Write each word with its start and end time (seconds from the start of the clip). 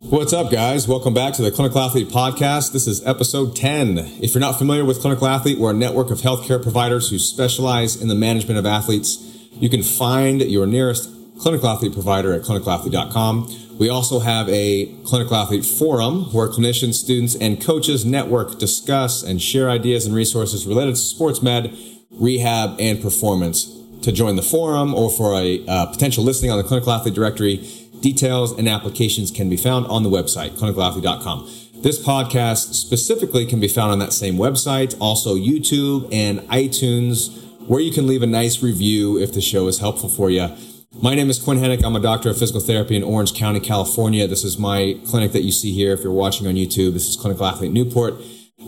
What's 0.00 0.34
up, 0.34 0.52
guys? 0.52 0.86
Welcome 0.86 1.14
back 1.14 1.32
to 1.34 1.42
the 1.42 1.50
Clinical 1.50 1.80
Athlete 1.80 2.08
Podcast. 2.08 2.74
This 2.74 2.86
is 2.86 3.04
episode 3.06 3.56
10. 3.56 3.96
If 4.20 4.34
you're 4.34 4.42
not 4.42 4.58
familiar 4.58 4.84
with 4.84 5.00
Clinical 5.00 5.26
Athlete, 5.26 5.58
we're 5.58 5.70
a 5.70 5.74
network 5.74 6.10
of 6.10 6.18
healthcare 6.18 6.62
providers 6.62 7.08
who 7.08 7.18
specialize 7.18 7.96
in 8.00 8.08
the 8.08 8.14
management 8.14 8.58
of 8.58 8.66
athletes. 8.66 9.16
You 9.52 9.70
can 9.70 9.82
find 9.82 10.42
your 10.42 10.66
nearest 10.66 11.08
clinical 11.40 11.70
athlete 11.70 11.94
provider 11.94 12.34
at 12.34 12.42
clinicalathlete.com. 12.42 13.78
We 13.78 13.88
also 13.88 14.18
have 14.20 14.50
a 14.50 14.94
clinical 15.06 15.34
athlete 15.34 15.64
forum 15.64 16.24
where 16.24 16.48
clinicians, 16.48 16.94
students, 16.94 17.34
and 17.34 17.58
coaches 17.58 18.04
network, 18.04 18.58
discuss, 18.58 19.22
and 19.22 19.40
share 19.40 19.70
ideas 19.70 20.04
and 20.04 20.14
resources 20.14 20.66
related 20.66 20.96
to 20.96 21.00
sports 21.00 21.42
med, 21.42 21.74
rehab, 22.10 22.78
and 22.78 23.00
performance. 23.00 23.72
To 24.02 24.12
join 24.12 24.36
the 24.36 24.42
forum 24.42 24.94
or 24.94 25.10
for 25.10 25.34
a 25.34 25.64
uh, 25.66 25.86
potential 25.86 26.22
listing 26.22 26.50
on 26.50 26.58
the 26.58 26.64
clinical 26.64 26.92
athlete 26.92 27.14
directory, 27.14 27.66
Details 28.06 28.56
and 28.56 28.68
applications 28.68 29.32
can 29.32 29.50
be 29.50 29.56
found 29.56 29.84
on 29.88 30.04
the 30.04 30.08
website, 30.08 30.50
clinicalathlete.com. 30.50 31.50
This 31.82 32.00
podcast 32.00 32.74
specifically 32.74 33.44
can 33.46 33.58
be 33.58 33.66
found 33.66 33.90
on 33.90 33.98
that 33.98 34.12
same 34.12 34.36
website, 34.36 34.96
also 35.00 35.34
YouTube 35.34 36.08
and 36.12 36.38
iTunes, 36.42 37.36
where 37.66 37.80
you 37.80 37.90
can 37.90 38.06
leave 38.06 38.22
a 38.22 38.26
nice 38.28 38.62
review 38.62 39.18
if 39.18 39.32
the 39.32 39.40
show 39.40 39.66
is 39.66 39.80
helpful 39.80 40.08
for 40.08 40.30
you. 40.30 40.54
My 41.02 41.16
name 41.16 41.28
is 41.28 41.40
Quinn 41.40 41.58
Henoch. 41.58 41.84
I'm 41.84 41.96
a 41.96 42.00
doctor 42.00 42.30
of 42.30 42.38
physical 42.38 42.60
therapy 42.60 42.94
in 42.94 43.02
Orange 43.02 43.34
County, 43.34 43.58
California. 43.58 44.28
This 44.28 44.44
is 44.44 44.56
my 44.56 44.96
clinic 45.04 45.32
that 45.32 45.42
you 45.42 45.50
see 45.50 45.72
here. 45.72 45.92
If 45.92 46.04
you're 46.04 46.12
watching 46.12 46.46
on 46.46 46.54
YouTube, 46.54 46.92
this 46.92 47.08
is 47.08 47.16
Clinical 47.16 47.44
Athlete 47.44 47.72
Newport. 47.72 48.14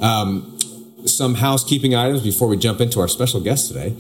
Um, 0.00 0.58
some 1.04 1.36
housekeeping 1.36 1.94
items 1.94 2.24
before 2.24 2.48
we 2.48 2.56
jump 2.56 2.80
into 2.80 2.98
our 2.98 3.06
special 3.06 3.40
guest 3.40 3.68
today. 3.68 3.94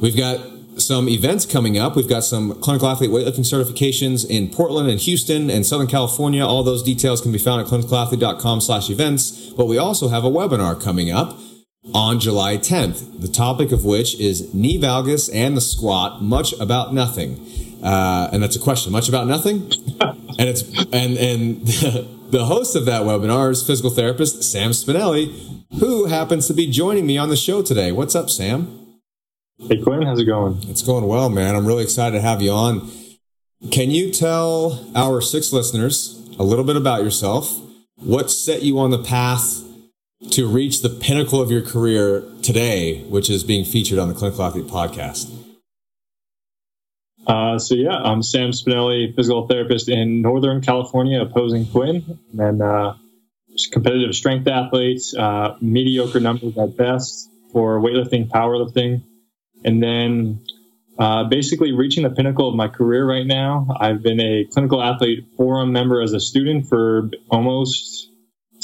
We've 0.00 0.16
got 0.16 0.38
some 0.76 1.08
events 1.08 1.46
coming 1.46 1.78
up. 1.78 1.96
We've 1.96 2.08
got 2.08 2.24
some 2.24 2.60
clinical 2.60 2.88
athlete 2.88 3.10
weightlifting 3.10 3.44
certifications 3.44 4.28
in 4.28 4.48
Portland 4.48 4.90
and 4.90 5.00
Houston 5.00 5.50
and 5.50 5.64
Southern 5.64 5.86
California. 5.86 6.44
All 6.44 6.62
those 6.62 6.82
details 6.82 7.20
can 7.20 7.32
be 7.32 7.38
found 7.38 7.60
at 7.60 7.66
clinicalathlete.com 7.68 8.60
slash 8.60 8.90
events. 8.90 9.50
But 9.56 9.66
we 9.66 9.78
also 9.78 10.08
have 10.08 10.24
a 10.24 10.30
webinar 10.30 10.80
coming 10.82 11.10
up 11.10 11.38
on 11.92 12.18
July 12.18 12.56
10th, 12.56 13.20
the 13.20 13.28
topic 13.28 13.72
of 13.72 13.84
which 13.84 14.18
is 14.18 14.52
knee 14.54 14.80
valgus 14.80 15.30
and 15.32 15.56
the 15.56 15.60
squat, 15.60 16.22
much 16.22 16.52
about 16.58 16.94
nothing. 16.94 17.38
Uh, 17.82 18.30
and 18.32 18.42
that's 18.42 18.56
a 18.56 18.60
question, 18.60 18.90
much 18.92 19.08
about 19.08 19.26
nothing? 19.26 19.70
and 20.00 20.48
it's, 20.48 20.62
and, 20.92 21.18
and 21.18 21.66
the 22.30 22.46
host 22.46 22.74
of 22.74 22.86
that 22.86 23.02
webinar 23.02 23.50
is 23.50 23.64
physical 23.64 23.90
therapist 23.90 24.42
Sam 24.42 24.70
Spinelli, 24.70 25.62
who 25.78 26.06
happens 26.06 26.46
to 26.46 26.54
be 26.54 26.70
joining 26.70 27.06
me 27.06 27.18
on 27.18 27.28
the 27.28 27.36
show 27.36 27.62
today. 27.62 27.92
What's 27.92 28.14
up, 28.14 28.30
Sam? 28.30 28.83
Hey 29.60 29.80
Quinn, 29.80 30.02
how's 30.02 30.18
it 30.18 30.24
going? 30.24 30.58
It's 30.68 30.82
going 30.82 31.06
well, 31.06 31.30
man. 31.30 31.54
I'm 31.54 31.64
really 31.64 31.84
excited 31.84 32.16
to 32.16 32.20
have 32.20 32.42
you 32.42 32.50
on. 32.50 32.90
Can 33.70 33.92
you 33.92 34.10
tell 34.10 34.84
our 34.96 35.20
six 35.20 35.52
listeners 35.52 36.28
a 36.40 36.42
little 36.42 36.64
bit 36.64 36.74
about 36.74 37.04
yourself? 37.04 37.60
What 37.94 38.32
set 38.32 38.62
you 38.62 38.80
on 38.80 38.90
the 38.90 39.02
path 39.02 39.62
to 40.30 40.48
reach 40.48 40.82
the 40.82 40.88
pinnacle 40.88 41.40
of 41.40 41.52
your 41.52 41.62
career 41.62 42.24
today, 42.42 43.04
which 43.04 43.30
is 43.30 43.44
being 43.44 43.64
featured 43.64 43.96
on 43.96 44.08
the 44.08 44.14
Clinical 44.14 44.42
Athlete 44.42 44.66
podcast? 44.66 45.32
Uh, 47.24 47.56
so 47.60 47.76
yeah, 47.76 47.94
I'm 47.94 48.24
Sam 48.24 48.50
Spinelli, 48.50 49.14
physical 49.14 49.46
therapist 49.46 49.88
in 49.88 50.20
Northern 50.20 50.62
California, 50.62 51.22
opposing 51.22 51.64
Quinn, 51.66 52.18
and 52.36 52.60
uh, 52.60 52.94
competitive 53.70 54.16
strength 54.16 54.48
athletes, 54.48 55.14
uh, 55.16 55.56
mediocre 55.60 56.18
numbers 56.18 56.58
at 56.58 56.76
best 56.76 57.30
for 57.52 57.78
weightlifting, 57.78 58.28
powerlifting 58.28 59.04
and 59.64 59.82
then 59.82 60.44
uh, 60.98 61.24
basically 61.24 61.72
reaching 61.72 62.04
the 62.04 62.10
pinnacle 62.10 62.48
of 62.48 62.54
my 62.54 62.68
career 62.68 63.08
right 63.08 63.26
now. 63.26 63.66
I've 63.80 64.02
been 64.02 64.20
a 64.20 64.44
clinical 64.52 64.82
athlete 64.82 65.26
forum 65.36 65.72
member 65.72 66.00
as 66.00 66.12
a 66.12 66.20
student 66.20 66.68
for 66.68 67.10
almost 67.30 68.10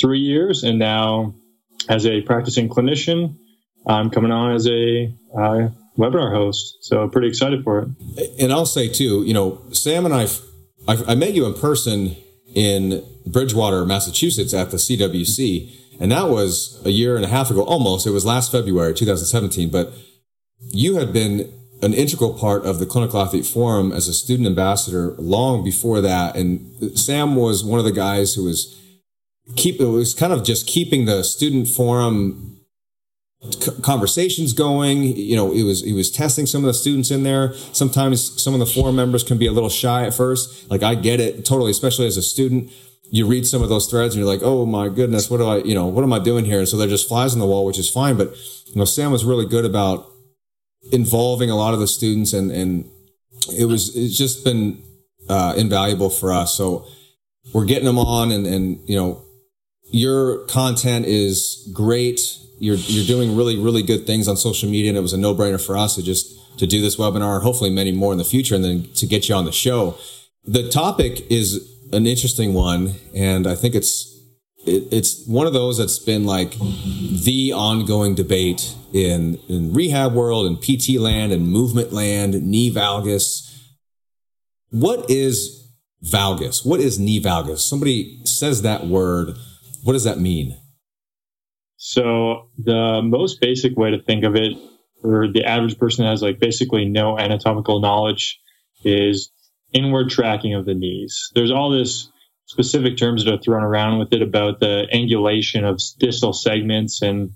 three 0.01 0.21
years, 0.21 0.63
and 0.63 0.79
now 0.79 1.35
as 1.89 2.07
a 2.07 2.21
practicing 2.21 2.69
clinician, 2.69 3.37
I'm 3.87 4.11
coming 4.11 4.31
on 4.31 4.55
as 4.55 4.67
a 4.67 5.13
uh, 5.37 5.69
webinar 5.99 6.33
host. 6.33 6.79
So 6.83 7.09
pretty 7.09 7.29
excited 7.29 7.65
for 7.65 7.83
it. 7.83 8.31
And 8.41 8.53
I'll 8.53 8.67
say 8.67 8.89
too, 8.89 9.25
you 9.25 9.35
know, 9.35 9.63
Sam 9.73 10.05
and 10.05 10.15
I, 10.15 10.27
I, 10.87 11.03
I 11.09 11.15
met 11.15 11.35
you 11.35 11.47
in 11.47 11.55
person 11.55 12.17
in 12.55 13.05
Bridgewater, 13.27 13.85
Massachusetts, 13.85 14.55
at 14.55 14.71
the 14.71 14.77
CWC, 14.77 16.01
and 16.01 16.13
that 16.13 16.29
was 16.29 16.81
a 16.85 16.91
year 16.91 17.17
and 17.17 17.25
a 17.25 17.29
half 17.29 17.51
ago, 17.51 17.63
almost. 17.63 18.07
It 18.07 18.11
was 18.11 18.25
last 18.25 18.51
February, 18.51 18.95
2017, 18.95 19.71
but 19.71 19.93
you 20.69 20.97
had 20.97 21.13
been 21.13 21.53
an 21.83 21.95
integral 21.95 22.35
part 22.35 22.65
of 22.65 22.79
the 22.79 22.87
clinical 22.87 23.21
athlete 23.21 23.47
forum 23.47 23.93
as 23.93 24.07
a 24.07 24.15
student 24.15 24.47
ambassador 24.47 25.15
long 25.19 25.65
before 25.65 26.01
that. 26.01 26.37
And 26.37 26.99
Sam 26.99 27.37
was 27.37 27.65
one 27.65 27.79
of 27.79 27.85
the 27.85 27.93
guys 27.93 28.35
who 28.35 28.45
was 28.45 28.77
keep, 29.57 29.81
it 29.81 29.87
was 29.87 30.15
kind 30.15 30.33
of 30.33 30.45
just 30.45 30.67
keeping 30.67 31.07
the 31.07 31.23
student 31.23 31.69
forum 31.69 32.59
conversations 33.83 34.53
going. 34.53 35.03
You 35.03 35.37
know, 35.37 35.53
it 35.53 35.63
was, 35.63 35.83
he 35.83 35.95
was 35.95 36.11
testing 36.11 36.45
some 36.45 36.63
of 36.63 36.67
the 36.67 36.75
students 36.75 37.11
in 37.11 37.23
there. 37.23 37.55
Sometimes 37.73 38.41
some 38.41 38.53
of 38.53 38.61
the 38.61 38.67
forum 38.67 38.97
members 38.97 39.25
can 39.25 39.39
be 39.39 39.47
a 39.47 39.53
little 39.53 39.71
shy 39.71 40.05
at 40.05 40.13
first. 40.13 40.71
Like 40.71 40.83
I 40.83 40.95
get 40.95 41.19
it 41.21 41.47
totally, 41.47 41.71
especially 41.71 42.07
as 42.07 42.19
a 42.19 42.23
student. 42.23 42.71
You 43.13 43.27
read 43.27 43.47
some 43.47 43.63
of 43.63 43.71
those 43.71 43.87
threads 43.87 44.15
and 44.15 44.23
you're 44.23 44.33
like, 44.33 44.43
oh 44.45 44.67
my 44.67 44.89
goodness, 44.89 45.31
what 45.31 45.39
do 45.39 45.49
I, 45.49 45.57
you 45.63 45.75
know, 45.75 45.87
what 45.87 46.05
am 46.05 46.13
I 46.13 46.19
doing 46.19 46.45
here? 46.45 46.59
And 46.59 46.69
so 46.69 46.77
they're 46.77 46.87
just 46.87 47.09
flies 47.09 47.33
on 47.33 47.41
the 47.41 47.47
wall, 47.47 47.65
which 47.65 47.79
is 47.79 47.89
fine. 47.89 48.17
But, 48.17 48.37
you 48.67 48.77
know, 48.77 48.85
Sam 48.85 49.11
was 49.11 49.25
really 49.25 49.47
good 49.47 49.65
about 49.65 50.07
involving 50.93 51.51
a 51.51 51.57
lot 51.57 51.75
of 51.75 51.81
the 51.81 51.87
students 51.87 52.33
and 52.33 52.51
and 52.51 52.91
it 53.57 53.67
was 53.67 53.97
it's 53.97 54.17
just 54.17 54.45
been 54.45 54.83
uh, 55.29 55.55
invaluable 55.57 56.11
for 56.11 56.33
us. 56.33 56.55
So 56.55 56.87
we're 57.55 57.65
getting 57.65 57.87
them 57.87 57.99
on 57.99 58.31
and 58.31 58.47
and 58.47 58.81
you 58.89 58.97
know 58.97 59.23
your 59.93 60.45
content 60.47 61.07
is 61.07 61.69
great. 61.73 62.39
You're 62.59 62.77
you're 62.77 63.07
doing 63.07 63.37
really 63.37 63.57
really 63.57 63.83
good 63.83 64.07
things 64.07 64.29
on 64.29 64.37
social 64.37 64.69
media 64.69 64.91
and 64.91 64.99
it 64.99 65.03
was 65.03 65.13
a 65.13 65.19
no 65.19 65.35
brainer 65.35 65.65
for 65.65 65.77
us 65.77 65.97
to 65.97 66.03
just 66.03 66.59
to 66.59 66.67
do 66.67 66.83
this 66.83 66.97
webinar 66.97 67.43
hopefully 67.43 67.71
many 67.71 67.93
more 67.93 68.13
in 68.13 68.19
the 68.19 68.25
future 68.25 68.55
and 68.55 68.65
then 68.65 68.89
to 68.95 69.07
get 69.07 69.29
you 69.29 69.35
on 69.35 69.45
the 69.45 69.53
show. 69.53 69.97
The 70.45 70.69
topic 70.69 71.31
is 71.31 71.69
an 71.93 72.07
interesting 72.07 72.55
one 72.55 72.95
and 73.15 73.47
I 73.47 73.55
think 73.55 73.75
it's 73.75 74.20
it, 74.67 74.89
it's 74.93 75.27
one 75.27 75.47
of 75.47 75.53
those 75.53 75.79
that's 75.79 75.99
been 75.99 76.25
like 76.25 76.53
the 76.59 77.53
ongoing 77.55 78.15
debate 78.15 78.75
in 78.93 79.39
in 79.49 79.73
rehab 79.73 80.13
world 80.15 80.47
and 80.47 80.61
PT 80.61 81.01
land 81.01 81.33
and 81.33 81.49
movement 81.49 81.93
land, 81.93 82.43
knee 82.43 82.73
valgus. 82.73 83.47
What 84.71 85.11
is 85.11 85.69
valgus? 86.05 86.65
What 86.65 86.81
is 86.81 86.99
knee 86.99 87.21
valgus? 87.21 87.59
Somebody 87.59 88.21
says 88.25 88.63
that 88.63 88.87
word. 88.87 89.37
What 89.83 89.95
does 89.95 90.05
that 90.05 90.19
mean? 90.19 90.57
So 91.77 92.51
the 92.59 93.01
most 93.03 93.41
basic 93.41 93.77
way 93.77 93.91
to 93.91 94.03
think 94.03 94.25
of 94.25 94.37
it 94.37 94.53
for 95.01 95.29
the 95.33 95.45
average 95.45 95.79
person 95.79 96.05
has 96.05 96.23
like 96.23 96.39
basically 96.39 96.85
no 96.85 97.19
anatomical 97.19 97.81
knowledge 97.81 98.39
is 98.85 99.33
inward 99.73 100.11
tracking 100.11 100.55
of 100.55 100.67
the 100.67 100.75
knees. 100.75 101.31
There's 101.35 101.51
all 101.51 101.71
this 101.71 102.11
specific 102.51 102.97
terms 102.97 103.25
that 103.25 103.33
are 103.33 103.41
thrown 103.41 103.63
around 103.63 104.01
with 104.01 104.13
it 104.13 104.23
about 104.23 104.59
the 104.59 104.89
angulation 104.93 105.63
of 105.63 105.81
distal 106.01 106.33
segments 106.33 107.01
and 107.01 107.31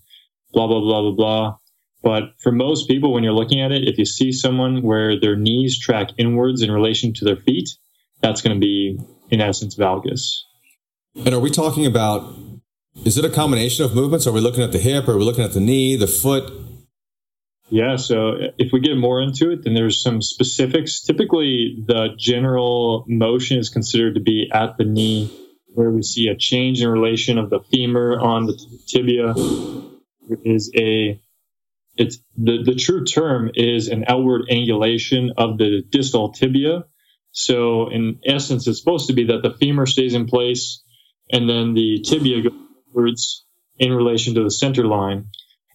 blah, 0.52 0.66
blah, 0.66 0.80
blah, 0.80 1.02
blah, 1.02 1.12
blah. 1.12 1.56
But 2.02 2.34
for 2.42 2.50
most 2.50 2.88
people, 2.88 3.12
when 3.12 3.22
you're 3.22 3.32
looking 3.32 3.60
at 3.60 3.70
it, 3.70 3.86
if 3.86 3.96
you 3.96 4.04
see 4.04 4.32
someone 4.32 4.82
where 4.82 5.18
their 5.18 5.36
knees 5.36 5.78
track 5.78 6.10
inwards 6.18 6.62
in 6.62 6.72
relation 6.72 7.14
to 7.14 7.24
their 7.24 7.36
feet, 7.36 7.68
that's 8.22 8.42
going 8.42 8.56
to 8.56 8.60
be, 8.60 8.98
in 9.30 9.40
essence, 9.40 9.76
valgus. 9.76 10.40
And 11.14 11.32
are 11.32 11.38
we 11.38 11.50
talking 11.50 11.86
about, 11.86 12.34
is 13.04 13.16
it 13.16 13.24
a 13.24 13.30
combination 13.30 13.84
of 13.84 13.94
movements? 13.94 14.26
Are 14.26 14.32
we 14.32 14.40
looking 14.40 14.64
at 14.64 14.72
the 14.72 14.80
hip? 14.80 15.06
Are 15.06 15.16
we 15.16 15.22
looking 15.22 15.44
at 15.44 15.52
the 15.52 15.60
knee, 15.60 15.94
the 15.94 16.08
foot? 16.08 16.52
Yeah, 17.70 17.96
so 17.96 18.36
if 18.58 18.72
we 18.72 18.80
get 18.80 18.96
more 18.96 19.20
into 19.20 19.50
it, 19.50 19.64
then 19.64 19.74
there's 19.74 20.02
some 20.02 20.20
specifics. 20.20 21.00
Typically, 21.00 21.82
the 21.86 22.08
general 22.16 23.04
motion 23.08 23.58
is 23.58 23.70
considered 23.70 24.14
to 24.14 24.20
be 24.20 24.50
at 24.52 24.76
the 24.76 24.84
knee, 24.84 25.30
where 25.68 25.90
we 25.90 26.02
see 26.02 26.28
a 26.28 26.36
change 26.36 26.82
in 26.82 26.88
relation 26.88 27.38
of 27.38 27.50
the 27.50 27.60
femur 27.60 28.20
on 28.20 28.46
the 28.46 28.56
tibia. 28.86 29.34
It 30.30 30.40
is 30.44 30.70
a 30.76 31.20
it's 31.96 32.18
the, 32.36 32.62
the 32.64 32.74
true 32.74 33.04
term 33.04 33.50
is 33.54 33.88
an 33.88 34.04
outward 34.08 34.42
angulation 34.50 35.30
of 35.36 35.58
the 35.58 35.82
distal 35.88 36.32
tibia. 36.32 36.84
So 37.32 37.90
in 37.90 38.20
essence, 38.26 38.66
it's 38.66 38.78
supposed 38.78 39.08
to 39.08 39.12
be 39.12 39.26
that 39.26 39.42
the 39.42 39.50
femur 39.50 39.86
stays 39.86 40.14
in 40.14 40.26
place 40.26 40.82
and 41.30 41.48
then 41.48 41.74
the 41.74 42.00
tibia 42.02 42.42
goes 42.94 43.44
in 43.78 43.92
relation 43.92 44.34
to 44.34 44.44
the 44.44 44.50
center 44.50 44.84
line. 44.84 45.28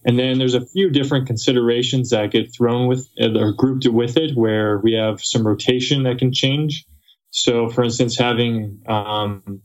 And 0.04 0.18
then 0.18 0.38
there's 0.38 0.54
a 0.54 0.64
few 0.64 0.90
different 0.90 1.26
considerations 1.26 2.10
that 2.10 2.30
get 2.30 2.54
thrown 2.54 2.86
with 2.86 3.08
uh, 3.20 3.38
or 3.38 3.52
grouped 3.52 3.86
with 3.86 4.16
it, 4.16 4.34
where 4.34 4.78
we 4.78 4.94
have 4.94 5.20
some 5.22 5.46
rotation 5.46 6.04
that 6.04 6.18
can 6.18 6.32
change. 6.32 6.86
So, 7.30 7.68
for 7.68 7.84
instance, 7.84 8.18
having 8.18 8.80
um, 8.86 9.62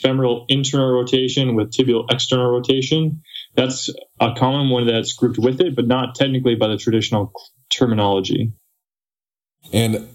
femoral 0.00 0.44
internal 0.48 0.92
rotation 0.92 1.54
with 1.54 1.72
tibial 1.72 2.04
external 2.10 2.50
rotation, 2.50 3.22
that's 3.54 3.88
a 4.20 4.34
common 4.36 4.70
one 4.70 4.86
that's 4.86 5.12
grouped 5.12 5.38
with 5.38 5.60
it, 5.60 5.76
but 5.76 5.86
not 5.86 6.14
technically 6.14 6.56
by 6.56 6.68
the 6.68 6.76
traditional 6.76 7.32
terminology. 7.70 8.52
And 9.72 10.08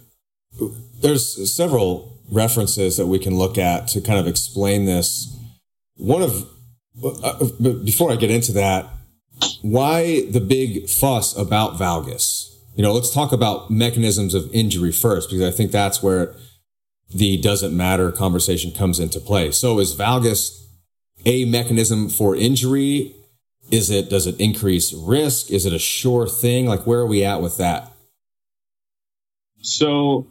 there's 1.02 1.54
several 1.54 2.20
references 2.30 2.98
that 2.98 3.08
we 3.08 3.20
can 3.20 3.38
look 3.38 3.58
at 3.58 3.88
to 3.90 4.02
kind 4.02 4.20
of 4.20 4.28
explain 4.28 4.86
this. 4.86 5.36
One 5.96 6.22
of, 6.22 6.48
uh, 7.04 7.46
before 7.84 8.12
I 8.12 8.16
get 8.16 8.32
into 8.32 8.52
that, 8.54 8.88
why 9.62 10.26
the 10.30 10.40
big 10.40 10.90
fuss 10.90 11.36
about 11.36 11.74
valgus? 11.74 12.48
You 12.76 12.84
know, 12.84 12.94
let's 12.94 13.14
talk 13.14 13.32
about 13.32 13.70
mechanisms 13.70 14.34
of 14.34 14.50
injury 14.54 14.92
first, 14.92 15.30
because 15.30 15.44
I 15.44 15.56
think 15.56 15.72
that's 15.72 16.02
where 16.02 16.36
the 17.14 17.38
doesn't 17.38 17.76
matter 17.76 18.12
conversation 18.12 18.72
comes 18.72 19.00
into 19.00 19.20
play. 19.20 19.52
So 19.52 19.80
is 19.80 19.96
valgus 19.96 20.58
a 21.26 21.46
mechanism 21.46 22.10
for 22.10 22.36
injury? 22.36 23.14
Is 23.70 23.90
it, 23.90 24.10
does 24.10 24.28
it 24.28 24.40
increase 24.40 24.94
risk? 24.94 25.52
Is 25.52 25.66
it 25.66 25.74
a 25.74 25.80
sure 25.80 26.28
thing? 26.28 26.66
Like, 26.66 26.88
where 26.88 27.00
are 27.00 27.06
we 27.06 27.24
at 27.24 27.42
with 27.42 27.58
that? 27.58 27.92
So 29.62 30.28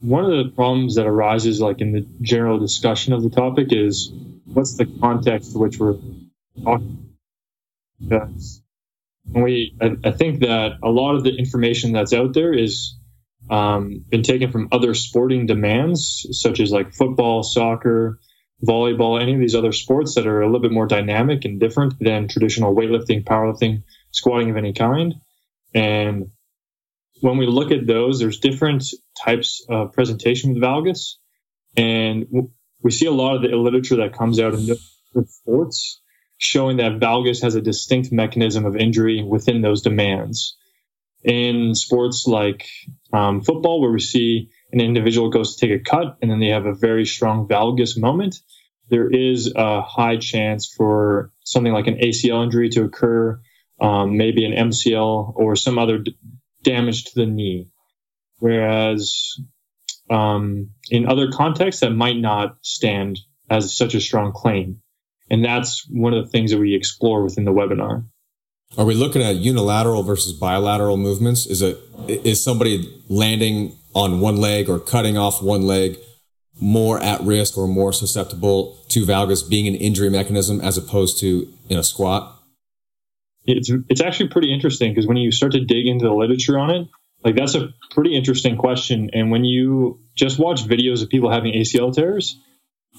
one 0.00 0.24
of 0.24 0.30
the 0.30 0.50
problems 0.50 0.96
that 0.96 1.06
arises 1.06 1.60
like 1.60 1.80
in 1.80 1.92
the 1.92 2.06
general 2.22 2.58
discussion 2.58 3.12
of 3.12 3.22
the 3.22 3.30
topic 3.30 3.68
is 3.70 4.10
what's 4.46 4.74
the 4.76 4.86
context 5.00 5.52
to 5.52 5.58
which 5.58 5.78
we're 5.78 5.96
talking 6.64 7.11
because 8.02 8.62
we 9.24 9.76
I, 9.80 9.96
I, 10.04 10.10
think 10.10 10.40
that 10.40 10.78
a 10.82 10.90
lot 10.90 11.14
of 11.14 11.24
the 11.24 11.34
information 11.36 11.92
that's 11.92 12.12
out 12.12 12.34
there 12.34 12.52
is 12.52 12.96
um, 13.50 14.04
been 14.08 14.22
taken 14.22 14.50
from 14.50 14.68
other 14.72 14.94
sporting 14.94 15.46
demands 15.46 16.26
such 16.32 16.60
as 16.60 16.72
like 16.72 16.94
football 16.94 17.42
soccer 17.42 18.18
volleyball 18.64 19.20
any 19.20 19.34
of 19.34 19.40
these 19.40 19.54
other 19.54 19.72
sports 19.72 20.14
that 20.14 20.26
are 20.26 20.40
a 20.40 20.46
little 20.46 20.60
bit 20.60 20.72
more 20.72 20.86
dynamic 20.86 21.44
and 21.44 21.58
different 21.58 21.94
than 21.98 22.28
traditional 22.28 22.74
weightlifting 22.74 23.24
powerlifting 23.24 23.82
squatting 24.12 24.50
of 24.50 24.56
any 24.56 24.72
kind. 24.72 25.14
And 25.74 26.30
when 27.20 27.38
we 27.38 27.46
look 27.46 27.72
at 27.72 27.86
those, 27.86 28.18
there's 28.18 28.38
different 28.38 28.84
types 29.24 29.64
of 29.68 29.92
presentation 29.92 30.52
with 30.52 30.62
valgus, 30.62 31.16
and 31.76 32.26
we 32.82 32.90
see 32.90 33.06
a 33.06 33.12
lot 33.12 33.36
of 33.36 33.42
the 33.42 33.56
literature 33.56 33.96
that 33.96 34.12
comes 34.12 34.38
out 34.38 34.54
in 34.54 34.66
the 34.66 34.78
sports 35.26 36.01
showing 36.42 36.78
that 36.78 36.98
valgus 36.98 37.40
has 37.42 37.54
a 37.54 37.62
distinct 37.62 38.10
mechanism 38.10 38.66
of 38.66 38.76
injury 38.76 39.22
within 39.22 39.62
those 39.62 39.82
demands. 39.82 40.56
In 41.22 41.76
sports 41.76 42.26
like 42.26 42.66
um, 43.12 43.42
football, 43.42 43.80
where 43.80 43.92
we 43.92 44.00
see 44.00 44.50
an 44.72 44.80
individual 44.80 45.30
goes 45.30 45.54
to 45.54 45.66
take 45.66 45.80
a 45.80 45.84
cut 45.84 46.18
and 46.20 46.28
then 46.28 46.40
they 46.40 46.48
have 46.48 46.66
a 46.66 46.74
very 46.74 47.06
strong 47.06 47.46
valgus 47.46 47.96
moment, 47.96 48.40
there 48.90 49.08
is 49.08 49.52
a 49.54 49.82
high 49.82 50.16
chance 50.16 50.66
for 50.76 51.30
something 51.44 51.72
like 51.72 51.86
an 51.86 51.98
ACL 51.98 52.42
injury 52.42 52.70
to 52.70 52.82
occur, 52.82 53.40
um, 53.80 54.16
maybe 54.16 54.44
an 54.44 54.68
MCL 54.68 55.34
or 55.36 55.54
some 55.54 55.78
other 55.78 55.98
d- 55.98 56.18
damage 56.64 57.04
to 57.04 57.12
the 57.14 57.26
knee. 57.26 57.68
Whereas 58.40 59.36
um, 60.10 60.70
in 60.90 61.08
other 61.08 61.30
contexts, 61.30 61.82
that 61.82 61.90
might 61.90 62.18
not 62.18 62.56
stand 62.62 63.20
as 63.48 63.76
such 63.76 63.94
a 63.94 64.00
strong 64.00 64.32
claim. 64.32 64.82
And 65.30 65.44
that's 65.44 65.86
one 65.88 66.12
of 66.12 66.24
the 66.24 66.30
things 66.30 66.50
that 66.50 66.58
we 66.58 66.74
explore 66.74 67.22
within 67.22 67.44
the 67.44 67.52
webinar. 67.52 68.04
Are 68.76 68.84
we 68.84 68.94
looking 68.94 69.22
at 69.22 69.36
unilateral 69.36 70.02
versus 70.02 70.32
bilateral 70.32 70.96
movements? 70.96 71.46
Is 71.46 71.62
it 71.62 71.78
is 72.08 72.42
somebody 72.42 73.02
landing 73.08 73.76
on 73.94 74.20
one 74.20 74.36
leg 74.36 74.68
or 74.68 74.78
cutting 74.78 75.18
off 75.18 75.42
one 75.42 75.62
leg 75.62 75.98
more 76.60 76.98
at 77.00 77.20
risk 77.20 77.58
or 77.58 77.66
more 77.66 77.92
susceptible 77.92 78.78
to 78.88 79.04
valgus 79.04 79.48
being 79.48 79.66
an 79.66 79.74
injury 79.74 80.08
mechanism 80.08 80.60
as 80.60 80.78
opposed 80.78 81.18
to 81.20 81.52
in 81.68 81.78
a 81.78 81.82
squat? 81.82 82.42
it's 83.44 83.70
it's 83.88 84.00
actually 84.00 84.28
pretty 84.28 84.52
interesting 84.52 84.92
because 84.92 85.06
when 85.06 85.16
you 85.16 85.32
start 85.32 85.52
to 85.52 85.64
dig 85.64 85.86
into 85.86 86.04
the 86.04 86.12
literature 86.12 86.58
on 86.58 86.70
it, 86.70 86.88
like 87.24 87.36
that's 87.36 87.54
a 87.54 87.74
pretty 87.90 88.16
interesting 88.16 88.56
question. 88.56 89.10
And 89.12 89.30
when 89.30 89.44
you 89.44 90.00
just 90.14 90.38
watch 90.38 90.64
videos 90.64 91.02
of 91.02 91.08
people 91.08 91.30
having 91.30 91.52
ACL 91.54 91.94
tears, 91.94 92.38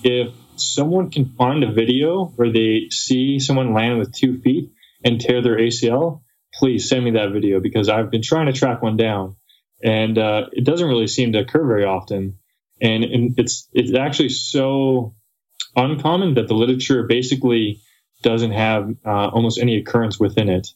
if 0.04 0.34
someone 0.56 1.10
can 1.10 1.34
find 1.36 1.64
a 1.64 1.72
video 1.72 2.26
where 2.36 2.52
they 2.52 2.88
see 2.90 3.40
someone 3.40 3.74
land 3.74 4.00
with 4.00 4.14
two 4.14 4.40
feet 4.42 4.72
and 5.04 5.20
tear 5.20 5.42
their 5.42 5.58
ACL, 5.58 6.22
please 6.54 6.88
send 6.88 7.04
me 7.04 7.12
that 7.12 7.32
video 7.32 7.60
because 7.60 7.90
I've 7.90 8.12
been 8.12 8.22
trying 8.22 8.48
to 8.48 8.54
track 8.54 8.82
one 8.82 8.98
down, 8.98 9.36
and 9.84 10.18
uh, 10.18 10.48
it 10.52 10.66
doesn't 10.66 10.88
really 10.88 11.08
seem 11.08 11.34
to 11.34 11.40
occur 11.40 11.66
very 11.66 11.86
often. 11.86 12.38
And, 12.82 13.04
and 13.04 13.40
it's 13.40 13.68
it's 13.74 13.94
actually 13.94 14.30
so 14.30 15.16
uncommon 15.76 16.36
that 16.36 16.48
the 16.48 16.54
literature 16.54 17.04
basically 17.04 17.82
doesn't 18.22 18.52
have 18.52 18.90
uh, 19.06 19.28
almost 19.28 19.60
any 19.60 19.78
occurrence 19.78 20.20
within 20.20 20.50
it. 20.50 20.68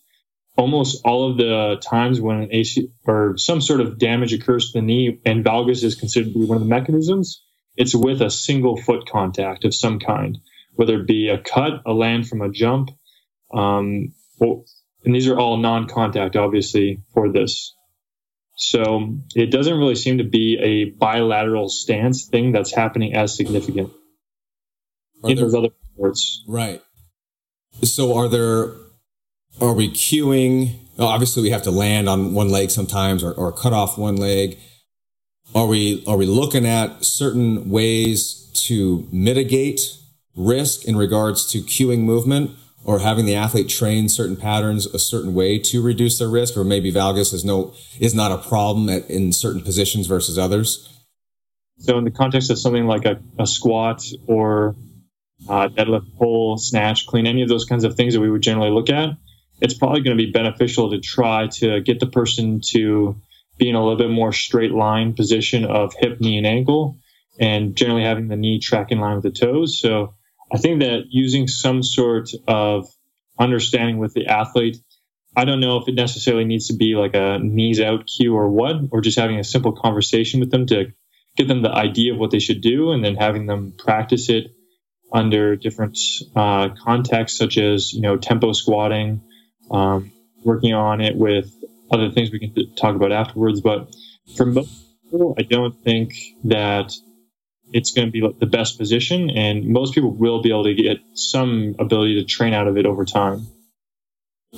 Almost 0.57 1.01
all 1.05 1.29
of 1.29 1.37
the 1.37 1.81
times 1.81 2.19
when 2.19 2.41
an 2.41 2.49
AC 2.51 2.89
or 3.05 3.37
some 3.37 3.61
sort 3.61 3.79
of 3.79 3.99
damage 3.99 4.33
occurs 4.33 4.71
to 4.71 4.79
the 4.79 4.81
knee 4.81 5.19
and 5.23 5.45
valgus 5.45 5.83
is 5.83 5.95
considered 5.95 6.33
to 6.33 6.39
be 6.39 6.45
one 6.45 6.57
of 6.57 6.63
the 6.63 6.69
mechanisms, 6.69 7.43
it's 7.77 7.95
with 7.95 8.21
a 8.21 8.31
single 8.31 8.75
foot 8.75 9.07
contact 9.07 9.63
of 9.63 9.73
some 9.73 9.99
kind, 9.99 10.39
whether 10.73 10.99
it 10.99 11.07
be 11.07 11.29
a 11.29 11.37
cut, 11.37 11.83
a 11.85 11.93
land 11.93 12.27
from 12.27 12.41
a 12.41 12.49
jump. 12.49 12.89
Um, 13.53 14.13
well, 14.39 14.65
and 15.05 15.15
these 15.15 15.27
are 15.27 15.39
all 15.39 15.57
non 15.57 15.87
contact, 15.87 16.35
obviously, 16.35 17.03
for 17.13 17.31
this. 17.31 17.73
So 18.55 19.19
it 19.35 19.51
doesn't 19.51 19.77
really 19.77 19.95
seem 19.95 20.17
to 20.17 20.23
be 20.23 20.57
a 20.59 20.85
bilateral 20.97 21.69
stance 21.69 22.25
thing 22.25 22.51
that's 22.51 22.73
happening 22.73 23.13
as 23.13 23.35
significant 23.35 23.91
are 25.23 25.29
in 25.29 25.35
there, 25.35 25.45
those 25.45 25.53
other 25.53 25.69
sports. 25.93 26.43
Right. 26.47 26.81
So 27.83 28.15
are 28.17 28.27
there, 28.27 28.73
are 29.61 29.73
we 29.73 29.91
cueing? 29.91 30.79
Obviously, 30.97 31.43
we 31.43 31.51
have 31.51 31.61
to 31.63 31.71
land 31.71 32.09
on 32.09 32.33
one 32.33 32.49
leg 32.49 32.71
sometimes 32.71 33.23
or, 33.23 33.31
or 33.33 33.51
cut 33.51 33.73
off 33.73 33.99
one 33.99 34.15
leg. 34.15 34.57
Are 35.55 35.65
we, 35.65 36.03
are 36.05 36.17
we 36.17 36.25
looking 36.25 36.65
at 36.65 37.03
certain 37.03 37.69
ways 37.69 38.49
to 38.65 39.07
mitigate 39.11 39.97
risk 40.35 40.85
in 40.85 40.95
regards 40.95 41.49
to 41.51 41.59
cueing 41.59 42.01
movement 42.01 42.51
or 42.83 42.99
having 42.99 43.25
the 43.25 43.35
athlete 43.35 43.69
train 43.69 44.07
certain 44.07 44.35
patterns 44.37 44.85
a 44.85 44.99
certain 44.99 45.33
way 45.33 45.59
to 45.59 45.81
reduce 45.81 46.19
their 46.19 46.29
risk? 46.29 46.55
Or 46.57 46.63
maybe 46.63 46.91
valgus 46.91 47.33
is 47.33 47.43
no 47.43 47.73
is 47.99 48.13
not 48.13 48.31
a 48.31 48.37
problem 48.37 48.89
at, 48.89 49.09
in 49.09 49.33
certain 49.33 49.61
positions 49.61 50.07
versus 50.07 50.37
others? 50.37 50.89
So 51.79 51.97
in 51.97 52.05
the 52.05 52.11
context 52.11 52.49
of 52.49 52.57
something 52.57 52.87
like 52.87 53.05
a, 53.05 53.19
a 53.37 53.45
squat 53.45 54.03
or 54.27 54.75
uh, 55.47 55.67
deadlift, 55.67 56.17
pull, 56.17 56.57
snatch, 56.57 57.05
clean, 57.05 57.27
any 57.27 57.43
of 57.43 57.49
those 57.49 57.65
kinds 57.65 57.83
of 57.83 57.95
things 57.95 58.13
that 58.13 58.21
we 58.21 58.31
would 58.31 58.41
generally 58.41 58.71
look 58.71 58.89
at, 58.89 59.11
it's 59.61 59.75
probably 59.75 60.01
going 60.01 60.17
to 60.17 60.23
be 60.23 60.31
beneficial 60.31 60.89
to 60.91 60.99
try 60.99 61.47
to 61.47 61.81
get 61.81 61.99
the 61.99 62.07
person 62.07 62.61
to 62.71 63.15
be 63.57 63.69
in 63.69 63.75
a 63.75 63.81
little 63.81 63.97
bit 63.97 64.09
more 64.09 64.31
straight 64.31 64.71
line 64.71 65.13
position 65.13 65.65
of 65.65 65.93
hip, 65.97 66.19
knee, 66.19 66.37
and 66.37 66.47
ankle, 66.47 66.97
and 67.39 67.75
generally 67.75 68.03
having 68.03 68.27
the 68.27 68.35
knee 68.35 68.59
track 68.59 68.91
in 68.91 68.99
line 68.99 69.15
with 69.15 69.23
the 69.23 69.31
toes. 69.31 69.79
So 69.79 70.13
I 70.51 70.57
think 70.57 70.81
that 70.81 71.05
using 71.09 71.47
some 71.47 71.83
sort 71.83 72.29
of 72.47 72.87
understanding 73.39 73.97
with 73.97 74.13
the 74.13 74.27
athlete, 74.27 74.77
I 75.35 75.45
don't 75.45 75.59
know 75.59 75.77
if 75.77 75.87
it 75.87 75.95
necessarily 75.95 76.45
needs 76.45 76.67
to 76.67 76.75
be 76.75 76.95
like 76.95 77.15
a 77.15 77.39
knees 77.39 77.79
out 77.79 78.07
cue 78.07 78.35
or 78.35 78.49
what, 78.49 78.75
or 78.91 79.01
just 79.01 79.19
having 79.19 79.39
a 79.39 79.43
simple 79.43 79.73
conversation 79.73 80.39
with 80.39 80.51
them 80.51 80.65
to 80.67 80.93
get 81.35 81.47
them 81.47 81.61
the 81.61 81.71
idea 81.71 82.13
of 82.13 82.19
what 82.19 82.31
they 82.31 82.39
should 82.39 82.61
do 82.61 82.91
and 82.91 83.03
then 83.03 83.15
having 83.15 83.45
them 83.45 83.73
practice 83.77 84.29
it 84.29 84.47
under 85.11 85.55
different 85.55 85.97
uh, 86.35 86.69
contexts, 86.83 87.37
such 87.37 87.57
as 87.57 87.93
you 87.93 88.01
know 88.01 88.17
tempo 88.17 88.51
squatting, 88.51 89.21
um, 89.71 90.11
working 90.43 90.73
on 90.73 91.01
it 91.01 91.15
with 91.15 91.53
other 91.91 92.11
things 92.11 92.31
we 92.31 92.39
can 92.39 92.53
talk 92.75 92.95
about 92.95 93.11
afterwards. 93.11 93.61
But 93.61 93.95
for 94.35 94.45
most 94.45 94.71
people, 95.03 95.35
I 95.37 95.43
don't 95.43 95.75
think 95.83 96.13
that 96.45 96.93
it's 97.73 97.91
going 97.91 98.07
to 98.07 98.11
be 98.11 98.21
the 98.39 98.45
best 98.45 98.77
position, 98.77 99.29
and 99.29 99.67
most 99.67 99.93
people 99.93 100.11
will 100.11 100.41
be 100.41 100.49
able 100.49 100.63
to 100.63 100.73
get 100.73 100.97
some 101.13 101.75
ability 101.79 102.15
to 102.15 102.23
train 102.23 102.53
out 102.53 102.67
of 102.67 102.77
it 102.77 102.85
over 102.85 103.05
time. 103.05 103.47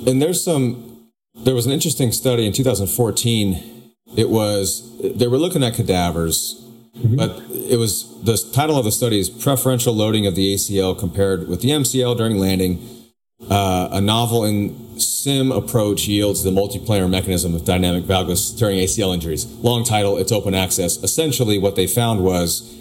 And 0.06 0.20
there's 0.22 0.42
some. 0.42 1.08
There 1.34 1.54
was 1.54 1.66
an 1.66 1.72
interesting 1.72 2.12
study 2.12 2.46
in 2.46 2.52
2014. 2.52 3.92
It 4.16 4.30
was 4.30 4.98
they 5.00 5.28
were 5.28 5.38
looking 5.38 5.62
at 5.62 5.74
cadavers 5.74 6.60
Mm-hmm. 6.96 7.16
But 7.16 7.42
it 7.50 7.78
was 7.78 8.20
the 8.22 8.36
title 8.52 8.76
of 8.76 8.84
the 8.84 8.92
study 8.92 9.18
is 9.18 9.30
Preferential 9.30 9.94
Loading 9.94 10.26
of 10.26 10.34
the 10.34 10.54
ACL 10.54 10.98
Compared 10.98 11.48
with 11.48 11.62
the 11.62 11.70
MCL 11.70 12.16
During 12.16 12.38
Landing. 12.38 12.99
Uh, 13.48 13.88
a 13.92 14.00
novel 14.00 14.44
and 14.44 15.00
sim 15.00 15.50
approach 15.50 16.06
yields 16.06 16.42
the 16.42 16.50
multiplanar 16.50 17.08
mechanism 17.08 17.54
of 17.54 17.64
dynamic 17.64 18.04
valgus 18.04 18.56
during 18.56 18.78
ACL 18.78 19.14
injuries. 19.14 19.46
Long 19.46 19.82
title, 19.82 20.18
it's 20.18 20.30
open 20.30 20.54
access. 20.54 21.02
Essentially, 21.02 21.58
what 21.58 21.74
they 21.74 21.86
found 21.86 22.22
was 22.22 22.76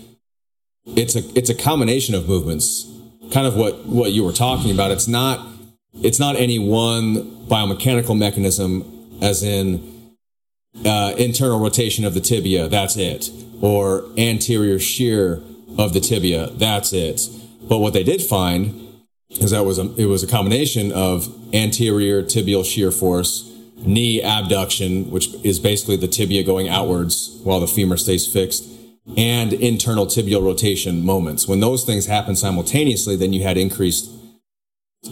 it's 0.85 1.15
a 1.15 1.21
it's 1.37 1.49
a 1.49 1.55
combination 1.55 2.13
of 2.13 2.27
movements, 2.27 2.91
kind 3.31 3.47
of 3.47 3.55
what 3.55 3.85
what 3.85 4.11
you 4.11 4.23
were 4.23 4.33
talking 4.33 4.71
about. 4.71 4.91
It's 4.91 5.07
not 5.07 5.47
it's 6.01 6.19
not 6.19 6.35
any 6.35 6.59
one 6.59 7.47
biomechanical 7.47 8.17
mechanism, 8.17 9.17
as 9.21 9.43
in 9.43 10.13
uh, 10.85 11.13
internal 11.17 11.59
rotation 11.59 12.03
of 12.03 12.13
the 12.13 12.21
tibia. 12.21 12.67
That's 12.67 12.97
it 12.97 13.29
or 13.61 14.05
anterior 14.17 14.79
shear 14.79 15.41
of 15.77 15.93
the 15.93 15.99
tibia. 15.99 16.49
That's 16.51 16.93
it. 16.93 17.29
But 17.67 17.79
what 17.79 17.93
they 17.93 18.03
did 18.03 18.21
find 18.21 18.88
is 19.29 19.51
that 19.51 19.63
was 19.63 19.79
a, 19.79 19.93
it 19.95 20.05
was 20.05 20.23
a 20.23 20.27
combination 20.27 20.91
of 20.91 21.27
anterior 21.53 22.23
tibial 22.23 22.65
shear 22.65 22.91
force, 22.91 23.45
knee 23.77 24.21
abduction, 24.21 25.09
which 25.11 25.33
is 25.43 25.59
basically 25.59 25.95
the 25.95 26.07
tibia 26.07 26.43
going 26.43 26.67
outwards 26.67 27.39
while 27.43 27.59
the 27.59 27.67
femur 27.67 27.97
stays 27.97 28.31
fixed, 28.31 28.67
and 29.17 29.53
internal 29.53 30.05
tibial 30.05 30.43
rotation 30.43 31.05
moments. 31.05 31.47
When 31.47 31.59
those 31.59 31.83
things 31.83 32.05
happen 32.05 32.35
simultaneously, 32.35 33.15
then 33.15 33.33
you 33.33 33.43
had 33.43 33.57
increased 33.57 34.09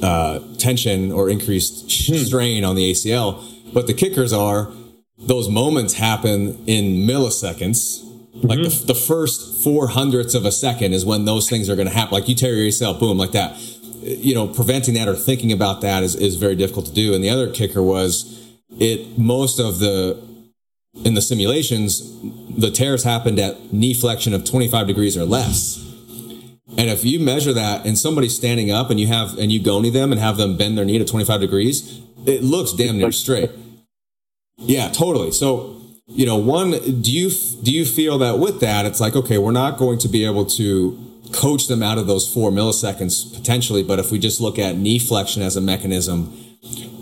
uh, 0.02 0.40
tension 0.58 1.12
or 1.12 1.30
increased 1.30 1.84
hmm. 2.08 2.18
strain 2.18 2.64
on 2.64 2.76
the 2.76 2.92
ACL. 2.92 3.44
But 3.74 3.88
the 3.88 3.94
kickers 3.94 4.34
are 4.34 4.72
those 5.18 5.50
moments 5.50 5.94
happen 5.94 6.64
in 6.68 7.08
milliseconds. 7.08 8.04
Mm-hmm. 8.04 8.48
Like 8.48 8.62
the, 8.62 8.84
the, 8.88 8.96
first 8.96 9.64
four 9.64 9.88
hundredths 9.88 10.36
of 10.36 10.46
a 10.46 10.52
second 10.52 10.94
is 10.94 11.06
when 11.06 11.26
those 11.26 11.50
things 11.50 11.70
are 11.70 11.76
going 11.76 11.88
to 11.88 11.94
happen. 11.94 12.14
Like 12.14 12.30
you 12.30 12.36
tear 12.36 12.54
your 12.54 12.68
ACL, 12.68 13.00
boom, 13.00 13.18
like 13.18 13.32
that. 13.32 13.58
You 14.08 14.34
know, 14.34 14.48
preventing 14.48 14.94
that 14.94 15.08
or 15.08 15.16
thinking 15.16 15.52
about 15.52 15.82
that 15.82 16.02
is, 16.02 16.16
is 16.16 16.36
very 16.36 16.56
difficult 16.56 16.86
to 16.86 16.94
do. 16.94 17.14
And 17.14 17.24
the 17.24 17.30
other 17.30 17.52
kicker 17.52 17.84
was 17.84 18.54
it, 18.80 19.18
most 19.18 19.60
of 19.60 19.80
the, 19.80 20.24
in 21.04 21.14
the 21.14 21.22
simulations, 21.22 22.02
the 22.58 22.72
tears 22.72 23.04
happened 23.04 23.38
at 23.40 23.74
knee 23.74 23.94
flexion 23.94 24.34
of 24.34 24.46
25 24.46 24.88
degrees 24.88 25.18
or 25.18 25.26
less. 25.26 25.84
And 26.78 26.90
if 26.90 27.04
you 27.04 27.20
measure 27.20 27.54
that 27.54 27.86
and 27.86 27.98
somebody's 27.98 28.36
standing 28.36 28.72
up 28.72 28.90
and 28.90 29.00
you 29.00 29.08
have, 29.08 29.38
and 29.38 29.52
you 29.52 29.62
goni 29.62 29.90
them 29.90 30.12
and 30.12 30.22
have 30.22 30.38
them 30.38 30.58
bend 30.58 30.78
their 30.78 30.86
knee 30.86 31.00
to 31.00 31.06
25 31.06 31.42
degrees, 31.42 32.02
it 32.26 32.44
looks 32.44 32.72
damn 32.74 32.98
near 32.98 33.12
straight. 33.12 33.52
Yeah, 34.58 34.90
totally. 34.90 35.32
So, 35.32 35.82
you 36.08 36.26
know, 36.26 36.38
one, 36.38 36.72
do 36.72 37.12
you, 37.12 37.30
do 37.64 37.72
you 37.72 37.86
feel 37.86 38.18
that 38.20 38.40
with 38.40 38.60
that, 38.62 38.86
it's 38.86 39.00
like, 39.00 39.16
okay, 39.16 39.38
we're 39.38 39.52
not 39.52 39.78
going 39.78 40.00
to 40.00 40.08
be 40.08 40.26
able 40.26 40.46
to 40.46 41.07
coach 41.34 41.68
them 41.68 41.84
out 41.84 41.98
of 41.98 42.08
those 42.08 42.32
four 42.32 42.52
milliseconds 42.52 43.34
potentially, 43.34 43.84
but 43.84 44.00
if 44.00 44.12
we 44.12 44.20
just 44.20 44.42
look 44.42 44.58
at 44.60 44.76
knee 44.76 45.00
flexion 45.00 45.42
as 45.42 45.56
a 45.56 45.62
mechanism, 45.62 46.38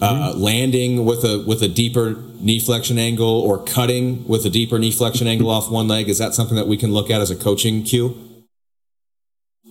uh, 0.01 0.31
mm-hmm. 0.31 0.39
landing 0.39 1.05
with 1.05 1.23
a 1.23 1.43
with 1.47 1.61
a 1.61 1.67
deeper 1.67 2.15
knee 2.39 2.59
flexion 2.59 2.97
angle 2.97 3.41
or 3.41 3.63
cutting 3.63 4.27
with 4.27 4.45
a 4.45 4.49
deeper 4.49 4.77
knee 4.77 4.91
flexion 4.91 5.27
angle 5.27 5.49
off 5.49 5.71
one 5.71 5.87
leg 5.87 6.09
is 6.09 6.17
that 6.17 6.33
something 6.33 6.55
that 6.55 6.67
we 6.67 6.77
can 6.77 6.91
look 6.91 7.09
at 7.09 7.21
as 7.21 7.31
a 7.31 7.35
coaching 7.35 7.81
cue 7.83 8.45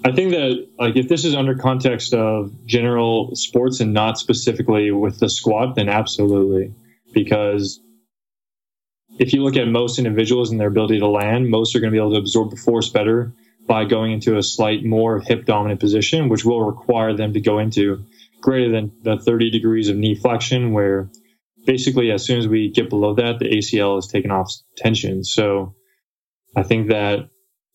i 0.04 0.10
think 0.10 0.30
that 0.30 0.66
like 0.78 0.96
if 0.96 1.08
this 1.08 1.24
is 1.24 1.34
under 1.34 1.54
context 1.54 2.14
of 2.14 2.50
general 2.64 3.34
sports 3.36 3.80
and 3.80 3.92
not 3.92 4.18
specifically 4.18 4.90
with 4.90 5.20
the 5.20 5.28
squat 5.28 5.74
then 5.74 5.88
absolutely 5.88 6.72
because 7.12 7.80
if 9.18 9.32
you 9.32 9.44
look 9.44 9.56
at 9.56 9.68
most 9.68 9.98
individuals 9.98 10.50
and 10.50 10.58
their 10.58 10.68
ability 10.68 10.98
to 10.98 11.06
land 11.06 11.50
most 11.50 11.76
are 11.76 11.80
going 11.80 11.92
to 11.92 11.94
be 11.94 12.00
able 12.00 12.12
to 12.12 12.18
absorb 12.18 12.50
the 12.50 12.56
force 12.56 12.88
better 12.88 13.32
by 13.66 13.84
going 13.84 14.12
into 14.12 14.36
a 14.36 14.42
slight 14.42 14.84
more 14.84 15.20
hip 15.20 15.46
dominant 15.46 15.80
position 15.80 16.28
which 16.28 16.44
will 16.44 16.62
require 16.62 17.14
them 17.14 17.32
to 17.32 17.40
go 17.40 17.58
into 17.58 18.04
greater 18.40 18.70
than 18.70 18.92
the 19.02 19.16
30 19.16 19.50
degrees 19.50 19.88
of 19.88 19.96
knee 19.96 20.14
flexion, 20.14 20.72
where 20.72 21.08
basically 21.64 22.10
as 22.10 22.22
soon 22.24 22.38
as 22.38 22.46
we 22.46 22.70
get 22.70 22.90
below 22.90 23.14
that, 23.14 23.38
the 23.38 23.46
ACL 23.46 23.98
is 23.98 24.06
taken 24.06 24.30
off 24.30 24.52
tension. 24.76 25.24
So 25.24 25.74
I 26.54 26.62
think 26.62 26.88
that 26.88 27.30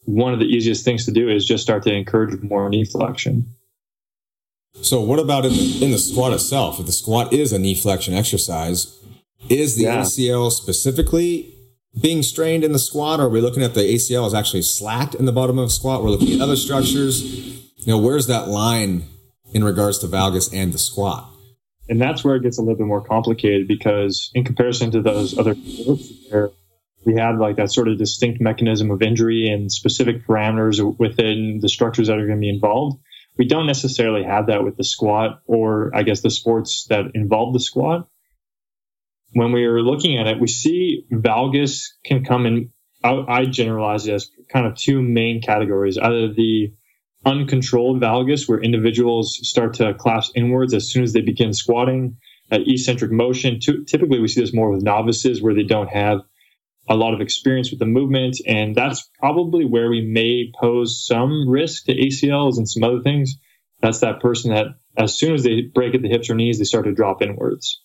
one 0.05 0.31
of 0.34 0.39
the 0.39 0.46
easiest 0.46 0.86
things 0.86 1.05
to 1.05 1.12
do 1.12 1.27
is 1.27 1.46
just 1.46 1.63
start 1.63 1.84
to 1.84 1.93
encourage 1.93 2.39
more 2.41 2.69
knee 2.69 2.86
flexion. 2.86 3.55
So 4.81 5.01
what 5.01 5.19
about 5.19 5.46
in 5.46 5.53
the, 5.53 5.84
in 5.84 5.91
the 5.91 5.98
squat 5.98 6.34
itself? 6.34 6.79
If 6.79 6.86
the 6.86 6.91
squat 6.91 7.34
is 7.34 7.51
a 7.51 7.60
knee 7.60 7.75
flexion 7.75 8.13
exercise, 8.13 8.96
is 9.50 9.75
the 9.75 9.84
yeah. 9.84 10.01
ACL 10.01 10.51
specifically 10.51 11.55
being 12.01 12.24
strained 12.24 12.63
in 12.63 12.74
the 12.74 12.79
squat? 12.79 13.19
Or 13.19 13.24
are 13.24 13.29
we 13.29 13.41
looking 13.41 13.63
at 13.63 13.74
the 13.74 13.81
ACL 13.81 14.27
is 14.27 14.34
actually 14.34 14.63
slacked 14.63 15.15
in 15.15 15.25
the 15.25 15.31
bottom 15.31 15.58
of 15.58 15.67
the 15.67 15.74
squat? 15.74 16.03
We're 16.03 16.10
looking 16.10 16.34
at 16.34 16.41
other 16.41 16.55
structures. 16.55 17.22
You 17.77 17.88
know, 17.88 17.98
where's 17.98 18.27
that 18.27 18.48
line 18.48 19.05
in 19.53 19.63
regards 19.63 20.00
to 20.00 20.08
valgus 20.08 20.53
and 20.53 20.74
the 20.74 20.77
squat. 20.77 21.29
And 21.88 22.00
that's 22.00 22.24
where 22.24 22.36
it 22.36 22.43
gets 22.43 22.60
a 22.60 22.62
little 22.62 22.77
bit 22.77 22.86
more 22.86 23.03
complicated 23.03 23.67
because 23.67 24.31
in 24.36 24.43
comparison 24.43 24.91
to 24.91 25.01
those 25.01 25.38
other 25.38 25.55
sports 25.55 26.12
where 26.29 26.51
we 27.05 27.15
had 27.15 27.38
like 27.39 27.55
that 27.55 27.72
sort 27.72 27.88
of 27.88 27.98
distinct 27.98 28.41
mechanism 28.41 28.91
of 28.91 29.01
injury 29.01 29.48
and 29.48 29.72
specific 29.72 30.25
parameters 30.27 30.79
within 31.00 31.60
the 31.62 31.69
structures 31.69 32.08
that 32.08 32.17
are 32.17 32.27
going 32.27 32.38
to 32.38 32.41
be 32.41 32.50
involved, 32.50 33.00
we 33.38 33.48
don't 33.48 33.65
necessarily 33.65 34.24
have 34.24 34.48
that 34.48 34.63
with 34.63 34.77
the 34.77 34.84
squat 34.84 35.41
or 35.46 35.91
I 35.96 36.03
guess 36.03 36.22
the 36.22 36.29
sports 36.29 36.86
that 36.89 37.05
involve 37.15 37.53
the 37.53 37.60
squat. 37.60 38.08
When 39.33 39.51
we 39.51 39.65
are 39.65 39.81
looking 39.81 40.17
at 40.17 40.27
it, 40.27 40.39
we 40.39 40.48
see 40.48 41.05
valgus 41.12 41.88
can 42.03 42.24
come 42.25 42.45
in. 42.45 42.71
I 43.03 43.45
generalize 43.45 44.07
it 44.07 44.13
as 44.13 44.29
kind 44.51 44.65
of 44.67 44.75
two 44.75 45.01
main 45.01 45.41
categories, 45.41 45.98
either 45.98 46.33
the 46.33 46.74
uncontrolled 47.25 48.01
valgus, 48.01 48.50
where 48.50 48.62
individuals 48.62 49.39
start 49.43 49.75
to 49.75 49.93
collapse 49.93 50.31
inwards 50.36 50.74
as 50.74 50.91
soon 50.91 51.03
as 51.03 51.13
they 51.13 51.21
begin 51.21 51.53
squatting. 51.53 52.17
At 52.51 52.67
eccentric 52.67 53.12
motion, 53.12 53.59
typically 53.59 54.19
we 54.19 54.27
see 54.27 54.41
this 54.41 54.53
more 54.53 54.71
with 54.71 54.83
novices 54.83 55.41
where 55.41 55.53
they 55.53 55.63
don't 55.63 55.89
have 55.89 56.21
a 56.89 56.95
lot 56.95 57.13
of 57.13 57.21
experience 57.21 57.69
with 57.69 57.79
the 57.79 57.86
movement, 57.86 58.38
and 58.48 58.75
that's 58.75 59.07
probably 59.19 59.63
where 59.63 59.89
we 59.89 60.01
may 60.01 60.51
pose 60.59 61.05
some 61.05 61.48
risk 61.48 61.86
to 61.86 61.95
ACLs 61.95 62.57
and 62.57 62.67
some 62.67 62.83
other 62.83 63.01
things. 63.01 63.36
That's 63.81 64.00
that 64.00 64.19
person 64.19 64.51
that 64.53 64.65
as 64.98 65.15
soon 65.15 65.36
as 65.36 65.43
they 65.43 65.62
break 65.62 65.93
at 65.93 66.01
the 66.01 66.09
hips 66.09 66.29
or 66.29 66.36
knees, 66.36 66.57
they 66.57 66.65
start 66.65 66.86
to 66.86 66.91
drop 66.91 67.21
inwards. 67.21 67.79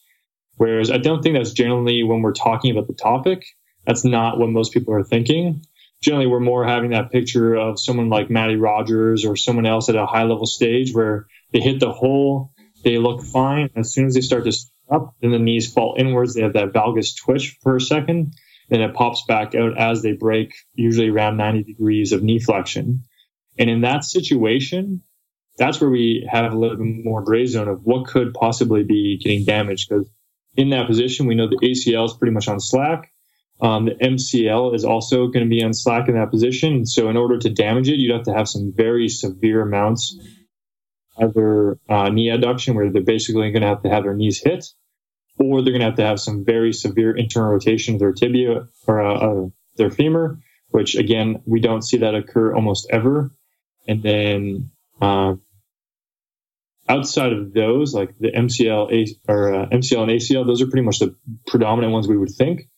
Whereas 0.57 0.91
I 0.91 0.99
don't 0.99 1.23
think 1.23 1.37
that's 1.37 1.53
generally 1.53 2.03
when 2.03 2.23
we're 2.23 2.33
talking 2.33 2.71
about 2.71 2.87
the 2.87 2.95
topic. 2.95 3.45
That's 3.87 4.05
not 4.05 4.39
what 4.39 4.51
most 4.51 4.73
people 4.73 4.95
are 4.95 5.05
thinking 5.05 5.63
generally 6.05 6.27
we're 6.27 6.39
more 6.39 6.67
having 6.67 6.91
that 6.91 7.11
picture 7.11 7.55
of 7.55 7.81
someone 7.81 8.11
like 8.11 8.31
Mattie 8.31 8.57
Rogers 8.57 9.25
or 9.25 9.37
someone 9.37 9.67
else 9.67 9.89
at 9.89 9.97
a 9.97 10.07
high 10.07 10.25
level 10.25 10.47
stage 10.47 10.93
where 10.93 11.27
they 11.53 11.61
hit 11.61 11.81
the 11.81 11.91
hole, 11.91 12.53
they 12.85 12.99
look 12.99 13.23
fine. 13.23 13.71
As 13.75 13.93
soon 13.93 14.07
as 14.07 14.15
they 14.15 14.21
start 14.21 14.45
to 14.45 14.53
up, 14.91 15.15
then 15.21 15.31
the 15.31 15.39
knees 15.39 15.73
fall 15.73 15.97
inwards. 15.99 16.35
They 16.35 16.43
have 16.43 16.53
that 16.53 16.73
valgus 16.75 17.17
twitch 17.17 17.57
for 17.63 17.77
a 17.77 17.81
second, 17.81 18.35
then 18.69 18.83
it 18.83 18.95
pops 18.95 19.25
back 19.27 19.55
out 19.55 19.79
as 19.79 20.03
they 20.03 20.13
break, 20.13 20.53
usually 20.75 21.09
around 21.09 21.39
90 21.39 21.65
degrees 21.65 22.13
of 22.13 22.23
knee 22.23 22.39
flexion. 22.39 23.05
And 23.59 23.71
in 23.71 23.81
that 23.81 24.05
situation, 24.05 25.03
that's 25.57 25.81
where 25.81 25.91
we 25.91 26.29
have 26.31 26.53
a 26.53 26.59
little 26.59 26.77
bit 26.77 27.05
more 27.05 27.23
gray 27.23 27.47
zone 27.47 27.69
of 27.69 27.81
what 27.83 28.09
could 28.09 28.35
possibly 28.35 28.83
be 28.83 29.19
getting 29.23 29.45
damaged. 29.45 29.89
Because 29.89 30.11
in 30.57 30.71
that 30.71 30.87
position, 30.87 31.27
we 31.27 31.35
know 31.35 31.49
the 31.49 31.57
ACL 31.57 32.07
is 32.07 32.15
pretty 32.15 32.33
much 32.33 32.49
on 32.49 32.61
slack. 32.61 33.13
Um, 33.61 33.87
the 33.87 33.93
MCL 33.93 34.75
is 34.75 34.85
also 34.85 35.29
going 35.29 35.45
to 35.45 35.49
be 35.49 35.63
on 35.63 35.73
slack 35.73 36.09
in 36.09 36.15
that 36.15 36.31
position. 36.31 36.87
So 36.87 37.09
in 37.09 37.17
order 37.17 37.39
to 37.39 37.51
damage 37.51 37.89
it, 37.89 37.99
you'd 37.99 38.13
have 38.13 38.25
to 38.25 38.35
have 38.35 38.49
some 38.49 38.73
very 38.75 39.09
severe 39.09 39.63
amounts, 39.63 40.19
either 41.19 41.79
uh, 41.89 42.09
knee 42.11 42.29
adduction, 42.29 42.75
where 42.75 42.91
they're 42.91 43.03
basically 43.03 43.51
going 43.53 43.63
to 43.63 43.69
have 43.69 43.83
to 43.83 43.89
have 43.89 44.03
their 44.03 44.15
knees 44.15 44.43
hit, 44.43 44.67
or 45.39 45.63
they're 45.63 45.73
going 45.73 45.81
to 45.81 45.87
have 45.87 45.97
to 45.97 46.05
have 46.05 46.21
some 46.21 46.45
very 46.45 46.73
severe 46.73 47.17
internal 47.17 47.53
rotation 47.53 47.95
of 47.95 48.01
their 48.01 48.13
tibia 48.13 48.67
or 48.87 49.01
uh, 49.01 49.15
uh, 49.15 49.47
their 49.77 49.91
femur, 49.91 50.39
which 50.69 50.97
again, 50.97 51.41
we 51.47 51.61
don't 51.61 51.83
see 51.83 51.99
that 51.99 52.15
occur 52.15 52.55
almost 52.55 52.89
ever. 52.91 53.31
And 53.87 54.03
then 54.03 54.71
uh, 55.01 55.35
outside 56.89 57.33
of 57.33 57.53
those, 57.53 57.95
like 57.95 58.19
the 58.19 58.31
MCL 58.31 59.09
or 59.29 59.55
uh, 59.55 59.67
MCL 59.67 60.03
and 60.03 60.11
ACL, 60.11 60.47
those 60.47 60.63
are 60.63 60.67
pretty 60.67 60.85
much 60.85 60.99
the 60.99 61.15
predominant 61.47 61.93
ones 61.93 62.09
we 62.09 62.17
would 62.17 62.31
think 62.31 62.69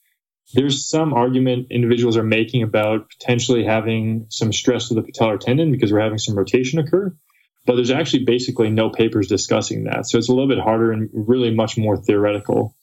there's 0.54 0.88
some 0.88 1.12
argument 1.12 1.68
individuals 1.70 2.16
are 2.16 2.22
making 2.22 2.62
about 2.62 3.10
potentially 3.10 3.64
having 3.64 4.26
some 4.30 4.52
stress 4.52 4.88
to 4.88 4.94
the 4.94 5.02
patellar 5.02 5.40
tendon 5.40 5.72
because 5.72 5.92
we're 5.92 6.00
having 6.00 6.18
some 6.18 6.36
rotation 6.36 6.78
occur. 6.78 7.14
But 7.64 7.74
there's 7.74 7.90
actually 7.90 8.24
basically 8.24 8.70
no 8.70 8.90
papers 8.90 9.26
discussing 9.26 9.84
that. 9.84 10.06
So 10.06 10.18
it's 10.18 10.28
a 10.28 10.32
little 10.32 10.48
bit 10.48 10.60
harder 10.60 10.92
and 10.92 11.10
really 11.12 11.52
much 11.52 11.76
more 11.76 11.96
theoretical. 11.96 12.76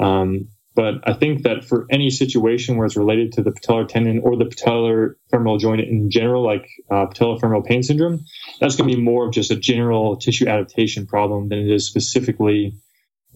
Um, 0.00 0.48
but 0.78 1.02
I 1.02 1.12
think 1.12 1.42
that 1.42 1.64
for 1.64 1.88
any 1.90 2.08
situation 2.08 2.76
where 2.76 2.86
it's 2.86 2.96
related 2.96 3.32
to 3.32 3.42
the 3.42 3.50
patellar 3.50 3.88
tendon 3.88 4.20
or 4.20 4.36
the 4.36 4.44
patellar 4.44 5.16
femoral 5.28 5.58
joint 5.58 5.80
in 5.80 6.08
general, 6.08 6.44
like 6.44 6.68
uh, 6.88 7.06
patellofemoral 7.06 7.66
pain 7.66 7.82
syndrome, 7.82 8.24
that's 8.60 8.76
going 8.76 8.88
to 8.88 8.96
be 8.96 9.02
more 9.02 9.26
of 9.26 9.32
just 9.32 9.50
a 9.50 9.56
general 9.56 10.16
tissue 10.16 10.46
adaptation 10.46 11.04
problem 11.04 11.48
than 11.48 11.58
it 11.58 11.68
is 11.68 11.84
specifically 11.84 12.76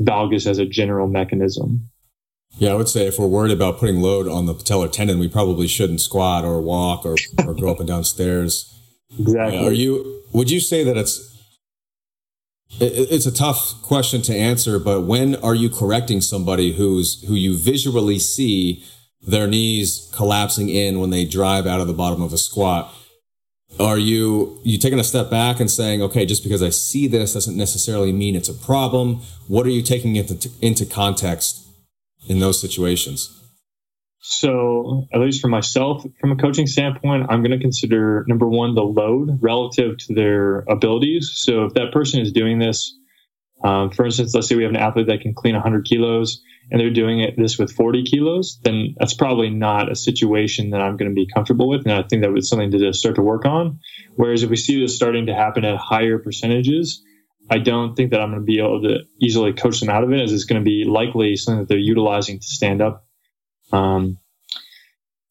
valgus 0.00 0.46
as 0.46 0.58
a 0.58 0.66
general 0.66 1.08
mechanism. 1.08 1.88
Yeah, 2.58 2.70
I 2.70 2.74
would 2.76 2.88
say 2.88 3.08
if 3.08 3.18
we're 3.18 3.26
worried 3.26 3.50
about 3.50 3.80
putting 3.80 4.00
load 4.00 4.28
on 4.28 4.46
the 4.46 4.54
patellar 4.54 4.92
tendon, 4.92 5.18
we 5.18 5.26
probably 5.26 5.66
shouldn't 5.66 6.00
squat 6.00 6.44
or 6.44 6.60
walk 6.60 7.04
or, 7.04 7.16
or 7.44 7.54
go 7.54 7.70
up 7.72 7.80
and 7.80 7.88
down 7.88 8.04
stairs. 8.04 8.72
Exactly. 9.18 9.66
are 9.66 9.72
you? 9.72 10.22
Would 10.32 10.48
you 10.48 10.60
say 10.60 10.84
that 10.84 10.96
it's 10.96 11.31
it's 12.80 13.26
a 13.26 13.32
tough 13.32 13.80
question 13.82 14.22
to 14.22 14.34
answer, 14.34 14.78
but 14.78 15.02
when 15.02 15.36
are 15.36 15.54
you 15.54 15.68
correcting 15.68 16.20
somebody 16.20 16.72
who's 16.72 17.22
who 17.26 17.34
you 17.34 17.56
visually 17.56 18.18
see 18.18 18.84
their 19.20 19.46
knees 19.46 20.10
collapsing 20.14 20.68
in 20.68 20.98
when 20.98 21.10
they 21.10 21.24
drive 21.24 21.66
out 21.66 21.80
of 21.80 21.86
the 21.86 21.92
bottom 21.92 22.22
of 22.22 22.32
a 22.32 22.38
squat? 22.38 22.92
Are 23.78 23.98
you 23.98 24.60
you 24.62 24.78
taking 24.78 24.98
a 24.98 25.04
step 25.04 25.30
back 25.30 25.60
and 25.60 25.70
saying, 25.70 26.02
okay, 26.02 26.26
just 26.26 26.42
because 26.42 26.62
I 26.62 26.70
see 26.70 27.06
this 27.06 27.34
doesn't 27.34 27.56
necessarily 27.56 28.12
mean 28.12 28.36
it's 28.36 28.48
a 28.48 28.54
problem? 28.54 29.20
What 29.48 29.66
are 29.66 29.70
you 29.70 29.82
taking 29.82 30.16
into 30.16 30.50
into 30.60 30.86
context 30.86 31.66
in 32.28 32.38
those 32.38 32.60
situations? 32.60 33.41
So, 34.22 35.08
at 35.14 35.20
least 35.20 35.42
for 35.42 35.48
myself, 35.48 36.04
from 36.20 36.32
a 36.32 36.36
coaching 36.36 36.66
standpoint, 36.68 37.26
I'm 37.30 37.42
going 37.42 37.52
to 37.52 37.60
consider 37.60 38.24
number 38.28 38.48
one, 38.48 38.74
the 38.76 38.82
load 38.82 39.38
relative 39.42 39.98
to 39.98 40.14
their 40.14 40.60
abilities. 40.68 41.32
So, 41.34 41.64
if 41.66 41.74
that 41.74 41.92
person 41.92 42.20
is 42.22 42.32
doing 42.32 42.58
this 42.60 42.94
Um, 43.64 43.90
for 43.90 44.06
instance, 44.06 44.34
let's 44.34 44.48
say 44.48 44.56
we 44.56 44.64
have 44.64 44.72
an 44.72 44.78
athlete 44.78 45.08
that 45.08 45.22
can 45.22 45.34
clean 45.34 45.54
100 45.54 45.86
kilos 45.86 46.42
and 46.70 46.80
they're 46.80 46.92
doing 46.92 47.20
it 47.20 47.34
this 47.36 47.58
with 47.58 47.72
40 47.72 48.04
kilos, 48.04 48.58
then 48.64 48.94
that's 48.98 49.14
probably 49.14 49.50
not 49.50 49.92
a 49.92 49.96
situation 49.96 50.70
that 50.70 50.80
I'm 50.82 50.96
going 50.96 51.10
to 51.10 51.14
be 51.14 51.28
comfortable 51.32 51.68
with. 51.68 51.82
And 51.82 51.92
I 51.92 52.02
think 52.04 52.22
that 52.22 52.32
was 52.32 52.48
something 52.48 52.72
to 52.72 52.92
start 52.94 53.16
to 53.16 53.22
work 53.22 53.46
on. 53.46 53.80
Whereas 54.16 54.44
if 54.44 54.50
we 54.50 54.56
see 54.56 54.80
this 54.80 54.96
starting 54.96 55.26
to 55.26 55.34
happen 55.34 55.64
at 55.64 55.76
higher 55.78 56.18
percentages, 56.18 57.02
I 57.50 57.58
don't 57.58 57.96
think 57.96 58.12
that 58.12 58.20
I'm 58.20 58.30
going 58.30 58.42
to 58.42 58.46
be 58.46 58.60
able 58.60 58.82
to 58.82 59.00
easily 59.20 59.52
coach 59.52 59.80
them 59.80 59.90
out 59.90 60.04
of 60.04 60.12
it, 60.12 60.20
as 60.22 60.32
it's 60.32 60.44
going 60.44 60.62
to 60.62 60.64
be 60.64 60.84
likely 60.84 61.36
something 61.36 61.60
that 61.60 61.68
they're 61.68 61.78
utilizing 61.78 62.38
to 62.40 62.46
stand 62.46 62.82
up. 62.82 63.06
Um, 63.72 64.18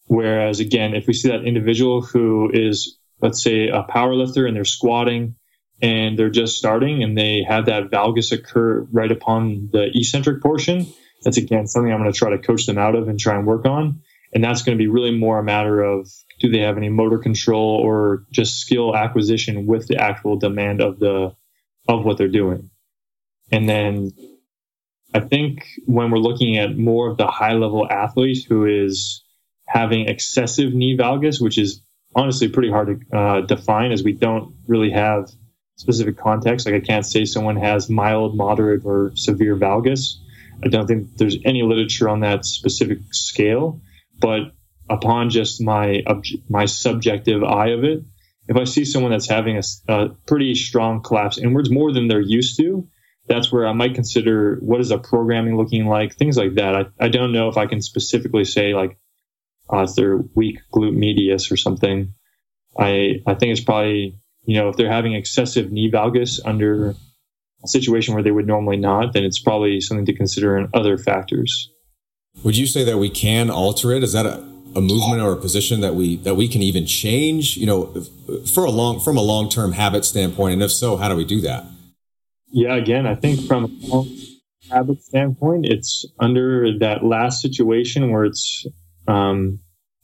whereas 0.05 0.60
again, 0.60 0.95
if 0.95 1.07
we 1.07 1.13
see 1.13 1.29
that 1.29 1.45
individual 1.45 2.01
who 2.01 2.50
is, 2.53 2.98
let's 3.21 3.41
say, 3.41 3.67
a 3.67 3.83
power 3.83 4.15
lifter 4.15 4.45
and 4.45 4.55
they're 4.55 4.65
squatting 4.65 5.36
and 5.81 6.17
they're 6.17 6.29
just 6.29 6.57
starting 6.57 7.03
and 7.03 7.17
they 7.17 7.43
have 7.48 7.67
that 7.67 7.89
valgus 7.89 8.31
occur 8.31 8.81
right 8.91 9.12
upon 9.12 9.69
the 9.71 9.89
eccentric 9.93 10.41
portion, 10.41 10.88
that's 11.24 11.38
again 11.38 11.67
something 11.67 11.91
I'm 11.91 12.00
going 12.00 12.12
to 12.12 12.17
try 12.17 12.31
to 12.31 12.39
coach 12.39 12.65
them 12.65 12.77
out 12.77 12.95
of 12.95 13.07
and 13.07 13.19
try 13.19 13.36
and 13.36 13.45
work 13.45 13.65
on. 13.65 14.01
And 14.33 14.43
that's 14.43 14.63
going 14.63 14.77
to 14.77 14.81
be 14.81 14.88
really 14.88 15.12
more 15.12 15.39
a 15.39 15.43
matter 15.43 15.81
of 15.81 16.10
do 16.39 16.50
they 16.50 16.60
have 16.60 16.77
any 16.77 16.89
motor 16.89 17.19
control 17.19 17.79
or 17.83 18.24
just 18.31 18.60
skill 18.60 18.95
acquisition 18.95 19.67
with 19.67 19.88
the 19.88 19.98
actual 19.98 20.38
demand 20.38 20.81
of 20.81 21.00
the 21.00 21.36
of 21.88 22.05
what 22.05 22.17
they're 22.17 22.27
doing. 22.27 22.69
And 23.51 23.67
then 23.67 24.12
I 25.13 25.20
think 25.20 25.65
when 25.86 26.12
we're 26.12 26.20
looking 26.20 26.58
at 26.58 26.77
more 26.77 27.10
of 27.10 27.18
the 27.18 27.27
high 27.27 27.53
level 27.53 27.88
athlete 27.89 28.46
who 28.48 28.65
is 28.65 29.24
having 29.68 30.08
excessive 30.08 30.74
knee 30.74 30.98
valgus, 30.98 31.41
which 31.41 31.58
is 31.58 31.82
honestly 32.15 32.48
pretty 32.48 32.70
hard 32.70 32.88
to 33.12 33.18
uh, 33.18 33.41
define 33.41 33.91
as 33.91 34.03
we 34.03 34.13
don't 34.13 34.56
really 34.68 34.91
have 34.91 35.30
specific 35.77 36.18
context. 36.18 36.65
Like 36.65 36.75
I 36.75 36.80
can't 36.80 37.06
say 37.06 37.25
someone 37.25 37.56
has 37.58 37.89
mild, 37.89 38.36
moderate, 38.36 38.82
or 38.86 39.12
severe 39.15 39.56
valgus. 39.56 40.18
I 40.63 40.68
don't 40.68 40.88
think 40.88 41.18
there's 41.18 41.38
any 41.44 41.63
literature 41.63 42.08
on 42.08 42.20
that 42.22 42.46
specific 42.46 43.00
scale, 43.12 43.82
but 44.20 44.53
upon 44.89 45.30
just 45.30 45.62
my 45.62 46.03
my 46.50 46.65
subjective 46.65 47.44
eye 47.44 47.70
of 47.70 47.84
it, 47.84 48.03
if 48.48 48.58
I 48.58 48.65
see 48.65 48.86
someone 48.86 49.12
that's 49.12 49.30
having 49.30 49.58
a, 49.58 49.62
a, 49.88 50.10
pretty 50.27 50.53
strong 50.56 51.01
collapse 51.01 51.38
inwards, 51.38 51.70
more 51.70 51.91
than 51.91 52.08
they're 52.08 52.20
used 52.20 52.58
to, 52.58 52.88
that's 53.31 53.51
where 53.51 53.65
I 53.65 53.71
might 53.71 53.95
consider 53.95 54.57
what 54.61 54.81
is 54.81 54.89
the 54.89 55.00
programming 55.00 55.55
looking 55.55 55.85
like, 55.88 56.15
things 56.15 56.35
like 56.35 56.55
that. 56.55 56.75
I, 56.75 56.85
I 57.00 57.07
don't 57.07 57.31
know 57.31 57.47
if 57.47 57.57
I 57.57 57.65
can 57.65 57.81
specifically 57.81 58.43
say 58.43 58.73
like 58.73 58.97
uh, 59.71 59.83
it's 59.83 59.95
their 59.95 60.17
weak 60.35 60.59
glute 60.73 60.95
medius 60.95 61.51
or 61.51 61.55
something. 61.55 62.13
I 62.77 63.21
I 63.25 63.35
think 63.35 63.53
it's 63.53 63.63
probably 63.63 64.19
you 64.43 64.57
know 64.57 64.67
if 64.67 64.75
they're 64.75 64.91
having 64.91 65.13
excessive 65.13 65.71
knee 65.71 65.89
valgus 65.89 66.39
under 66.43 66.95
a 67.63 67.67
situation 67.67 68.13
where 68.13 68.23
they 68.23 68.31
would 68.31 68.47
normally 68.47 68.77
not, 68.77 69.13
then 69.13 69.23
it's 69.23 69.39
probably 69.39 69.79
something 69.79 70.05
to 70.07 70.13
consider 70.13 70.57
in 70.57 70.67
other 70.73 70.97
factors. 70.97 71.71
Would 72.43 72.57
you 72.57 72.65
say 72.65 72.83
that 72.83 72.97
we 72.97 73.09
can 73.09 73.50
alter 73.50 73.91
it? 73.91 74.03
Is 74.03 74.13
that 74.13 74.25
a 74.25 74.45
a 74.75 74.81
movement 74.81 75.21
or 75.21 75.33
a 75.33 75.38
position 75.38 75.81
that 75.81 75.95
we 75.95 76.17
that 76.17 76.35
we 76.35 76.47
can 76.47 76.61
even 76.61 76.85
change 76.85 77.57
you 77.57 77.65
know 77.65 77.88
for 78.53 78.63
a 78.63 78.71
long 78.71 79.01
from 79.01 79.17
a 79.17 79.21
long 79.21 79.50
term 79.50 79.73
habit 79.73 80.05
standpoint 80.05 80.53
and 80.53 80.63
if 80.63 80.71
so 80.71 80.95
how 80.95 81.09
do 81.09 81.15
we 81.17 81.25
do 81.25 81.41
that 81.41 81.65
yeah 82.51 82.75
again 82.75 83.05
i 83.05 83.15
think 83.15 83.46
from 83.48 83.65
a 83.65 84.03
habit 84.74 85.01
standpoint 85.01 85.65
it's 85.65 86.05
under 86.20 86.77
that 86.79 87.03
last 87.03 87.41
situation 87.41 88.12
where 88.12 88.25
it's 88.25 88.65
um, 89.08 89.60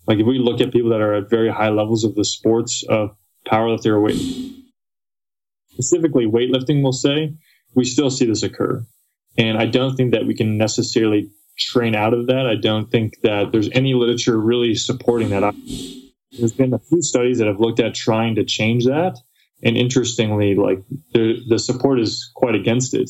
like 0.07 0.17
if 0.17 0.25
we 0.25 0.39
look 0.39 0.59
at 0.59 0.73
people 0.73 0.89
that 0.89 1.01
are 1.01 1.13
at 1.13 1.29
very 1.29 1.51
high 1.51 1.69
levels 1.69 2.03
of 2.03 2.15
the 2.15 2.25
sports 2.25 2.83
of 2.89 3.15
powerlifting 3.47 3.87
or 3.87 4.01
weight 4.01 4.19
specifically 5.71 6.25
weightlifting 6.25 6.81
we'll 6.81 6.91
say 6.91 7.33
we 7.75 7.85
still 7.85 8.09
see 8.09 8.25
this 8.25 8.43
occur 8.43 8.83
and 9.37 9.57
i 9.57 9.65
don't 9.65 9.95
think 9.95 10.11
that 10.11 10.25
we 10.25 10.33
can 10.33 10.57
necessarily 10.57 11.29
train 11.57 11.95
out 11.95 12.13
of 12.13 12.27
that. 12.27 12.45
I 12.47 12.55
don't 12.55 12.89
think 12.89 13.19
that 13.23 13.51
there's 13.51 13.69
any 13.71 13.93
literature 13.93 14.39
really 14.39 14.75
supporting 14.75 15.29
that. 15.29 15.55
There's 16.37 16.53
been 16.53 16.73
a 16.73 16.79
few 16.79 17.01
studies 17.01 17.39
that 17.39 17.47
have 17.47 17.59
looked 17.59 17.79
at 17.79 17.95
trying 17.95 18.35
to 18.35 18.45
change 18.45 18.85
that, 18.85 19.17
and 19.63 19.77
interestingly, 19.77 20.55
like 20.55 20.83
the 21.13 21.41
the 21.47 21.59
support 21.59 21.99
is 21.99 22.31
quite 22.35 22.55
against 22.55 22.93
it. 22.93 23.09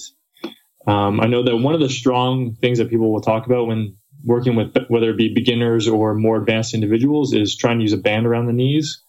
Um, 0.86 1.20
I 1.20 1.28
know 1.28 1.44
that 1.44 1.58
one 1.58 1.74
of 1.74 1.82
the 1.82 1.90
strong 1.90 2.56
things 2.56 2.78
that 2.78 2.90
people 2.90 3.12
will 3.12 3.22
talk 3.22 3.46
about 3.46 3.68
when 3.68 3.98
working 4.24 4.56
with 4.56 4.76
whether 4.88 5.10
it 5.10 5.18
be 5.18 5.34
beginners 5.34 5.88
or 5.88 6.16
more 6.16 6.38
advanced 6.38 6.74
individuals 6.74 7.34
is 7.34 7.56
trying 7.56 7.80
to 7.80 7.84
use 7.84 7.94
a 7.94 7.98
band 7.98 8.26
around 8.26 8.48
the 8.48 8.54
knees. 8.54 9.04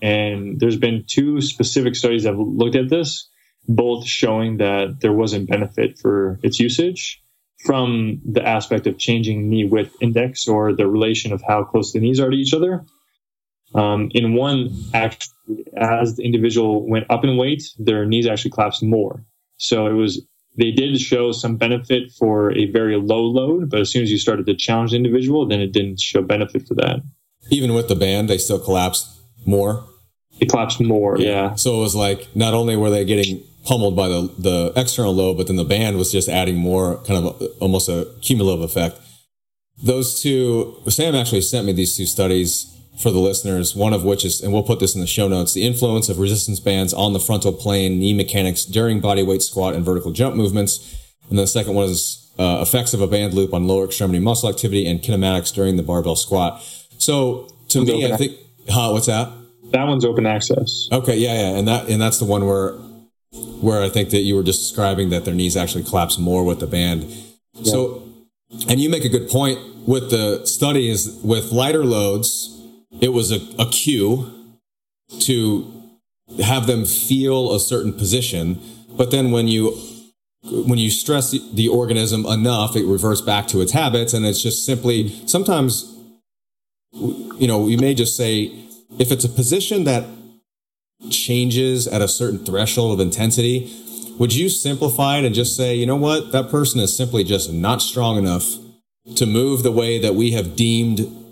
And 0.00 0.60
there's 0.60 0.76
been 0.76 1.04
two 1.08 1.40
specific 1.40 1.96
studies 1.96 2.24
that 2.24 2.30
have 2.30 2.38
looked 2.38 2.76
at 2.76 2.88
this, 2.88 3.28
both 3.66 4.06
showing 4.06 4.58
that 4.58 4.98
there 5.00 5.12
wasn't 5.12 5.48
benefit 5.48 5.98
for 5.98 6.38
its 6.42 6.60
usage 6.60 7.22
from 7.64 8.20
the 8.24 8.46
aspect 8.46 8.86
of 8.86 8.98
changing 8.98 9.48
knee 9.48 9.64
width 9.64 9.94
index 10.00 10.46
or 10.46 10.74
the 10.74 10.86
relation 10.86 11.32
of 11.32 11.42
how 11.46 11.64
close 11.64 11.92
the 11.92 12.00
knees 12.00 12.20
are 12.20 12.30
to 12.30 12.36
each 12.36 12.54
other. 12.54 12.84
Um, 13.76 14.10
in 14.14 14.34
one, 14.34 14.74
actually, 14.94 15.64
as 15.76 16.16
the 16.16 16.24
individual 16.24 16.88
went 16.88 17.06
up 17.10 17.24
in 17.24 17.36
weight, 17.36 17.62
their 17.78 18.06
knees 18.06 18.26
actually 18.26 18.52
collapsed 18.52 18.82
more. 18.82 19.22
So 19.58 19.86
it 19.86 19.92
was 19.92 20.22
they 20.56 20.70
did 20.70 20.98
show 20.98 21.32
some 21.32 21.56
benefit 21.56 22.10
for 22.12 22.52
a 22.56 22.70
very 22.70 22.96
low 22.96 23.22
load, 23.22 23.68
but 23.68 23.80
as 23.80 23.90
soon 23.90 24.02
as 24.02 24.10
you 24.10 24.16
started 24.16 24.46
to 24.46 24.54
challenge 24.54 24.92
the 24.92 24.96
individual, 24.96 25.46
then 25.46 25.60
it 25.60 25.72
didn't 25.72 26.00
show 26.00 26.22
benefit 26.22 26.66
for 26.66 26.74
that. 26.74 27.02
Even 27.50 27.74
with 27.74 27.88
the 27.88 27.94
band, 27.94 28.30
they 28.30 28.38
still 28.38 28.58
collapsed 28.58 29.06
more. 29.44 29.84
It 30.40 30.48
collapsed 30.48 30.80
more, 30.80 31.18
yeah. 31.18 31.28
yeah. 31.28 31.54
So 31.54 31.76
it 31.76 31.80
was 31.80 31.94
like 31.94 32.34
not 32.34 32.54
only 32.54 32.76
were 32.76 32.90
they 32.90 33.04
getting 33.04 33.42
pummeled 33.66 33.94
by 33.96 34.08
the 34.08 34.32
the 34.38 34.72
external 34.74 35.14
load, 35.14 35.36
but 35.36 35.48
then 35.48 35.56
the 35.56 35.64
band 35.64 35.98
was 35.98 36.10
just 36.10 36.30
adding 36.30 36.56
more, 36.56 36.96
kind 37.04 37.26
of 37.26 37.40
a, 37.42 37.46
almost 37.58 37.90
a 37.90 38.08
cumulative 38.22 38.62
effect. 38.62 38.98
Those 39.82 40.22
two, 40.22 40.80
Sam 40.88 41.14
actually 41.14 41.42
sent 41.42 41.66
me 41.66 41.72
these 41.72 41.94
two 41.94 42.06
studies 42.06 42.75
for 42.98 43.10
the 43.10 43.18
listeners. 43.18 43.74
One 43.74 43.92
of 43.92 44.04
which 44.04 44.24
is, 44.24 44.40
and 44.40 44.52
we'll 44.52 44.62
put 44.62 44.80
this 44.80 44.94
in 44.94 45.00
the 45.00 45.06
show 45.06 45.28
notes, 45.28 45.52
the 45.52 45.66
influence 45.66 46.08
of 46.08 46.18
resistance 46.18 46.60
bands 46.60 46.94
on 46.94 47.12
the 47.12 47.20
frontal 47.20 47.52
plane 47.52 47.98
knee 47.98 48.14
mechanics 48.14 48.64
during 48.64 49.00
body 49.00 49.22
weight 49.22 49.42
squat 49.42 49.74
and 49.74 49.84
vertical 49.84 50.12
jump 50.12 50.36
movements. 50.36 50.78
And 51.28 51.38
then 51.38 51.44
the 51.44 51.48
second 51.48 51.74
one 51.74 51.88
is 51.88 52.32
uh, 52.38 52.58
effects 52.62 52.94
of 52.94 53.00
a 53.00 53.06
band 53.06 53.34
loop 53.34 53.52
on 53.54 53.66
lower 53.66 53.84
extremity 53.84 54.20
muscle 54.20 54.48
activity 54.48 54.86
and 54.86 55.00
kinematics 55.00 55.52
during 55.54 55.76
the 55.76 55.82
barbell 55.82 56.16
squat. 56.16 56.62
So 56.98 57.48
to 57.68 57.84
me, 57.84 58.10
I 58.10 58.16
think, 58.16 58.36
huh, 58.68 58.90
what's 58.90 59.06
that? 59.06 59.32
That 59.70 59.84
one's 59.84 60.04
open 60.04 60.26
access. 60.26 60.88
Okay, 60.92 61.16
yeah, 61.16 61.34
yeah, 61.34 61.58
and 61.58 61.66
that 61.68 61.88
and 61.88 62.00
that's 62.00 62.18
the 62.18 62.24
one 62.24 62.46
where 62.46 62.74
where 63.60 63.82
I 63.82 63.88
think 63.88 64.10
that 64.10 64.20
you 64.20 64.36
were 64.36 64.42
just 64.42 64.60
describing 64.60 65.10
that 65.10 65.24
their 65.24 65.34
knees 65.34 65.56
actually 65.56 65.84
collapse 65.84 66.18
more 66.18 66.44
with 66.44 66.60
the 66.60 66.66
band. 66.66 67.04
Yeah. 67.54 67.72
So, 67.72 68.02
and 68.68 68.80
you 68.80 68.88
make 68.88 69.04
a 69.04 69.08
good 69.08 69.28
point 69.28 69.58
with 69.86 70.10
the 70.10 70.46
studies 70.46 71.18
with 71.22 71.50
lighter 71.52 71.84
loads. 71.84 72.52
It 73.00 73.12
was 73.12 73.30
a, 73.30 73.40
a 73.58 73.68
cue 73.70 74.32
to 75.20 75.72
have 76.42 76.66
them 76.66 76.84
feel 76.84 77.54
a 77.54 77.60
certain 77.60 77.92
position, 77.92 78.60
but 78.96 79.10
then 79.10 79.30
when 79.30 79.48
you 79.48 79.76
when 80.42 80.78
you 80.78 80.90
stress 80.90 81.32
the, 81.32 81.66
organism 81.66 82.24
enough, 82.24 82.76
it 82.76 82.86
reverts 82.86 83.20
back 83.20 83.48
to 83.48 83.60
its 83.60 83.72
habits, 83.72 84.14
and 84.14 84.24
it's 84.24 84.40
just 84.40 84.64
simply 84.64 85.08
sometimes 85.26 85.92
you 86.92 87.46
know 87.46 87.66
you 87.66 87.78
may 87.78 87.94
just 87.94 88.16
say 88.16 88.52
if 88.98 89.10
it's 89.10 89.24
a 89.24 89.28
position 89.28 89.84
that 89.84 90.06
changes 91.10 91.86
at 91.86 92.00
a 92.00 92.08
certain 92.08 92.44
threshold 92.44 92.92
of 92.92 93.04
intensity, 93.04 93.70
would 94.18 94.34
you 94.34 94.48
simplify 94.48 95.18
it 95.18 95.24
and 95.24 95.34
just 95.34 95.56
say, 95.56 95.74
you 95.74 95.86
know 95.86 95.96
what, 95.96 96.32
that 96.32 96.50
person 96.50 96.80
is 96.80 96.96
simply 96.96 97.22
just 97.22 97.52
not 97.52 97.82
strong 97.82 98.16
enough 98.16 98.54
to 99.14 99.26
move 99.26 99.62
the 99.62 99.72
way 99.72 99.98
that 99.98 100.14
we 100.14 100.32
have 100.32 100.56
deemed 100.56 101.25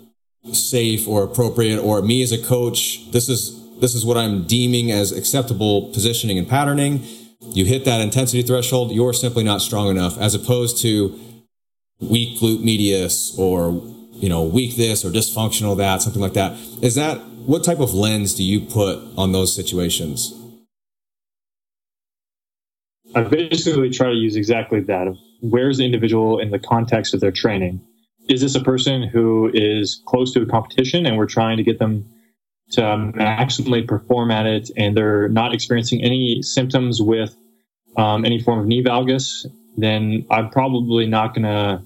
safe 0.53 1.07
or 1.07 1.23
appropriate, 1.23 1.79
or 1.79 2.01
me 2.01 2.21
as 2.21 2.31
a 2.31 2.41
coach, 2.41 3.11
this 3.11 3.29
is 3.29 3.61
this 3.79 3.93
is 3.93 4.05
what 4.05 4.17
I'm 4.17 4.43
deeming 4.43 4.91
as 4.91 5.11
acceptable 5.11 5.89
positioning 5.93 6.37
and 6.37 6.47
patterning. 6.47 7.03
You 7.41 7.65
hit 7.65 7.85
that 7.85 8.01
intensity 8.01 8.41
threshold, 8.41 8.91
you're 8.91 9.13
simply 9.13 9.43
not 9.43 9.61
strong 9.61 9.89
enough, 9.89 10.17
as 10.17 10.33
opposed 10.33 10.81
to 10.81 11.19
weak 11.99 12.39
glute 12.39 12.63
medius 12.63 13.37
or 13.37 13.81
you 14.13 14.29
know 14.29 14.43
weak 14.43 14.75
this 14.75 15.03
or 15.03 15.09
dysfunctional 15.09 15.77
that, 15.77 16.01
something 16.01 16.21
like 16.21 16.33
that. 16.33 16.53
Is 16.81 16.95
that 16.95 17.19
what 17.45 17.63
type 17.63 17.79
of 17.79 17.93
lens 17.93 18.33
do 18.33 18.43
you 18.43 18.61
put 18.61 18.99
on 19.17 19.31
those 19.31 19.55
situations? 19.55 20.33
I 23.13 23.21
basically 23.21 23.89
try 23.91 24.09
to 24.09 24.15
use 24.15 24.35
exactly 24.35 24.81
that. 24.81 25.15
Where's 25.41 25.77
the 25.77 25.85
individual 25.85 26.39
in 26.39 26.51
the 26.51 26.59
context 26.59 27.13
of 27.13 27.21
their 27.21 27.31
training? 27.31 27.81
Is 28.27 28.41
this 28.41 28.55
a 28.55 28.61
person 28.61 29.03
who 29.03 29.51
is 29.53 30.01
close 30.05 30.33
to 30.33 30.41
a 30.41 30.45
competition 30.45 31.05
and 31.05 31.17
we're 31.17 31.27
trying 31.27 31.57
to 31.57 31.63
get 31.63 31.79
them 31.79 32.09
to 32.71 32.81
maximally 32.81 33.87
perform 33.87 34.31
at 34.31 34.45
it 34.45 34.71
and 34.75 34.97
they're 34.97 35.29
not 35.29 35.53
experiencing 35.53 36.03
any 36.03 36.41
symptoms 36.41 37.01
with 37.01 37.35
um, 37.97 38.25
any 38.25 38.41
form 38.41 38.59
of 38.59 38.65
knee 38.65 38.83
valgus? 38.83 39.45
Then 39.77 40.25
I'm 40.31 40.49
probably 40.49 41.05
not 41.05 41.35
going 41.35 41.43
to 41.43 41.83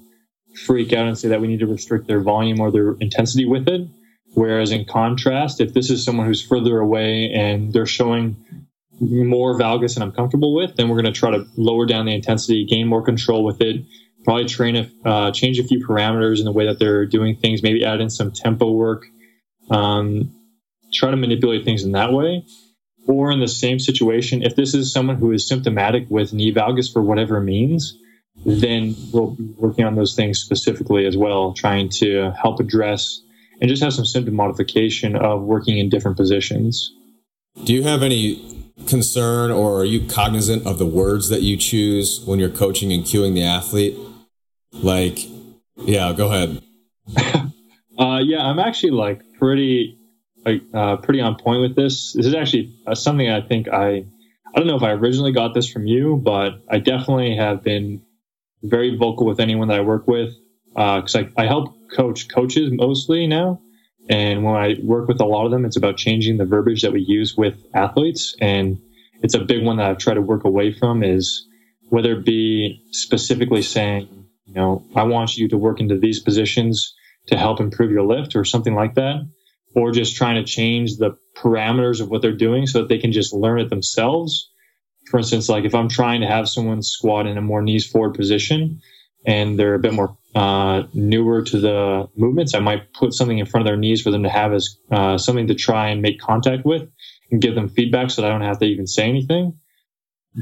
freak 0.65 0.93
out 0.93 1.07
and 1.07 1.17
say 1.17 1.29
that 1.29 1.41
we 1.41 1.47
need 1.47 1.59
to 1.59 1.67
restrict 1.67 2.07
their 2.07 2.21
volume 2.21 2.59
or 2.59 2.71
their 2.71 2.93
intensity 2.99 3.45
with 3.45 3.67
it. 3.67 3.87
Whereas 4.33 4.71
in 4.71 4.85
contrast, 4.85 5.59
if 5.59 5.73
this 5.73 5.89
is 5.89 6.05
someone 6.05 6.27
who's 6.27 6.45
further 6.45 6.79
away 6.79 7.31
and 7.33 7.73
they're 7.73 7.85
showing 7.85 8.37
more 8.99 9.57
valgus 9.57 9.95
than 9.95 10.03
I'm 10.03 10.11
comfortable 10.11 10.53
with, 10.53 10.75
then 10.75 10.89
we're 10.89 11.01
going 11.01 11.11
to 11.11 11.19
try 11.19 11.31
to 11.31 11.45
lower 11.57 11.85
down 11.85 12.05
the 12.05 12.13
intensity, 12.13 12.65
gain 12.65 12.87
more 12.87 13.01
control 13.01 13.43
with 13.43 13.61
it, 13.61 13.85
probably 14.23 14.45
train 14.45 14.75
a, 14.75 14.89
uh, 15.07 15.31
change 15.31 15.59
a 15.59 15.63
few 15.63 15.85
parameters 15.85 16.39
in 16.39 16.45
the 16.45 16.51
way 16.51 16.65
that 16.67 16.79
they're 16.79 17.05
doing 17.05 17.35
things, 17.35 17.63
maybe 17.63 17.85
add 17.85 18.01
in 18.01 18.09
some 18.09 18.31
tempo 18.31 18.71
work, 18.71 19.05
um, 19.69 20.33
try 20.93 21.11
to 21.11 21.17
manipulate 21.17 21.65
things 21.65 21.83
in 21.83 21.93
that 21.93 22.11
way. 22.11 22.43
Or 23.07 23.31
in 23.31 23.39
the 23.39 23.47
same 23.47 23.79
situation, 23.79 24.43
if 24.43 24.55
this 24.55 24.75
is 24.75 24.93
someone 24.93 25.15
who 25.15 25.31
is 25.31 25.47
symptomatic 25.47 26.05
with 26.09 26.31
knee 26.31 26.53
valgus 26.53 26.91
for 26.91 27.01
whatever 27.01 27.39
means, 27.39 27.97
then 28.45 28.95
we'll 29.11 29.31
be 29.31 29.53
working 29.57 29.85
on 29.85 29.95
those 29.95 30.15
things 30.15 30.39
specifically 30.39 31.05
as 31.05 31.17
well, 31.17 31.53
trying 31.53 31.89
to 31.89 32.31
help 32.39 32.59
address 32.59 33.21
and 33.61 33.69
just 33.69 33.83
have 33.83 33.93
some 33.93 34.05
symptom 34.05 34.35
modification 34.35 35.15
of 35.15 35.41
working 35.41 35.77
in 35.77 35.89
different 35.89 36.17
positions. 36.17 36.93
Do 37.65 37.73
you 37.73 37.83
have 37.83 38.03
any 38.03 38.67
concern 38.87 39.51
or 39.51 39.79
are 39.79 39.85
you 39.85 40.07
cognizant 40.07 40.65
of 40.65 40.77
the 40.77 40.85
words 40.85 41.29
that 41.29 41.41
you 41.41 41.57
choose 41.57 42.21
when 42.25 42.39
you're 42.39 42.49
coaching 42.49 42.93
and 42.93 43.03
cueing 43.03 43.33
the 43.33 43.43
athlete? 43.43 43.97
Like, 44.71 45.19
yeah, 45.75 46.13
go 46.13 46.31
ahead. 46.31 46.61
uh, 47.97 48.19
yeah, 48.23 48.41
I'm 48.41 48.59
actually 48.59 48.91
like 48.91 49.21
pretty, 49.37 49.97
like, 50.45 50.61
uh, 50.73 50.97
pretty 50.97 51.21
on 51.21 51.35
point 51.35 51.61
with 51.61 51.75
this. 51.75 52.13
This 52.13 52.25
is 52.25 52.35
actually 52.35 52.75
uh, 52.85 52.95
something 52.95 53.29
I 53.29 53.41
think 53.41 53.67
I, 53.67 54.05
I 54.53 54.59
don't 54.59 54.67
know 54.67 54.75
if 54.75 54.83
I 54.83 54.91
originally 54.91 55.31
got 55.31 55.53
this 55.53 55.69
from 55.69 55.85
you, 55.85 56.15
but 56.17 56.63
I 56.69 56.79
definitely 56.79 57.35
have 57.35 57.63
been 57.63 58.01
very 58.63 58.95
vocal 58.95 59.25
with 59.25 59.39
anyone 59.39 59.69
that 59.69 59.79
I 59.79 59.81
work 59.81 60.07
with 60.07 60.33
because 60.73 61.15
uh, 61.15 61.23
I, 61.37 61.43
I 61.43 61.45
help 61.47 61.75
coach 61.91 62.27
coaches 62.29 62.71
mostly 62.71 63.27
now. 63.27 63.61
And 64.09 64.43
when 64.43 64.55
I 64.55 64.75
work 64.81 65.07
with 65.07 65.21
a 65.21 65.25
lot 65.25 65.45
of 65.45 65.51
them, 65.51 65.65
it's 65.65 65.77
about 65.77 65.97
changing 65.97 66.37
the 66.37 66.45
verbiage 66.45 66.81
that 66.81 66.91
we 66.91 67.01
use 67.01 67.37
with 67.37 67.63
athletes. 67.75 68.35
And 68.41 68.81
it's 69.21 69.35
a 69.35 69.39
big 69.39 69.63
one 69.63 69.77
that 69.77 69.85
I've 69.85 69.97
tried 69.99 70.15
to 70.15 70.21
work 70.21 70.45
away 70.45 70.73
from 70.73 71.03
is 71.03 71.47
whether 71.89 72.13
it 72.13 72.25
be 72.25 72.83
specifically 72.91 73.61
saying, 73.61 74.18
you 74.49 74.55
know, 74.55 74.83
I 74.95 75.03
want 75.03 75.37
you 75.37 75.47
to 75.49 75.57
work 75.57 75.79
into 75.79 75.97
these 75.97 76.19
positions 76.19 76.95
to 77.27 77.37
help 77.37 77.59
improve 77.59 77.91
your 77.91 78.03
lift 78.03 78.35
or 78.35 78.43
something 78.43 78.73
like 78.73 78.95
that, 78.95 79.21
or 79.75 79.91
just 79.91 80.15
trying 80.15 80.43
to 80.43 80.51
change 80.51 80.97
the 80.97 81.11
parameters 81.37 82.01
of 82.01 82.09
what 82.09 82.23
they're 82.23 82.35
doing 82.35 82.65
so 82.65 82.79
that 82.79 82.89
they 82.89 82.97
can 82.97 83.11
just 83.11 83.31
learn 83.31 83.59
it 83.59 83.69
themselves. 83.69 84.49
For 85.11 85.19
instance, 85.19 85.49
like 85.49 85.65
if 85.65 85.75
I'm 85.75 85.89
trying 85.89 86.21
to 86.21 86.27
have 86.27 86.49
someone 86.49 86.81
squat 86.81 87.27
in 87.27 87.37
a 87.37 87.41
more 87.41 87.61
knees 87.61 87.87
forward 87.87 88.15
position 88.15 88.81
and 89.25 89.59
they're 89.59 89.75
a 89.75 89.79
bit 89.79 89.93
more 89.93 90.17
uh, 90.33 90.83
newer 90.93 91.43
to 91.43 91.59
the 91.59 92.09
movements, 92.15 92.55
I 92.55 92.59
might 92.59 92.93
put 92.93 93.13
something 93.13 93.37
in 93.37 93.45
front 93.45 93.67
of 93.67 93.71
their 93.71 93.77
knees 93.77 94.01
for 94.01 94.09
them 94.09 94.23
to 94.23 94.29
have 94.29 94.53
as 94.53 94.77
uh, 94.91 95.17
something 95.19 95.47
to 95.47 95.55
try 95.55 95.89
and 95.89 96.01
make 96.01 96.19
contact 96.19 96.65
with 96.65 96.89
and 97.29 97.41
give 97.41 97.53
them 97.53 97.69
feedback 97.69 98.09
so 98.09 98.23
that 98.23 98.29
I 98.29 98.31
don't 98.31 98.47
have 98.47 98.59
to 98.59 98.65
even 98.65 98.87
say 98.87 99.07
anything. 99.07 99.58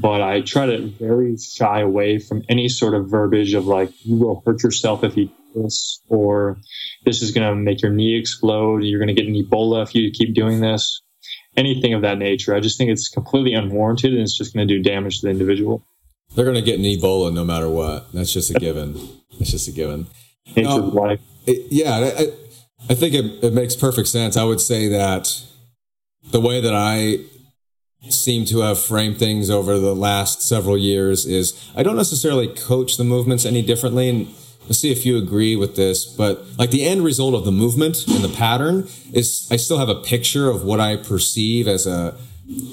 But 0.00 0.22
I 0.22 0.42
try 0.42 0.66
to 0.66 0.86
very 0.86 1.36
shy 1.36 1.80
away 1.80 2.18
from 2.18 2.44
any 2.48 2.68
sort 2.68 2.94
of 2.94 3.10
verbiage 3.10 3.54
of 3.54 3.66
like, 3.66 3.90
you 4.04 4.16
will 4.16 4.42
hurt 4.44 4.62
yourself 4.62 5.02
if 5.02 5.16
you 5.16 5.26
do 5.26 5.62
this, 5.62 6.00
or 6.08 6.58
this 7.04 7.22
is 7.22 7.32
going 7.32 7.48
to 7.48 7.54
make 7.54 7.82
your 7.82 7.90
knee 7.90 8.18
explode. 8.18 8.84
You're 8.84 9.00
going 9.00 9.14
to 9.14 9.20
get 9.20 9.26
an 9.26 9.34
Ebola 9.34 9.82
if 9.82 9.94
you 9.94 10.10
keep 10.10 10.34
doing 10.34 10.60
this. 10.60 11.02
Anything 11.56 11.94
of 11.94 12.02
that 12.02 12.18
nature. 12.18 12.54
I 12.54 12.60
just 12.60 12.78
think 12.78 12.90
it's 12.90 13.08
completely 13.08 13.54
unwarranted 13.54 14.12
and 14.12 14.22
it's 14.22 14.36
just 14.36 14.54
going 14.54 14.68
to 14.68 14.74
do 14.74 14.82
damage 14.82 15.20
to 15.20 15.26
the 15.26 15.30
individual. 15.30 15.82
They're 16.34 16.44
going 16.44 16.56
to 16.56 16.62
get 16.62 16.78
an 16.78 16.84
Ebola 16.84 17.32
no 17.32 17.44
matter 17.44 17.68
what. 17.68 18.12
That's 18.12 18.32
just 18.32 18.50
a 18.50 18.54
given. 18.54 18.96
It's 19.40 19.50
just 19.50 19.66
a 19.66 19.72
given. 19.72 20.06
Nature's 20.54 20.92
life. 20.94 21.20
It, 21.46 21.72
yeah, 21.72 22.12
I, 22.18 22.32
I 22.90 22.94
think 22.94 23.14
it, 23.14 23.42
it 23.42 23.52
makes 23.52 23.74
perfect 23.74 24.08
sense. 24.08 24.36
I 24.36 24.44
would 24.44 24.60
say 24.60 24.88
that 24.88 25.42
the 26.30 26.40
way 26.40 26.60
that 26.60 26.74
I 26.74 27.20
seem 28.10 28.44
to 28.46 28.60
have 28.60 28.82
framed 28.82 29.18
things 29.18 29.50
over 29.50 29.78
the 29.78 29.94
last 29.94 30.42
several 30.42 30.78
years 30.78 31.26
is 31.26 31.70
I 31.76 31.82
don't 31.82 31.96
necessarily 31.96 32.46
coach 32.46 32.96
the 32.96 33.04
movements 33.04 33.44
any 33.44 33.60
differently. 33.60 34.08
And 34.08 34.28
let's 34.62 34.78
see 34.78 34.92
if 34.92 35.04
you 35.04 35.18
agree 35.18 35.56
with 35.56 35.76
this, 35.76 36.04
but 36.04 36.44
like 36.58 36.70
the 36.70 36.86
end 36.86 37.04
result 37.04 37.34
of 37.34 37.44
the 37.44 37.52
movement 37.52 38.06
and 38.06 38.22
the 38.22 38.28
pattern 38.28 38.88
is 39.12 39.48
I 39.50 39.56
still 39.56 39.78
have 39.78 39.88
a 39.88 39.96
picture 39.96 40.48
of 40.48 40.62
what 40.62 40.80
I 40.80 40.96
perceive 40.96 41.66
as 41.66 41.86
a 41.86 42.16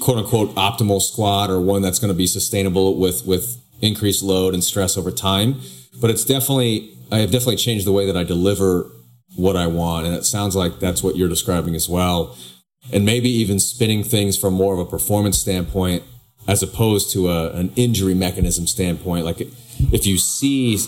quote 0.00 0.18
unquote 0.18 0.54
optimal 0.54 1.02
squat 1.02 1.50
or 1.50 1.60
one 1.60 1.82
that's 1.82 1.98
going 1.98 2.12
to 2.12 2.16
be 2.16 2.26
sustainable 2.26 2.98
with 2.98 3.26
with 3.26 3.62
increased 3.82 4.22
load 4.22 4.54
and 4.54 4.62
stress 4.62 4.96
over 4.96 5.10
time. 5.10 5.60
But 6.00 6.10
it's 6.10 6.24
definitely 6.24 6.96
I 7.10 7.18
have 7.18 7.30
definitely 7.30 7.56
changed 7.56 7.86
the 7.86 7.92
way 7.92 8.06
that 8.06 8.16
I 8.16 8.24
deliver 8.24 8.90
what 9.34 9.56
I 9.56 9.66
want, 9.66 10.06
and 10.06 10.14
it 10.14 10.24
sounds 10.24 10.56
like 10.56 10.78
that's 10.78 11.02
what 11.02 11.16
you're 11.16 11.28
describing 11.28 11.74
as 11.74 11.88
well. 11.88 12.36
And 12.92 13.04
maybe 13.04 13.28
even 13.28 13.58
spinning 13.58 14.04
things 14.04 14.36
from 14.36 14.54
more 14.54 14.72
of 14.72 14.78
a 14.78 14.84
performance 14.84 15.38
standpoint 15.38 16.04
as 16.46 16.62
opposed 16.62 17.12
to 17.12 17.28
a, 17.28 17.50
an 17.52 17.72
injury 17.74 18.14
mechanism 18.14 18.66
standpoint. 18.66 19.24
Like 19.24 19.40
if 19.40 20.06
you 20.06 20.18
see 20.18 20.78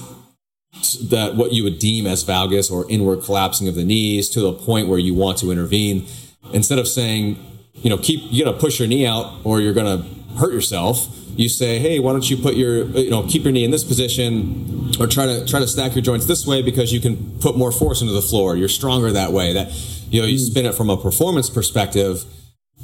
that 1.03 1.35
what 1.35 1.53
you 1.53 1.65
would 1.65 1.79
deem 1.79 2.07
as 2.07 2.23
valgus 2.23 2.71
or 2.71 2.89
inward 2.89 3.25
collapsing 3.25 3.67
of 3.67 3.75
the 3.75 3.85
knees 3.85 4.29
to 4.31 4.41
the 4.41 4.53
point 4.53 4.87
where 4.87 4.99
you 4.99 5.15
want 5.15 5.39
to 5.39 5.51
intervene, 5.51 6.07
instead 6.53 6.79
of 6.79 6.87
saying 6.87 7.37
you 7.83 7.91
know, 7.91 7.99
keep 7.99 8.21
you 8.31 8.45
gotta 8.45 8.57
push 8.57 8.79
your 8.79 8.89
knee 8.89 9.07
out 9.07 9.41
or 9.45 9.61
you're 9.61 9.75
gonna 9.75 10.05
hurt 10.37 10.53
yourself. 10.53 11.15
You 11.37 11.49
say, 11.49 11.79
hey, 11.79 12.01
why 12.01 12.13
don't 12.13 12.29
you 12.29 12.37
put 12.37 12.55
your 12.55 12.85
you 12.85 13.11
know 13.11 13.23
keep 13.25 13.45
your 13.45 13.53
knee 13.53 13.65
in 13.65 13.71
this 13.71 13.85
position 13.85 14.91
or 14.99 15.07
try 15.07 15.27
to 15.27 15.47
try 15.47 15.61
to 15.61 15.67
stack 15.67 15.95
your 15.95 16.03
joints 16.03 16.27
this 16.27 16.47
way 16.47 16.63
because 16.63 16.93
you 16.93 17.01
can 17.01 17.39
put 17.39 17.57
more 17.57 17.71
force 17.71 18.01
into 18.01 18.13
the 18.13 18.23
floor. 18.23 18.57
You're 18.57 18.69
stronger 18.69 19.13
that 19.13 19.33
way. 19.33 19.53
That 19.53 19.69
you 20.11 20.21
know 20.21 20.27
you 20.27 20.39
hmm. 20.39 20.45
spin 20.45 20.67
it 20.67 20.75
from 20.75 20.91
a 20.91 20.97
performance 20.97 21.51
perspective 21.51 22.25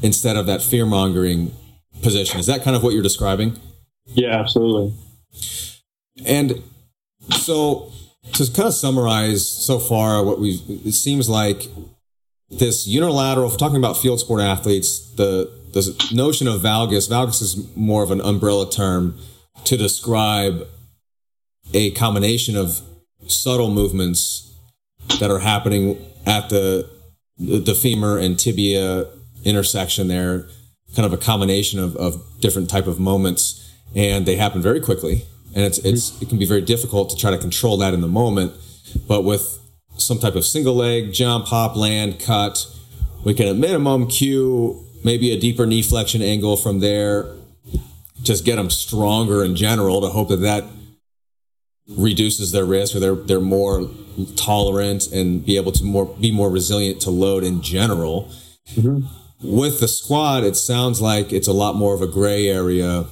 instead 0.03 0.37
of 0.37 0.47
that 0.47 0.63
fear 0.63 0.87
mongering 0.87 1.53
position. 2.03 2.41
Is 2.41 2.47
that 2.47 2.63
kind 2.63 2.77
of 2.77 2.83
what 2.83 2.93
you're 2.93 3.03
describing? 3.03 3.59
Yeah, 4.07 4.39
absolutely. 4.39 4.95
And 6.27 6.63
so 7.31 7.93
to 8.33 8.53
kind 8.53 8.69
of 8.69 8.75
summarize 8.75 9.47
so 9.47 9.79
far 9.79 10.25
what 10.25 10.41
we 10.41 10.61
it 10.85 10.93
seems 10.93 11.29
like 11.29 11.69
this 12.51 12.87
unilateral, 12.87 13.51
talking 13.51 13.77
about 13.77 13.97
field 13.97 14.21
sport 14.21 14.41
athletes, 14.41 14.99
the, 15.15 15.51
the 15.73 16.09
notion 16.13 16.47
of 16.47 16.61
valgus, 16.61 17.09
valgus 17.09 17.43
is 17.43 17.77
more 17.77 18.03
of 18.03 18.11
an 18.11 18.21
umbrella 18.21 18.71
term 18.71 19.19
to 19.65 19.77
describe 19.77 20.67
a 21.73 21.91
combination 21.93 22.57
of 22.57 22.81
subtle 23.27 23.71
movements 23.71 24.53
that 25.21 25.31
are 25.31 25.41
happening 25.41 25.99
at 26.27 26.49
the, 26.49 26.89
the 27.39 27.75
femur 27.75 28.19
and 28.19 28.39
tibia 28.39 29.07
intersection 29.45 30.09
there, 30.09 30.47
kind 30.95 31.07
of 31.07 31.13
a 31.13 31.17
combination 31.17 31.79
of, 31.79 31.97
of 31.97 32.23
different 32.41 32.71
type 32.71 32.87
of 32.87 32.99
moments. 33.01 33.61
And 33.95 34.27
they 34.27 34.37
happen 34.37 34.63
very 34.63 34.81
quickly. 34.81 35.25
And 35.55 35.65
it's, 35.65 35.79
it's, 35.79 36.21
it 36.21 36.29
can 36.29 36.39
be 36.39 36.47
very 36.47 36.63
difficult 36.63 37.11
to 37.11 37.17
try 37.17 37.31
to 37.31 37.39
control 37.39 37.77
that 37.79 37.95
in 37.95 38.01
the 38.01 38.09
moment. 38.09 38.53
But 39.07 39.23
with 39.23 39.59
some 39.97 40.19
type 40.19 40.35
of 40.35 40.45
single 40.45 40.75
leg, 40.75 41.13
jump, 41.13 41.47
hop, 41.47 41.77
land, 41.77 42.21
cut. 42.21 42.67
We 43.25 43.35
can 43.35 43.49
at 43.49 43.57
minimum 43.57 44.09
cue 44.09 44.85
maybe 45.05 45.31
a 45.31 45.39
deeper 45.39 45.67
knee 45.67 45.83
flexion 45.83 46.23
angle 46.23 46.57
from 46.57 46.81
there. 46.81 47.27
Just 48.23 48.45
get 48.45 48.57
them 48.57 48.71
stronger 48.71 49.45
in 49.45 49.55
general 49.55 50.01
to 50.01 50.09
hope 50.09 50.29
that 50.29 50.37
that 50.37 50.65
reduces 51.89 52.53
their 52.53 52.65
risk 52.65 52.97
or 52.97 53.01
they're 53.01 53.15
they're 53.15 53.41
more 53.41 53.91
tolerant 54.37 55.07
and 55.13 55.45
be 55.45 55.57
able 55.57 55.73
to 55.73 55.85
more 55.85 56.07
be 56.07 56.31
more 56.31 56.51
resilient 56.51 57.01
to 57.03 57.11
load 57.11 57.45
in 57.45 57.63
general. 57.63 58.31
Mm-hmm. 58.75 59.07
With 59.43 59.81
the 59.81 59.89
squat, 59.89 60.45
it 60.45 60.57
sounds 60.57 61.01
like 61.03 61.33
it's 61.33 61.49
a 61.49 61.53
lot 61.53 61.75
more 61.75 61.95
of 61.95 62.01
a 62.01 62.07
gray 62.07 62.49
area 62.49 63.07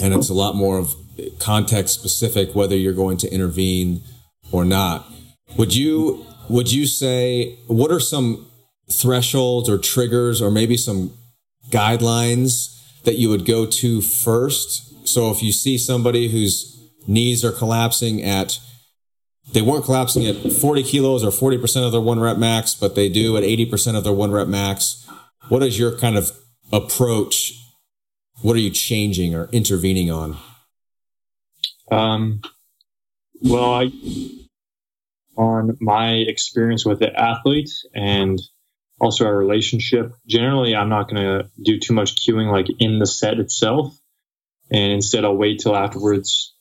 and 0.00 0.12
it's 0.12 0.28
a 0.28 0.34
lot 0.34 0.54
more 0.54 0.78
of 0.78 0.94
context 1.38 1.94
specific 1.94 2.54
whether 2.54 2.76
you're 2.76 2.92
going 2.92 3.16
to 3.18 3.32
intervene 3.32 4.02
or 4.52 4.64
not. 4.64 5.06
Would 5.56 5.74
you 5.74 6.26
would 6.48 6.70
you 6.70 6.86
say 6.86 7.58
what 7.66 7.90
are 7.90 8.00
some 8.00 8.46
thresholds 8.90 9.68
or 9.68 9.78
triggers 9.78 10.42
or 10.42 10.50
maybe 10.50 10.76
some 10.76 11.12
guidelines 11.70 12.72
that 13.04 13.16
you 13.16 13.30
would 13.30 13.46
go 13.46 13.64
to 13.66 14.00
first? 14.02 15.08
So 15.08 15.30
if 15.30 15.42
you 15.42 15.52
see 15.52 15.78
somebody 15.78 16.28
whose 16.28 16.75
knees 17.06 17.44
are 17.44 17.52
collapsing 17.52 18.22
at 18.22 18.58
they 19.52 19.62
weren't 19.62 19.84
collapsing 19.84 20.26
at 20.26 20.52
40 20.52 20.82
kilos 20.82 21.22
or 21.22 21.30
40% 21.30 21.86
of 21.86 21.92
their 21.92 22.00
one 22.00 22.18
rep 22.18 22.36
max, 22.36 22.74
but 22.74 22.96
they 22.96 23.08
do 23.08 23.36
at 23.36 23.44
80% 23.44 23.96
of 23.96 24.02
their 24.02 24.12
one 24.12 24.32
rep 24.32 24.48
max. 24.48 25.08
What 25.48 25.62
is 25.62 25.78
your 25.78 25.96
kind 25.96 26.16
of 26.16 26.32
approach? 26.72 27.52
What 28.42 28.56
are 28.56 28.60
you 28.60 28.70
changing 28.70 29.36
or 29.36 29.48
intervening 29.52 30.10
on? 30.10 30.36
Um, 31.92 32.40
well, 33.40 33.74
I, 33.74 33.92
on 35.36 35.76
my 35.80 36.14
experience 36.14 36.84
with 36.84 36.98
the 36.98 37.14
athlete 37.16 37.70
and 37.94 38.40
also 39.00 39.26
our 39.26 39.36
relationship. 39.36 40.12
Generally, 40.26 40.74
I'm 40.74 40.88
not 40.88 41.08
going 41.08 41.22
to 41.22 41.50
do 41.62 41.78
too 41.78 41.94
much 41.94 42.16
cueing 42.16 42.50
like 42.50 42.66
in 42.78 42.98
the 42.98 43.06
set 43.06 43.38
itself. 43.38 43.96
And 44.70 44.92
instead, 44.92 45.24
I'll 45.24 45.36
wait 45.36 45.60
till 45.60 45.76
afterwards 45.76 46.55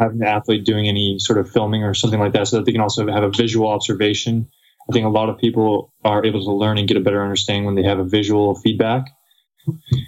having 0.00 0.18
the 0.18 0.28
athlete 0.28 0.64
doing 0.64 0.88
any 0.88 1.18
sort 1.18 1.38
of 1.38 1.50
filming 1.50 1.82
or 1.82 1.94
something 1.94 2.20
like 2.20 2.32
that 2.32 2.48
so 2.48 2.56
that 2.56 2.66
they 2.66 2.72
can 2.72 2.80
also 2.80 3.06
have 3.06 3.24
a 3.24 3.30
visual 3.30 3.68
observation. 3.68 4.48
I 4.88 4.92
think 4.92 5.06
a 5.06 5.10
lot 5.10 5.28
of 5.30 5.38
people 5.38 5.92
are 6.04 6.24
able 6.24 6.44
to 6.44 6.52
learn 6.52 6.78
and 6.78 6.86
get 6.86 6.96
a 6.96 7.00
better 7.00 7.22
understanding 7.22 7.64
when 7.64 7.74
they 7.74 7.84
have 7.84 7.98
a 7.98 8.04
visual 8.04 8.54
feedback. 8.54 9.06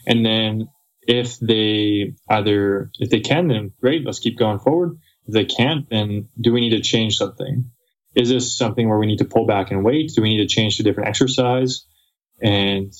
And 0.07 0.25
then 0.25 0.69
if 1.03 1.39
they 1.39 2.15
either 2.29 2.91
if 2.99 3.11
they 3.11 3.21
can, 3.21 3.49
then 3.49 3.73
great, 3.81 4.05
let's 4.05 4.19
keep 4.19 4.39
going 4.39 4.59
forward. 4.59 4.99
If 5.27 5.35
they 5.35 5.45
can't, 5.45 5.89
then 5.89 6.29
do 6.41 6.53
we 6.53 6.61
need 6.61 6.77
to 6.77 6.83
change 6.83 7.17
something? 7.17 7.71
Is 8.15 8.29
this 8.29 8.57
something 8.57 8.89
where 8.89 8.99
we 8.99 9.07
need 9.07 9.19
to 9.19 9.25
pull 9.25 9.47
back 9.47 9.71
and 9.71 9.85
wait? 9.85 10.13
Do 10.15 10.23
we 10.23 10.29
need 10.29 10.49
to 10.49 10.55
change 10.55 10.77
to 10.77 10.83
different 10.83 11.09
exercise? 11.09 11.87
And 12.43 12.93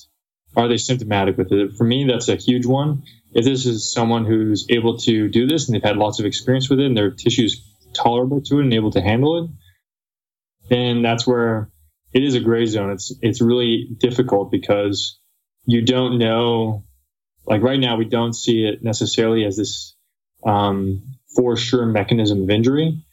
are 0.55 0.67
they 0.67 0.77
symptomatic 0.77 1.37
with 1.37 1.51
it? 1.51 1.73
For 1.77 1.83
me, 1.83 2.05
that's 2.05 2.29
a 2.29 2.35
huge 2.35 2.65
one. 2.65 3.03
If 3.37 3.45
this 3.45 3.67
is 3.67 3.93
someone 3.93 4.25
who's 4.25 4.65
able 4.67 4.97
to 4.97 5.29
do 5.29 5.45
this 5.45 5.67
and 5.67 5.75
they've 5.75 5.83
had 5.83 5.95
lots 5.95 6.19
of 6.19 6.25
experience 6.25 6.71
with 6.71 6.79
it 6.79 6.87
and 6.87 6.97
their 6.97 7.11
tissue's 7.11 7.61
tolerable 7.93 8.41
to 8.41 8.57
it 8.57 8.63
and 8.63 8.73
able 8.73 8.89
to 8.91 9.01
handle 9.01 9.43
it, 9.43 9.51
then 10.69 11.03
that's 11.03 11.27
where 11.27 11.69
it 12.13 12.23
is 12.23 12.33
a 12.33 12.39
gray 12.39 12.65
zone. 12.65 12.89
It's 12.89 13.13
it's 13.21 13.39
really 13.39 13.89
difficult 13.99 14.49
because 14.49 15.19
you 15.67 15.83
don't 15.83 16.17
know. 16.17 16.83
Like 17.45 17.61
right 17.61 17.79
now, 17.79 17.95
we 17.95 18.05
don't 18.05 18.33
see 18.33 18.65
it 18.65 18.83
necessarily 18.83 19.45
as 19.45 19.55
this 19.55 19.95
um, 20.43 21.03
for 21.35 21.55
sure 21.55 21.85
mechanism 21.85 22.41
of 22.41 22.49
injury, 22.49 23.05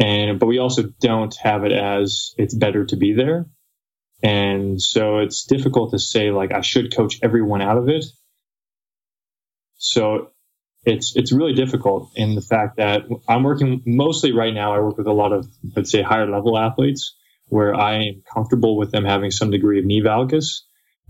and 0.00 0.40
but 0.40 0.46
we 0.46 0.58
also 0.58 0.82
don't 1.00 1.34
have 1.36 1.64
it 1.64 1.70
as 1.70 2.34
it's 2.36 2.54
better 2.54 2.86
to 2.86 2.96
be 2.96 3.12
there, 3.12 3.46
and 4.20 4.82
so 4.82 5.18
it's 5.18 5.44
difficult 5.44 5.92
to 5.92 6.00
say 6.00 6.32
like 6.32 6.52
I 6.52 6.62
should 6.62 6.92
coach 6.92 7.20
everyone 7.22 7.62
out 7.62 7.78
of 7.78 7.88
it. 7.88 8.04
So 9.80 10.32
it's 10.84 11.16
it's 11.16 11.32
really 11.32 11.54
difficult 11.54 12.10
in 12.14 12.34
the 12.34 12.42
fact 12.42 12.76
that 12.76 13.04
I'm 13.26 13.42
working 13.42 13.82
mostly 13.86 14.30
right 14.30 14.52
now. 14.52 14.74
I 14.74 14.78
work 14.78 14.98
with 14.98 15.06
a 15.06 15.12
lot 15.12 15.32
of 15.32 15.46
let's 15.74 15.90
say 15.90 16.02
higher 16.02 16.30
level 16.30 16.58
athletes 16.58 17.16
where 17.46 17.74
I 17.74 18.04
am 18.04 18.22
comfortable 18.32 18.76
with 18.76 18.92
them 18.92 19.06
having 19.06 19.30
some 19.30 19.50
degree 19.50 19.78
of 19.78 19.86
knee 19.86 20.02
valgus. 20.02 20.60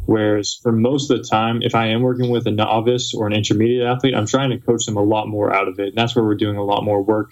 Whereas 0.07 0.55
for 0.63 0.73
most 0.73 1.11
of 1.11 1.19
the 1.19 1.25
time, 1.25 1.63
if 1.63 1.75
I 1.75 1.89
am 1.89 2.01
working 2.03 2.31
with 2.31 2.47
a 2.47 2.53
novice 2.53 3.13
or 3.13 3.27
an 3.27 3.33
intermediate 3.33 3.87
athlete, 3.87 4.15
I'm 4.15 4.27
trying 4.27 4.51
to 4.51 4.59
coach 4.59 4.87
them 4.87 4.97
a 4.97 5.03
lot 5.03 5.27
more 5.27 5.53
out 5.53 5.69
of 5.69 5.79
it. 5.81 5.89
And 5.89 5.99
that's 5.99 6.15
where 6.15 6.25
we're 6.25 6.37
doing 6.37 6.57
a 6.57 6.65
lot 6.65 6.85
more 6.85 7.03
work 7.03 7.31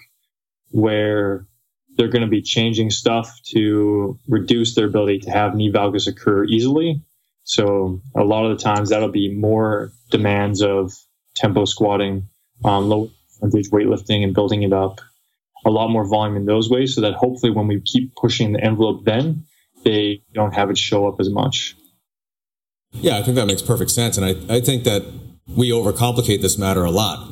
where 0.71 1.47
they're 1.95 2.09
going 2.09 2.21
to 2.21 2.27
be 2.27 2.41
changing 2.41 2.91
stuff 2.91 3.33
to 3.53 4.19
reduce 4.27 4.75
their 4.75 4.85
ability 4.85 5.19
to 5.19 5.31
have 5.31 5.55
knee 5.55 5.71
valgus 5.71 6.05
occur 6.05 6.43
easily. 6.43 7.01
So 7.43 8.01
a 8.15 8.23
lot 8.23 8.45
of 8.45 8.57
the 8.57 8.63
times 8.63 8.89
that'll 8.89 9.09
be 9.09 9.33
more 9.33 9.91
demands 10.11 10.61
of 10.61 10.93
tempo 11.39 11.65
squatting, 11.65 12.27
um, 12.63 12.89
low 12.89 13.09
percentage 13.27 13.69
weightlifting 13.71 14.23
and 14.23 14.33
building 14.33 14.63
it 14.63 14.73
up 14.73 14.99
a 15.65 15.69
lot 15.69 15.89
more 15.89 16.07
volume 16.07 16.37
in 16.37 16.45
those 16.45 16.69
ways 16.69 16.95
so 16.95 17.01
that 17.01 17.13
hopefully 17.13 17.51
when 17.51 17.67
we 17.67 17.81
keep 17.81 18.15
pushing 18.15 18.53
the 18.53 18.63
envelope 18.63 19.03
then 19.05 19.45
they 19.83 20.21
don't 20.33 20.53
have 20.53 20.69
it 20.69 20.77
show 20.77 21.07
up 21.07 21.19
as 21.19 21.29
much. 21.29 21.75
Yeah 22.91 23.17
i 23.17 23.23
think 23.23 23.35
that 23.35 23.47
makes 23.47 23.61
perfect 23.61 23.91
sense. 23.91 24.17
And 24.17 24.25
i, 24.25 24.55
I 24.55 24.61
think 24.61 24.83
that 24.83 25.05
we 25.47 25.71
overcomplicate 25.71 26.41
this 26.41 26.57
matter 26.57 26.83
a 26.83 26.91
lot. 26.91 27.29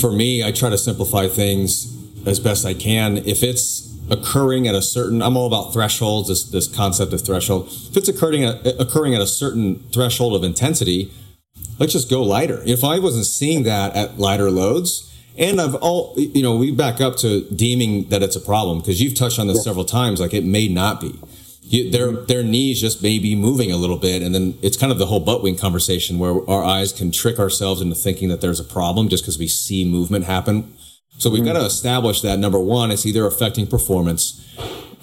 For 0.00 0.12
me 0.12 0.44
i 0.44 0.52
try 0.52 0.70
to 0.70 0.78
simplify 0.78 1.28
things 1.28 1.94
as 2.26 2.40
best 2.40 2.64
i 2.64 2.74
can. 2.74 3.18
If 3.18 3.42
it's 3.42 3.86
occurring 4.10 4.66
at 4.66 4.74
a 4.74 4.82
certain 4.82 5.22
i'm 5.22 5.36
all 5.36 5.46
about 5.46 5.72
thresholds 5.72 6.28
this, 6.28 6.44
this 6.44 6.66
concept 6.66 7.12
of 7.12 7.24
threshold. 7.24 7.68
If 7.68 7.96
it's 7.96 8.08
occurring 8.08 8.44
occurring 8.44 9.14
at 9.14 9.20
a 9.20 9.26
certain 9.26 9.80
threshold 9.90 10.34
of 10.34 10.42
intensity 10.42 11.12
let's 11.78 11.92
just 11.92 12.10
go 12.10 12.22
lighter 12.22 12.62
if 12.66 12.84
i 12.84 12.98
wasn't 12.98 13.24
seeing 13.24 13.62
that 13.64 13.94
at 13.96 14.18
lighter 14.18 14.50
loads 14.50 15.08
and 15.38 15.60
I've 15.60 15.76
all, 15.76 16.14
you 16.16 16.42
know, 16.42 16.56
we 16.56 16.72
back 16.72 17.00
up 17.00 17.16
to 17.18 17.42
deeming 17.50 18.08
that 18.08 18.24
it's 18.24 18.34
a 18.34 18.40
problem 18.40 18.80
because 18.80 19.00
you've 19.00 19.14
touched 19.14 19.38
on 19.38 19.46
this 19.46 19.58
yeah. 19.58 19.62
several 19.62 19.84
times. 19.84 20.20
Like 20.20 20.34
it 20.34 20.44
may 20.44 20.66
not 20.66 21.00
be. 21.00 21.14
You, 21.62 21.90
their 21.90 22.10
their 22.12 22.42
knees 22.42 22.80
just 22.80 23.02
may 23.02 23.18
be 23.18 23.36
moving 23.36 23.70
a 23.70 23.76
little 23.76 23.98
bit, 23.98 24.22
and 24.22 24.34
then 24.34 24.58
it's 24.62 24.76
kind 24.76 24.90
of 24.90 24.98
the 24.98 25.06
whole 25.06 25.20
butt 25.20 25.42
wink 25.42 25.60
conversation 25.60 26.18
where 26.18 26.34
our 26.50 26.64
eyes 26.64 26.92
can 26.92 27.12
trick 27.12 27.38
ourselves 27.38 27.80
into 27.80 27.94
thinking 27.94 28.30
that 28.30 28.40
there's 28.40 28.58
a 28.58 28.64
problem 28.64 29.08
just 29.08 29.22
because 29.22 29.38
we 29.38 29.46
see 29.46 29.84
movement 29.84 30.24
happen. 30.24 30.74
So 31.18 31.30
we've 31.30 31.42
mm-hmm. 31.42 31.52
got 31.52 31.60
to 31.60 31.66
establish 31.66 32.20
that 32.22 32.38
number 32.38 32.58
one, 32.58 32.90
it's 32.90 33.04
either 33.04 33.26
affecting 33.26 33.66
performance, 33.66 34.44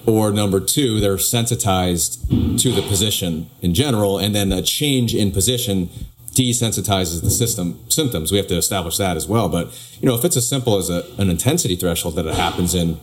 or 0.05 0.31
number 0.31 0.59
two, 0.59 0.99
they're 0.99 1.17
sensitized 1.17 2.27
to 2.29 2.71
the 2.71 2.81
position 2.87 3.49
in 3.61 3.73
general, 3.73 4.17
and 4.17 4.33
then 4.33 4.51
a 4.51 4.61
change 4.61 5.13
in 5.13 5.31
position 5.31 5.89
desensitizes 6.35 7.21
the 7.21 7.31
system 7.31 7.79
symptoms. 7.89 8.31
We 8.31 8.37
have 8.37 8.47
to 8.47 8.57
establish 8.57 8.97
that 8.97 9.17
as 9.17 9.27
well. 9.27 9.49
But 9.49 9.67
you 9.99 10.07
know, 10.07 10.15
if 10.15 10.23
it's 10.23 10.37
as 10.37 10.47
simple 10.47 10.77
as 10.77 10.89
a, 10.89 11.03
an 11.17 11.29
intensity 11.29 11.75
threshold 11.75 12.15
that 12.17 12.27
it 12.27 12.35
happens 12.35 12.75
in, 12.75 12.99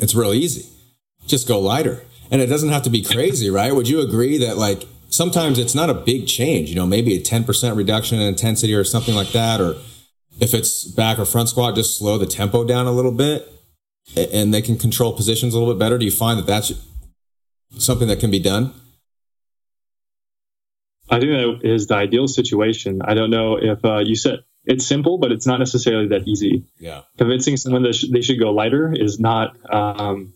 it's 0.00 0.14
real 0.14 0.32
easy. 0.32 0.68
Just 1.26 1.46
go 1.46 1.60
lighter, 1.60 2.02
and 2.30 2.40
it 2.42 2.46
doesn't 2.46 2.70
have 2.70 2.82
to 2.82 2.90
be 2.90 3.02
crazy, 3.02 3.50
right? 3.50 3.74
Would 3.74 3.88
you 3.88 4.00
agree 4.00 4.38
that 4.38 4.56
like 4.56 4.84
sometimes 5.10 5.58
it's 5.58 5.74
not 5.74 5.90
a 5.90 5.94
big 5.94 6.26
change? 6.26 6.70
You 6.70 6.76
know, 6.76 6.86
maybe 6.86 7.14
a 7.14 7.20
ten 7.20 7.44
percent 7.44 7.76
reduction 7.76 8.18
in 8.18 8.26
intensity 8.26 8.74
or 8.74 8.84
something 8.84 9.14
like 9.14 9.32
that, 9.32 9.60
or 9.60 9.76
if 10.40 10.52
it's 10.52 10.84
back 10.84 11.18
or 11.18 11.24
front 11.24 11.50
squat, 11.50 11.76
just 11.76 11.98
slow 11.98 12.18
the 12.18 12.26
tempo 12.26 12.64
down 12.64 12.86
a 12.86 12.92
little 12.92 13.12
bit, 13.12 13.48
and 14.16 14.52
they 14.52 14.62
can 14.62 14.76
control 14.76 15.12
positions 15.12 15.54
a 15.54 15.58
little 15.58 15.72
bit 15.72 15.78
better. 15.78 15.98
Do 15.98 16.04
you 16.04 16.10
find 16.10 16.38
that 16.38 16.46
that's 16.46 16.72
something 17.78 18.08
that 18.08 18.20
can 18.20 18.30
be 18.30 18.38
done? 18.38 18.72
I 21.14 21.20
think 21.20 21.30
that 21.30 21.60
is 21.62 21.86
the 21.86 21.94
ideal 21.94 22.26
situation. 22.26 23.00
I 23.04 23.14
don't 23.14 23.30
know 23.30 23.56
if 23.56 23.84
uh, 23.84 23.98
you 23.98 24.16
said 24.16 24.40
it's 24.64 24.84
simple, 24.84 25.18
but 25.18 25.30
it's 25.30 25.46
not 25.46 25.58
necessarily 25.58 26.08
that 26.08 26.26
easy. 26.26 26.64
Yeah. 26.78 27.02
Convincing 27.18 27.56
someone 27.56 27.82
that 27.84 27.94
sh- 27.94 28.06
they 28.10 28.20
should 28.20 28.40
go 28.40 28.50
lighter 28.50 28.92
is 28.92 29.20
not 29.20 29.56
um, 29.72 30.34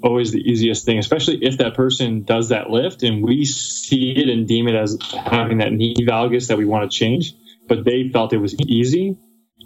always 0.00 0.30
the 0.30 0.38
easiest 0.38 0.84
thing, 0.84 0.98
especially 0.98 1.44
if 1.44 1.58
that 1.58 1.74
person 1.74 2.22
does 2.22 2.50
that 2.50 2.70
lift 2.70 3.02
and 3.02 3.24
we 3.24 3.44
see 3.44 4.12
it 4.12 4.28
and 4.28 4.46
deem 4.46 4.68
it 4.68 4.76
as 4.76 4.96
having 5.24 5.58
that 5.58 5.72
knee 5.72 5.96
valgus 5.96 6.48
that 6.48 6.58
we 6.58 6.66
want 6.66 6.88
to 6.88 6.96
change, 6.96 7.34
but 7.66 7.84
they 7.84 8.10
felt 8.10 8.32
it 8.32 8.38
was 8.38 8.54
easy, 8.60 9.16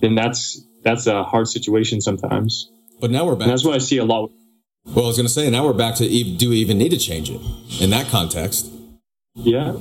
then 0.01 0.15
that's 0.15 0.65
that's 0.83 1.07
a 1.07 1.23
hard 1.23 1.49
situation 1.49 2.01
sometimes. 2.01 2.71
But 2.99 3.11
now 3.11 3.27
we're 3.27 3.35
back. 3.35 3.43
And 3.43 3.53
that's 3.53 3.65
what 3.65 3.75
I 3.75 3.79
see 3.79 3.99
a 3.99 4.05
lot. 4.05 4.31
Well, 4.87 5.05
I 5.05 5.09
was 5.09 5.17
going 5.17 5.27
to 5.27 5.33
say 5.33 5.51
now 5.51 5.67
we're 5.67 5.75
back 5.75 5.97
to 5.97 6.09
do 6.37 6.49
we 6.49 6.57
even 6.57 6.79
need 6.79 6.91
to 6.91 6.99
change 6.99 7.31
it 7.31 7.41
in 7.81 7.91
that 7.91 8.07
context? 8.09 8.71
Yeah. 9.35 9.75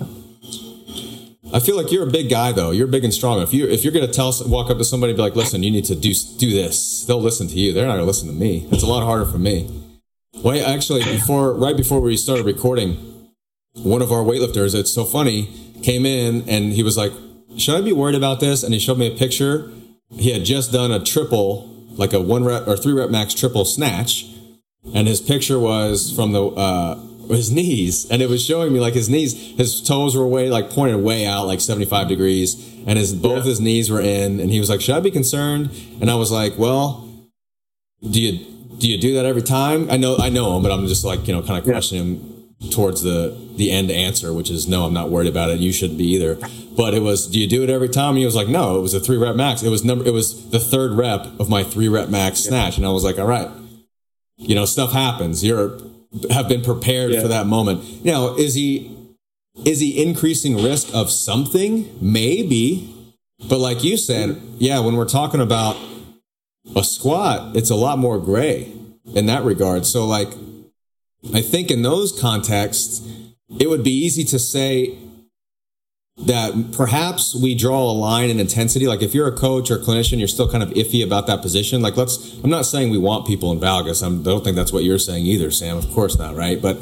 I 1.54 1.60
feel 1.60 1.78
like 1.78 1.92
you're 1.92 2.08
a 2.08 2.12
big 2.12 2.32
guy 2.32 2.52
though. 2.52 2.72
You're 2.72 2.88
big 2.88 3.04
and 3.04 3.14
strong. 3.14 3.40
If 3.42 3.54
you 3.54 3.68
if 3.68 3.84
you're 3.84 3.94
gonna 3.94 4.08
tell 4.08 4.34
walk 4.48 4.72
up 4.72 4.80
to 4.80 4.84
somebody 4.84 5.12
and 5.12 5.18
be 5.18 5.22
like, 5.22 5.36
listen, 5.36 5.62
you 5.62 5.70
need 5.70 5.86
to 5.86 5.96
do 5.96 6.12
do 6.40 6.50
this, 6.50 7.06
they'll 7.06 7.22
listen 7.22 7.48
to 7.48 7.54
you. 7.54 7.72
They're 7.72 7.86
not 7.86 7.94
gonna 7.94 8.06
listen 8.06 8.28
to 8.28 8.34
me. 8.34 8.68
It's 8.72 8.82
a 8.82 8.88
lot 8.88 9.04
harder 9.04 9.26
for 9.26 9.38
me. 9.38 9.70
Wait, 10.44 10.64
actually, 10.64 11.04
before 11.04 11.54
right 11.54 11.78
before 11.78 12.02
we 12.02 12.18
started 12.18 12.48
recording, 12.48 12.98
one 13.76 14.02
of 14.02 14.12
our 14.12 14.24
weightlifters, 14.24 14.74
it's 14.74 14.92
so 14.92 15.06
funny, 15.06 15.54
came 15.84 16.08
in 16.08 16.50
and 16.50 16.74
he 16.74 16.82
was 16.82 16.98
like, 16.98 17.12
"Should 17.56 17.76
I 17.76 17.82
be 17.82 17.94
worried 17.94 18.16
about 18.16 18.40
this?" 18.40 18.64
And 18.64 18.74
he 18.74 18.80
showed 18.80 18.98
me 18.98 19.14
a 19.14 19.16
picture. 19.16 19.72
He 20.10 20.32
had 20.32 20.46
just 20.46 20.72
done 20.72 20.92
a 20.92 21.00
triple, 21.00 21.70
like 21.92 22.14
a 22.14 22.20
one 22.20 22.44
rep 22.44 22.68
or 22.68 22.76
three 22.76 22.94
rep 22.94 23.12
max 23.12 23.36
triple 23.36 23.64
snatch, 23.64 24.26
and 24.96 25.08
his 25.08 25.22
picture 25.22 25.60
was 25.60 26.12
from 26.12 26.32
the. 26.32 26.46
Uh, 26.48 27.00
his 27.34 27.52
knees 27.52 28.10
and 28.10 28.22
it 28.22 28.30
was 28.30 28.44
showing 28.44 28.72
me 28.74 28.80
like 28.80 28.94
his 28.94 29.10
knees 29.10 29.34
his 29.58 29.82
toes 29.82 30.16
were 30.16 30.28
way 30.28 30.50
like 30.50 30.70
pointed 30.70 31.02
way 31.02 31.26
out 31.26 31.46
like 31.46 31.62
75 31.62 32.08
degrees 32.08 32.54
and 32.86 32.98
his 32.98 33.14
both 33.14 33.44
yeah. 33.44 33.50
his 33.50 33.60
knees 33.60 33.90
were 33.90 34.02
in 34.02 34.40
and 34.40 34.50
he 34.52 34.60
was 34.60 34.70
like 34.70 34.82
should 34.82 34.96
i 34.96 35.00
be 35.00 35.12
concerned? 35.12 35.70
And 36.02 36.10
i 36.10 36.16
was 36.16 36.32
like 36.32 36.58
well 36.58 37.10
do 38.02 38.22
you 38.22 38.46
do 38.78 38.90
you 38.90 38.98
do 38.98 39.14
that 39.16 39.26
every 39.26 39.42
time? 39.42 39.90
I 39.90 39.98
know 39.98 40.18
i 40.18 40.30
know 40.30 40.56
him 40.56 40.64
but 40.64 40.72
i'm 40.72 40.88
just 40.88 41.06
like 41.06 41.28
you 41.28 41.34
know 41.34 41.42
kind 41.42 41.58
of 41.58 41.64
questioning 41.64 42.06
him 42.06 42.70
towards 42.72 43.02
the 43.04 43.38
the 43.56 43.70
end 43.72 43.92
answer 43.92 44.34
which 44.34 44.50
is 44.50 44.68
no 44.70 44.86
i'm 44.86 44.94
not 44.94 45.10
worried 45.10 45.28
about 45.28 45.50
it. 45.50 45.60
You 45.60 45.72
shouldn't 45.72 45.98
be 45.98 46.06
either. 46.14 46.38
But 46.76 46.94
it 46.94 47.02
was 47.02 47.28
do 47.28 47.40
you 47.40 47.48
do 47.48 47.64
it 47.64 47.70
every 47.70 47.90
time? 47.90 48.10
And 48.10 48.20
he 48.20 48.26
was 48.26 48.36
like 48.36 48.48
no 48.48 48.78
it 48.78 48.82
was 48.82 48.94
a 48.94 49.00
three 49.00 49.18
rep 49.18 49.36
max. 49.36 49.64
It 49.64 49.70
was 49.70 49.84
number 49.84 50.06
it 50.06 50.14
was 50.14 50.50
the 50.50 50.60
third 50.60 50.94
rep 50.94 51.40
of 51.40 51.50
my 51.50 51.64
three 51.64 51.88
rep 51.88 52.10
max 52.10 52.40
snatch. 52.40 52.78
And 52.78 52.86
i 52.86 52.90
was 52.90 53.04
like 53.04 53.18
all 53.20 53.28
right. 53.28 53.50
You 54.38 54.56
know 54.56 54.66
stuff 54.66 54.92
happens. 54.92 55.44
You're 55.44 55.80
have 56.30 56.48
been 56.48 56.62
prepared 56.62 57.12
yeah. 57.12 57.22
for 57.22 57.28
that 57.28 57.48
moment. 57.48 58.06
Now, 58.06 58.36
is 58.36 58.54
he 58.56 58.98
is 59.66 59.80
he 59.80 60.02
increasing 60.02 60.62
risk 60.62 60.94
of 60.94 61.12
something? 61.12 61.96
Maybe. 62.02 62.90
But 63.50 63.60
like 63.60 63.84
you 63.84 63.98
said, 63.98 64.42
yeah, 64.58 64.80
when 64.80 64.96
we're 64.96 65.06
talking 65.06 65.42
about 65.42 65.78
a 66.76 66.84
squat, 66.84 67.56
it's 67.56 67.70
a 67.70 67.76
lot 67.76 68.00
more 68.00 68.20
gray 68.20 68.72
in 69.14 69.26
that 69.26 69.44
regard. 69.44 69.86
So 69.86 70.06
like 70.06 70.30
I 71.34 71.42
think 71.42 71.72
in 71.72 71.82
those 71.82 72.18
contexts, 72.20 73.08
it 73.60 73.70
would 73.70 73.84
be 73.84 73.92
easy 73.92 74.24
to 74.26 74.40
say 74.40 74.98
that 76.18 76.72
perhaps 76.74 77.36
we 77.36 77.56
draw 77.56 77.90
a 77.90 77.92
line 77.92 78.30
in 78.30 78.40
intensity. 78.40 78.88
Like 78.88 79.02
if 79.02 79.14
you're 79.14 79.28
a 79.28 79.36
coach 79.36 79.72
or 79.72 79.78
clinician, 79.78 80.20
you're 80.20 80.28
still 80.28 80.50
kind 80.50 80.62
of 80.62 80.70
iffy 80.70 81.04
about 81.04 81.26
that 81.28 81.42
position. 81.42 81.82
Like 81.82 81.98
let's, 81.98 82.38
I'm 82.44 82.50
not 82.50 82.66
saying 82.66 82.92
we 82.92 83.00
want 83.00 83.26
people 83.26 83.52
in 83.52 83.60
valgus. 83.60 84.06
I 84.06 84.10
do 84.10 84.36
not 84.36 84.44
think 84.44 84.56
that's 84.56 84.72
what 84.72 84.84
you're 84.84 85.00
saying 85.00 85.26
either, 85.26 85.50
Sam. 85.50 85.78
Of 85.78 85.90
course 85.92 86.18
not, 86.18 86.36
right? 86.36 86.62
But 86.62 86.78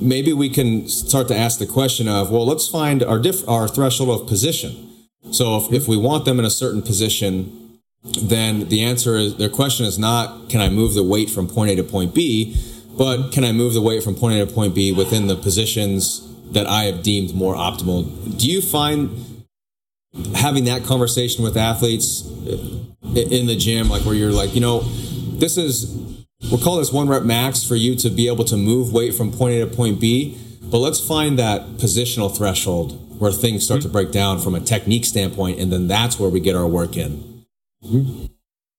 maybe 0.00 0.32
we 0.32 0.48
can 0.48 0.88
start 0.88 1.28
to 1.28 1.36
ask 1.36 1.58
the 1.58 1.66
question 1.66 2.08
of, 2.08 2.30
well, 2.30 2.46
let's 2.46 2.68
find 2.68 3.02
our 3.02 3.18
diff, 3.18 3.46
our 3.48 3.66
threshold 3.66 4.20
of 4.20 4.28
position. 4.28 4.90
So 5.32 5.56
if, 5.56 5.72
if 5.72 5.88
we 5.88 5.96
want 5.96 6.24
them 6.24 6.38
in 6.38 6.44
a 6.44 6.50
certain 6.50 6.82
position, 6.82 7.78
then 8.04 8.68
the 8.68 8.82
answer 8.82 9.16
is 9.16 9.36
their 9.36 9.48
question 9.48 9.84
is 9.84 9.98
not, 9.98 10.48
can 10.48 10.60
I 10.60 10.68
move 10.68 10.94
the 10.94 11.04
weight 11.04 11.28
from 11.28 11.48
point 11.48 11.72
A 11.72 11.76
to 11.76 11.84
point 11.84 12.14
B? 12.14 12.56
But 12.96 13.30
can 13.30 13.42
I 13.44 13.52
move 13.52 13.72
the 13.74 13.80
weight 13.80 14.02
from 14.02 14.14
point 14.14 14.40
A 14.40 14.46
to 14.46 14.52
point 14.52 14.74
B 14.74 14.92
within 14.92 15.26
the 15.26 15.36
positions 15.36 16.28
that 16.52 16.66
I 16.66 16.84
have 16.84 17.02
deemed 17.02 17.34
more 17.34 17.54
optimal. 17.54 18.38
Do 18.38 18.50
you 18.50 18.60
find 18.62 19.44
having 20.34 20.64
that 20.64 20.84
conversation 20.84 21.42
with 21.42 21.56
athletes 21.56 22.26
in 22.26 23.46
the 23.46 23.56
gym, 23.56 23.88
like 23.88 24.04
where 24.04 24.14
you're 24.14 24.32
like, 24.32 24.54
you 24.54 24.60
know, 24.60 24.80
this 24.80 25.56
is 25.56 25.96
we'll 26.50 26.60
call 26.60 26.76
this 26.76 26.92
one 26.92 27.08
rep 27.08 27.22
max 27.22 27.64
for 27.64 27.76
you 27.76 27.94
to 27.96 28.10
be 28.10 28.28
able 28.28 28.44
to 28.44 28.56
move 28.56 28.92
weight 28.92 29.14
from 29.14 29.32
point 29.32 29.54
A 29.54 29.68
to 29.68 29.74
point 29.74 30.00
B. 30.00 30.38
But 30.62 30.78
let's 30.78 31.00
find 31.00 31.38
that 31.38 31.62
positional 31.76 32.34
threshold 32.34 33.20
where 33.20 33.32
things 33.32 33.64
start 33.64 33.80
mm-hmm. 33.80 33.88
to 33.88 33.92
break 33.92 34.10
down 34.10 34.38
from 34.38 34.54
a 34.54 34.60
technique 34.60 35.04
standpoint, 35.04 35.60
and 35.60 35.72
then 35.72 35.86
that's 35.86 36.18
where 36.18 36.30
we 36.30 36.40
get 36.40 36.56
our 36.56 36.66
work 36.66 36.96
in. 36.96 37.44
Mm-hmm. 37.84 38.26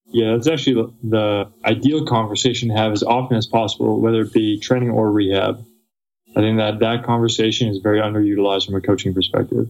Yeah, 0.08 0.36
it's 0.36 0.48
actually 0.48 0.94
the 1.04 1.52
ideal 1.66 2.06
conversation 2.06 2.70
to 2.70 2.76
have 2.76 2.92
as 2.92 3.04
often 3.04 3.36
as 3.36 3.48
possible, 3.48 4.00
whether 4.00 4.22
it 4.22 4.34
be 4.34 4.60
training 4.60 4.92
or 4.92 5.12
rehab. 5.12 5.66
I 6.36 6.42
think 6.42 6.58
that 6.58 6.80
that 6.80 7.04
conversation 7.04 7.70
is 7.70 7.78
very 7.78 8.00
underutilized 8.00 8.66
from 8.66 8.76
a 8.76 8.82
coaching 8.82 9.14
perspective. 9.14 9.70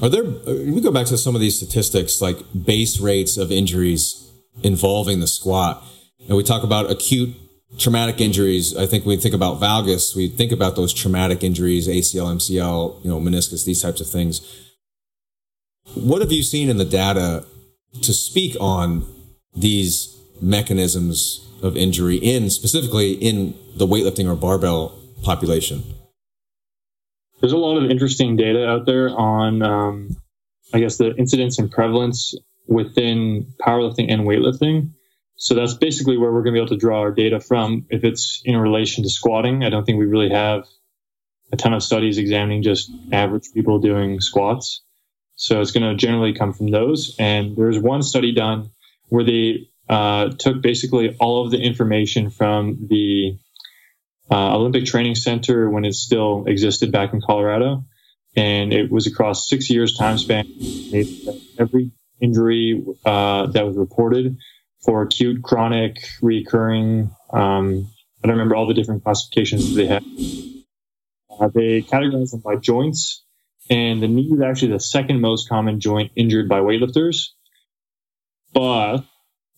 Are 0.00 0.08
there, 0.08 0.24
we 0.24 0.80
go 0.80 0.90
back 0.90 1.06
to 1.06 1.18
some 1.18 1.34
of 1.34 1.40
these 1.40 1.56
statistics 1.56 2.20
like 2.20 2.38
base 2.64 2.98
rates 2.98 3.36
of 3.36 3.52
injuries 3.52 4.30
involving 4.62 5.20
the 5.20 5.26
squat. 5.26 5.84
And 6.26 6.36
we 6.36 6.42
talk 6.42 6.62
about 6.62 6.90
acute 6.90 7.36
traumatic 7.78 8.20
injuries. 8.20 8.76
I 8.76 8.86
think 8.86 9.04
we 9.04 9.16
think 9.16 9.34
about 9.34 9.60
valgus, 9.60 10.16
we 10.16 10.28
think 10.28 10.52
about 10.52 10.76
those 10.76 10.92
traumatic 10.92 11.42
injuries, 11.42 11.88
ACL, 11.88 12.34
MCL, 12.34 13.04
you 13.04 13.10
know, 13.10 13.20
meniscus, 13.20 13.64
these 13.64 13.82
types 13.82 14.00
of 14.00 14.08
things. 14.08 14.40
What 15.94 16.22
have 16.22 16.32
you 16.32 16.42
seen 16.42 16.68
in 16.68 16.76
the 16.78 16.84
data 16.84 17.44
to 18.00 18.12
speak 18.12 18.56
on 18.60 19.06
these 19.54 20.16
mechanisms 20.40 21.46
of 21.62 21.76
injury 21.76 22.16
in 22.16 22.50
specifically 22.50 23.12
in 23.12 23.54
the 23.76 23.86
weightlifting 23.86 24.28
or 24.28 24.34
barbell 24.34 24.98
population? 25.22 25.82
There's 27.40 27.52
a 27.52 27.58
lot 27.58 27.82
of 27.82 27.90
interesting 27.90 28.36
data 28.36 28.66
out 28.68 28.86
there 28.86 29.08
on, 29.10 29.62
um, 29.62 30.16
I 30.72 30.78
guess, 30.78 30.96
the 30.96 31.14
incidence 31.16 31.58
and 31.58 31.70
prevalence 31.70 32.34
within 32.68 33.52
powerlifting 33.60 34.12
and 34.12 34.22
weightlifting. 34.22 34.92
So 35.36 35.54
that's 35.54 35.74
basically 35.74 36.16
where 36.18 36.30
we're 36.30 36.44
going 36.44 36.54
to 36.54 36.58
be 36.58 36.64
able 36.64 36.68
to 36.68 36.76
draw 36.76 37.00
our 37.00 37.10
data 37.10 37.40
from. 37.40 37.86
If 37.90 38.04
it's 38.04 38.42
in 38.44 38.56
relation 38.56 39.02
to 39.02 39.10
squatting, 39.10 39.64
I 39.64 39.70
don't 39.70 39.84
think 39.84 39.98
we 39.98 40.06
really 40.06 40.30
have 40.30 40.66
a 41.50 41.56
ton 41.56 41.74
of 41.74 41.82
studies 41.82 42.18
examining 42.18 42.62
just 42.62 42.90
average 43.10 43.52
people 43.52 43.80
doing 43.80 44.20
squats. 44.20 44.82
So 45.34 45.60
it's 45.60 45.72
going 45.72 45.88
to 45.88 45.96
generally 45.96 46.32
come 46.32 46.52
from 46.52 46.70
those. 46.70 47.16
And 47.18 47.56
there's 47.56 47.78
one 47.78 48.02
study 48.02 48.32
done 48.32 48.70
where 49.08 49.24
they 49.24 49.68
uh, 49.88 50.30
took 50.38 50.62
basically 50.62 51.16
all 51.18 51.44
of 51.44 51.50
the 51.50 51.58
information 51.58 52.30
from 52.30 52.86
the 52.88 53.36
uh, 54.32 54.56
Olympic 54.56 54.86
Training 54.86 55.14
Center 55.14 55.68
when 55.68 55.84
it 55.84 55.94
still 55.94 56.44
existed 56.46 56.90
back 56.90 57.12
in 57.12 57.20
Colorado. 57.20 57.84
And 58.34 58.72
it 58.72 58.90
was 58.90 59.06
across 59.06 59.46
six 59.46 59.68
years 59.68 59.94
time 59.96 60.16
span. 60.16 60.46
Every 61.58 61.90
injury 62.18 62.82
uh, 63.04 63.46
that 63.48 63.66
was 63.66 63.76
reported 63.76 64.38
for 64.82 65.02
acute, 65.02 65.42
chronic, 65.42 65.98
recurring. 66.22 67.10
Um, 67.30 67.90
I 68.24 68.28
don't 68.28 68.36
remember 68.36 68.56
all 68.56 68.66
the 68.66 68.74
different 68.74 69.04
classifications 69.04 69.74
they 69.74 69.86
had. 69.86 70.02
Uh, 71.38 71.48
they 71.48 71.82
categorized 71.82 72.30
them 72.30 72.40
by 72.40 72.56
joints, 72.56 73.22
and 73.68 74.02
the 74.02 74.08
knee 74.08 74.30
is 74.32 74.40
actually 74.40 74.72
the 74.72 74.80
second 74.80 75.20
most 75.20 75.48
common 75.48 75.78
joint 75.78 76.12
injured 76.16 76.48
by 76.48 76.60
weightlifters. 76.60 77.28
But 78.54 79.04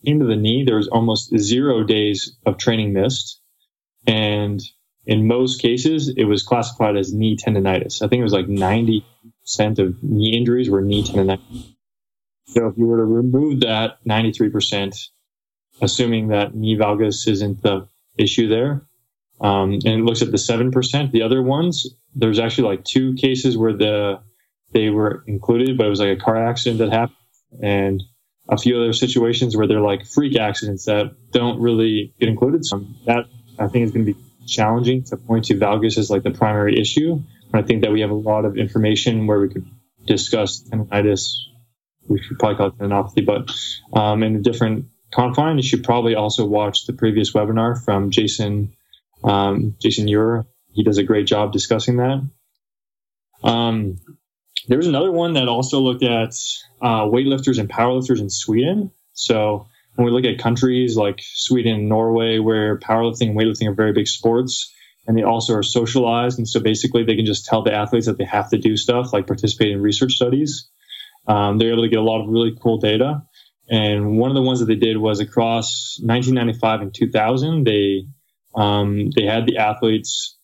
into 0.02 0.24
the 0.24 0.36
knee, 0.36 0.64
there 0.64 0.76
was 0.76 0.88
almost 0.88 1.36
zero 1.36 1.84
days 1.84 2.36
of 2.44 2.58
training 2.58 2.92
missed. 2.92 3.40
And 4.06 4.60
in 5.06 5.26
most 5.26 5.60
cases, 5.60 6.12
it 6.16 6.24
was 6.24 6.42
classified 6.42 6.96
as 6.96 7.12
knee 7.12 7.36
tendonitis. 7.36 8.02
I 8.02 8.08
think 8.08 8.20
it 8.20 8.24
was 8.24 8.32
like 8.32 8.46
90% 8.46 9.02
of 9.78 10.02
knee 10.02 10.36
injuries 10.36 10.70
were 10.70 10.82
knee 10.82 11.02
tendonitis. 11.02 11.74
So 12.46 12.66
if 12.68 12.78
you 12.78 12.86
were 12.86 12.98
to 12.98 13.04
remove 13.04 13.60
that 13.60 13.98
93%, 14.06 15.08
assuming 15.80 16.28
that 16.28 16.54
knee 16.54 16.76
valgus 16.76 17.26
isn't 17.28 17.62
the 17.62 17.88
issue 18.16 18.48
there, 18.48 18.86
um, 19.40 19.72
and 19.72 19.86
it 19.86 20.04
looks 20.04 20.22
at 20.22 20.30
the 20.30 20.36
7%, 20.36 21.10
the 21.10 21.22
other 21.22 21.42
ones, 21.42 21.86
there's 22.14 22.38
actually 22.38 22.68
like 22.68 22.84
two 22.84 23.14
cases 23.14 23.56
where 23.56 23.72
the 23.72 24.20
they 24.72 24.90
were 24.90 25.22
included, 25.26 25.78
but 25.78 25.86
it 25.86 25.90
was 25.90 26.00
like 26.00 26.18
a 26.18 26.20
car 26.20 26.36
accident 26.36 26.78
that 26.80 26.90
happened. 26.90 27.16
And 27.62 28.02
a 28.48 28.58
few 28.58 28.76
other 28.76 28.92
situations 28.92 29.56
where 29.56 29.66
they're 29.66 29.80
like 29.80 30.04
freak 30.04 30.36
accidents 30.36 30.84
that 30.84 31.12
don't 31.30 31.60
really 31.60 32.12
get 32.20 32.28
included. 32.28 32.64
So 32.64 32.84
that 33.06 33.24
I 33.58 33.68
think 33.68 33.84
it's 33.84 33.92
going 33.92 34.06
to 34.06 34.14
be 34.14 34.20
challenging 34.46 35.04
to 35.04 35.16
point 35.16 35.46
to 35.46 35.54
valgus 35.54 35.98
as 35.98 36.10
like 36.10 36.22
the 36.22 36.30
primary 36.30 36.80
issue. 36.80 37.12
And 37.52 37.54
I 37.54 37.62
think 37.62 37.82
that 37.82 37.92
we 37.92 38.00
have 38.00 38.10
a 38.10 38.14
lot 38.14 38.44
of 38.44 38.56
information 38.56 39.26
where 39.26 39.40
we 39.40 39.48
could 39.48 39.66
discuss 40.06 40.62
tendonitis. 40.62 41.34
We 42.08 42.20
should 42.20 42.38
probably 42.38 42.56
call 42.56 42.66
it 42.68 42.78
tendinopathy, 42.78 43.24
but 43.24 43.98
um, 43.98 44.22
in 44.22 44.36
a 44.36 44.40
different 44.40 44.86
confine, 45.12 45.56
you 45.56 45.62
should 45.62 45.84
probably 45.84 46.14
also 46.14 46.44
watch 46.44 46.86
the 46.86 46.92
previous 46.92 47.32
webinar 47.32 47.82
from 47.82 48.10
Jason 48.10 48.74
um, 49.22 49.76
Jason 49.80 50.06
Ure. 50.08 50.46
He 50.72 50.82
does 50.82 50.98
a 50.98 51.04
great 51.04 51.26
job 51.26 51.52
discussing 51.52 51.96
that. 51.96 52.28
Um, 53.42 53.98
there 54.68 54.78
was 54.78 54.86
another 54.86 55.12
one 55.12 55.34
that 55.34 55.48
also 55.48 55.80
looked 55.80 56.02
at 56.02 56.34
uh, 56.82 57.04
weightlifters 57.04 57.58
and 57.58 57.68
powerlifters 57.68 58.20
in 58.20 58.30
Sweden. 58.30 58.90
So 59.12 59.68
when 59.94 60.06
we 60.06 60.12
look 60.12 60.24
at 60.24 60.38
countries 60.38 60.96
like 60.96 61.20
Sweden 61.20 61.74
and 61.74 61.88
Norway, 61.88 62.38
where 62.38 62.78
powerlifting 62.78 63.28
and 63.28 63.38
weightlifting 63.38 63.68
are 63.68 63.74
very 63.74 63.92
big 63.92 64.08
sports, 64.08 64.72
and 65.06 65.16
they 65.16 65.22
also 65.22 65.54
are 65.54 65.62
socialized, 65.62 66.38
and 66.38 66.48
so 66.48 66.60
basically 66.60 67.04
they 67.04 67.16
can 67.16 67.26
just 67.26 67.46
tell 67.46 67.62
the 67.62 67.72
athletes 67.72 68.06
that 68.06 68.18
they 68.18 68.24
have 68.24 68.50
to 68.50 68.58
do 68.58 68.76
stuff 68.76 69.12
like 69.12 69.26
participate 69.26 69.72
in 69.72 69.80
research 69.80 70.12
studies. 70.12 70.68
Um, 71.26 71.58
they're 71.58 71.72
able 71.72 71.82
to 71.82 71.88
get 71.88 71.98
a 71.98 72.02
lot 72.02 72.22
of 72.22 72.28
really 72.28 72.56
cool 72.60 72.78
data. 72.78 73.22
And 73.68 74.18
one 74.18 74.30
of 74.30 74.34
the 74.34 74.42
ones 74.42 74.60
that 74.60 74.66
they 74.66 74.74
did 74.74 74.98
was 74.98 75.20
across 75.20 75.98
1995 76.02 76.80
and 76.82 76.94
2000, 76.94 77.64
they 77.64 78.06
um, 78.54 79.10
they 79.16 79.24
had 79.24 79.46
the 79.46 79.58
athletes 79.58 80.36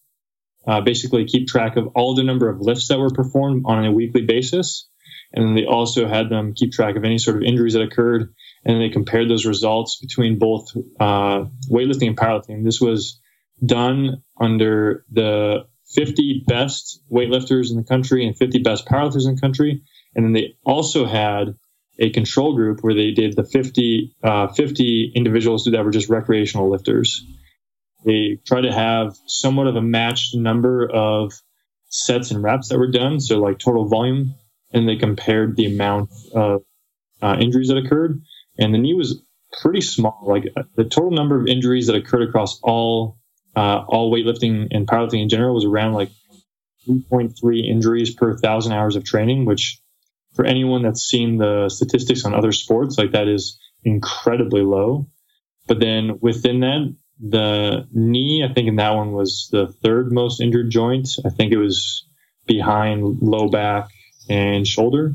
uh, 0.66 0.80
basically 0.80 1.24
keep 1.26 1.46
track 1.46 1.76
of 1.76 1.88
all 1.94 2.14
the 2.14 2.24
number 2.24 2.48
of 2.48 2.60
lifts 2.60 2.88
that 2.88 2.98
were 2.98 3.10
performed 3.10 3.64
on 3.66 3.84
a 3.84 3.92
weekly 3.92 4.22
basis. 4.22 4.88
And 5.32 5.56
they 5.56 5.64
also 5.64 6.08
had 6.08 6.28
them 6.28 6.54
keep 6.54 6.72
track 6.72 6.96
of 6.96 7.04
any 7.04 7.18
sort 7.18 7.36
of 7.36 7.42
injuries 7.42 7.74
that 7.74 7.82
occurred. 7.82 8.34
And 8.64 8.80
they 8.80 8.90
compared 8.90 9.30
those 9.30 9.46
results 9.46 9.98
between 10.00 10.38
both 10.38 10.70
uh, 10.98 11.44
weightlifting 11.70 12.08
and 12.08 12.16
powerlifting. 12.16 12.64
This 12.64 12.80
was 12.80 13.18
done 13.64 14.22
under 14.38 15.04
the 15.10 15.66
50 15.94 16.44
best 16.46 17.02
weightlifters 17.10 17.70
in 17.70 17.76
the 17.76 17.84
country 17.84 18.26
and 18.26 18.36
50 18.36 18.60
best 18.60 18.86
powerlifters 18.86 19.26
in 19.26 19.34
the 19.34 19.40
country. 19.40 19.82
And 20.14 20.24
then 20.24 20.32
they 20.32 20.56
also 20.64 21.06
had 21.06 21.54
a 21.98 22.10
control 22.10 22.54
group 22.54 22.80
where 22.82 22.94
they 22.94 23.10
did 23.10 23.36
the 23.36 23.44
50, 23.44 24.14
uh, 24.22 24.48
50 24.48 25.12
individuals 25.14 25.68
that 25.70 25.84
were 25.84 25.90
just 25.90 26.08
recreational 26.08 26.70
lifters. 26.70 27.24
They 28.04 28.38
tried 28.46 28.62
to 28.62 28.72
have 28.72 29.16
somewhat 29.26 29.66
of 29.66 29.76
a 29.76 29.82
matched 29.82 30.34
number 30.34 30.88
of 30.90 31.32
sets 31.90 32.30
and 32.30 32.42
reps 32.42 32.68
that 32.68 32.78
were 32.78 32.90
done, 32.90 33.20
so 33.20 33.38
like 33.38 33.58
total 33.58 33.88
volume, 33.88 34.34
and 34.72 34.88
they 34.88 34.96
compared 34.96 35.56
the 35.56 35.66
amount 35.66 36.10
of 36.34 36.62
uh, 37.20 37.36
injuries 37.38 37.68
that 37.68 37.76
occurred. 37.76 38.22
And 38.60 38.74
the 38.74 38.78
knee 38.78 38.94
was 38.94 39.22
pretty 39.60 39.80
small. 39.80 40.22
Like 40.22 40.44
uh, 40.56 40.62
the 40.76 40.84
total 40.84 41.10
number 41.10 41.40
of 41.40 41.46
injuries 41.46 41.86
that 41.86 41.96
occurred 41.96 42.28
across 42.28 42.60
all 42.62 43.18
uh, 43.56 43.84
all 43.88 44.12
weightlifting 44.12 44.68
and 44.70 44.86
powerlifting 44.86 45.22
in 45.22 45.28
general 45.28 45.54
was 45.54 45.64
around 45.64 45.94
like 45.94 46.10
3.3 46.88 47.68
injuries 47.68 48.14
per 48.14 48.36
thousand 48.38 48.72
hours 48.72 48.96
of 48.96 49.04
training, 49.04 49.44
which 49.44 49.80
for 50.34 50.44
anyone 50.44 50.82
that's 50.82 51.02
seen 51.02 51.38
the 51.38 51.68
statistics 51.68 52.24
on 52.24 52.34
other 52.34 52.52
sports, 52.52 52.96
like 52.96 53.12
that 53.12 53.28
is 53.28 53.58
incredibly 53.84 54.62
low. 54.62 55.08
But 55.66 55.80
then 55.80 56.18
within 56.20 56.60
that, 56.60 56.94
the 57.20 57.86
knee, 57.92 58.46
I 58.48 58.52
think 58.52 58.68
in 58.68 58.76
that 58.76 58.94
one 58.94 59.12
was 59.12 59.48
the 59.52 59.66
third 59.82 60.12
most 60.12 60.40
injured 60.40 60.70
joint. 60.70 61.08
I 61.24 61.30
think 61.30 61.52
it 61.52 61.58
was 61.58 62.06
behind 62.46 63.18
low 63.20 63.48
back 63.48 63.88
and 64.28 64.66
shoulder. 64.66 65.14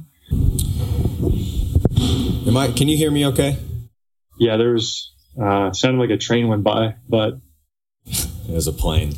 Am 2.46 2.58
I? 2.58 2.72
Can 2.72 2.88
you 2.88 2.98
hear 2.98 3.12
me? 3.12 3.26
Okay. 3.28 3.58
Yeah, 4.40 4.58
there's 4.58 5.14
uh, 5.42 5.72
sounded 5.72 6.00
like 6.00 6.10
a 6.10 6.18
train 6.18 6.48
went 6.48 6.64
by, 6.64 6.96
but 7.08 7.40
it 8.06 8.50
was 8.50 8.68
a 8.68 8.74
plane. 8.74 9.16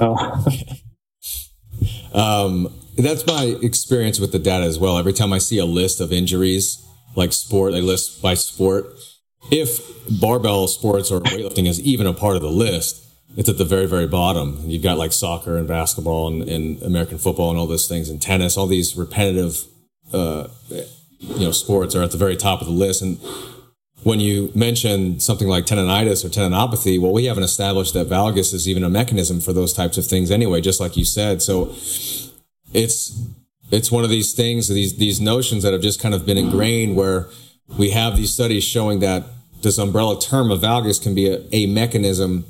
Oh. 0.00 0.44
um, 2.12 2.72
that's 2.96 3.26
my 3.26 3.56
experience 3.62 4.18
with 4.18 4.32
the 4.32 4.38
data 4.38 4.64
as 4.64 4.78
well. 4.78 4.98
Every 4.98 5.12
time 5.12 5.32
I 5.32 5.38
see 5.38 5.58
a 5.58 5.64
list 5.64 6.00
of 6.00 6.12
injuries, 6.12 6.84
like 7.14 7.32
sport, 7.32 7.72
they 7.72 7.80
list 7.80 8.20
by 8.20 8.34
sport 8.34 8.86
if 9.50 10.20
barbell 10.20 10.68
sports 10.68 11.10
or 11.10 11.20
weightlifting 11.20 11.66
is 11.66 11.80
even 11.80 12.06
a 12.06 12.12
part 12.12 12.36
of 12.36 12.42
the 12.42 12.50
list, 12.50 13.04
it's 13.36 13.48
at 13.48 13.58
the 13.58 13.64
very, 13.64 13.86
very 13.86 14.06
bottom. 14.06 14.62
You've 14.64 14.82
got 14.82 14.98
like 14.98 15.12
soccer 15.12 15.56
and 15.56 15.68
basketball 15.68 16.28
and, 16.28 16.48
and 16.48 16.82
American 16.82 17.18
football 17.18 17.50
and 17.50 17.58
all 17.58 17.66
those 17.66 17.88
things 17.88 18.08
and 18.08 18.20
tennis, 18.20 18.56
all 18.56 18.66
these 18.66 18.96
repetitive, 18.96 19.64
uh, 20.12 20.48
you 21.20 21.40
know, 21.40 21.52
sports 21.52 21.94
are 21.94 22.02
at 22.02 22.10
the 22.10 22.18
very 22.18 22.36
top 22.36 22.60
of 22.60 22.66
the 22.66 22.72
list. 22.72 23.02
And 23.02 23.18
when 24.02 24.20
you 24.20 24.52
mention 24.54 25.20
something 25.20 25.48
like 25.48 25.66
tendonitis 25.66 26.24
or 26.24 26.28
tendinopathy, 26.28 27.00
well, 27.00 27.12
we 27.12 27.24
haven't 27.24 27.42
established 27.42 27.94
that 27.94 28.08
valgus 28.08 28.54
is 28.54 28.68
even 28.68 28.84
a 28.84 28.90
mechanism 28.90 29.40
for 29.40 29.52
those 29.52 29.72
types 29.72 29.98
of 29.98 30.06
things 30.06 30.30
anyway, 30.30 30.60
just 30.60 30.80
like 30.80 30.96
you 30.96 31.04
said. 31.04 31.42
So 31.42 31.74
it's 32.72 33.18
it's 33.70 33.92
one 33.92 34.04
of 34.04 34.10
these 34.10 34.32
things, 34.32 34.68
these 34.68 34.96
these 34.96 35.20
notions 35.20 35.62
that 35.62 35.72
have 35.72 35.82
just 35.82 36.00
kind 36.00 36.14
of 36.14 36.24
been 36.24 36.38
ingrained 36.38 36.96
where 36.96 37.26
we 37.76 37.90
have 37.90 38.16
these 38.16 38.32
studies 38.32 38.64
showing 38.64 39.00
that 39.00 39.24
this 39.62 39.78
umbrella 39.78 40.18
term 40.20 40.50
of 40.50 40.60
valgus 40.60 41.02
can 41.02 41.14
be 41.14 41.28
a, 41.28 41.44
a 41.52 41.66
mechanism 41.66 42.46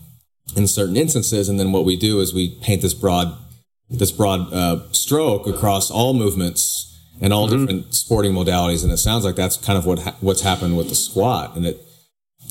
in 0.54 0.66
certain 0.66 0.96
instances, 0.96 1.48
and 1.48 1.58
then 1.58 1.72
what 1.72 1.84
we 1.84 1.96
do 1.96 2.20
is 2.20 2.34
we 2.34 2.56
paint 2.60 2.82
this 2.82 2.94
broad 2.94 3.36
this 3.90 4.12
broad 4.12 4.52
uh, 4.52 4.82
stroke 4.92 5.46
across 5.46 5.90
all 5.90 6.12
movements 6.12 6.97
and 7.20 7.32
all 7.32 7.48
mm-hmm. 7.48 7.66
different 7.66 7.94
sporting 7.94 8.32
modalities, 8.32 8.82
and 8.82 8.92
it 8.92 8.98
sounds 8.98 9.24
like 9.24 9.36
that's 9.36 9.56
kind 9.56 9.78
of 9.78 9.86
what 9.86 9.98
ha- 10.00 10.16
what's 10.20 10.42
happened 10.42 10.76
with 10.76 10.88
the 10.88 10.94
squat, 10.94 11.56
and 11.56 11.66
it 11.66 11.80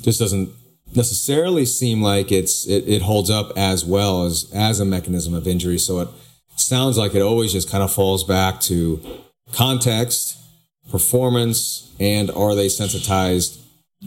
just 0.01 0.19
doesn't 0.19 0.49
necessarily 0.95 1.65
seem 1.65 2.01
like 2.01 2.31
it's 2.31 2.67
it, 2.67 2.87
it 2.87 3.01
holds 3.01 3.29
up 3.29 3.51
as 3.57 3.85
well 3.85 4.25
as 4.25 4.49
as 4.53 4.79
a 4.79 4.85
mechanism 4.85 5.33
of 5.33 5.47
injury. 5.47 5.77
So 5.77 5.99
it 5.99 6.09
sounds 6.55 6.97
like 6.97 7.15
it 7.15 7.21
always 7.21 7.51
just 7.51 7.69
kind 7.69 7.83
of 7.83 7.91
falls 7.91 8.23
back 8.23 8.59
to 8.61 9.01
context, 9.53 10.37
performance, 10.89 11.93
and 11.99 12.29
are 12.31 12.55
they 12.55 12.69
sensitized 12.69 13.59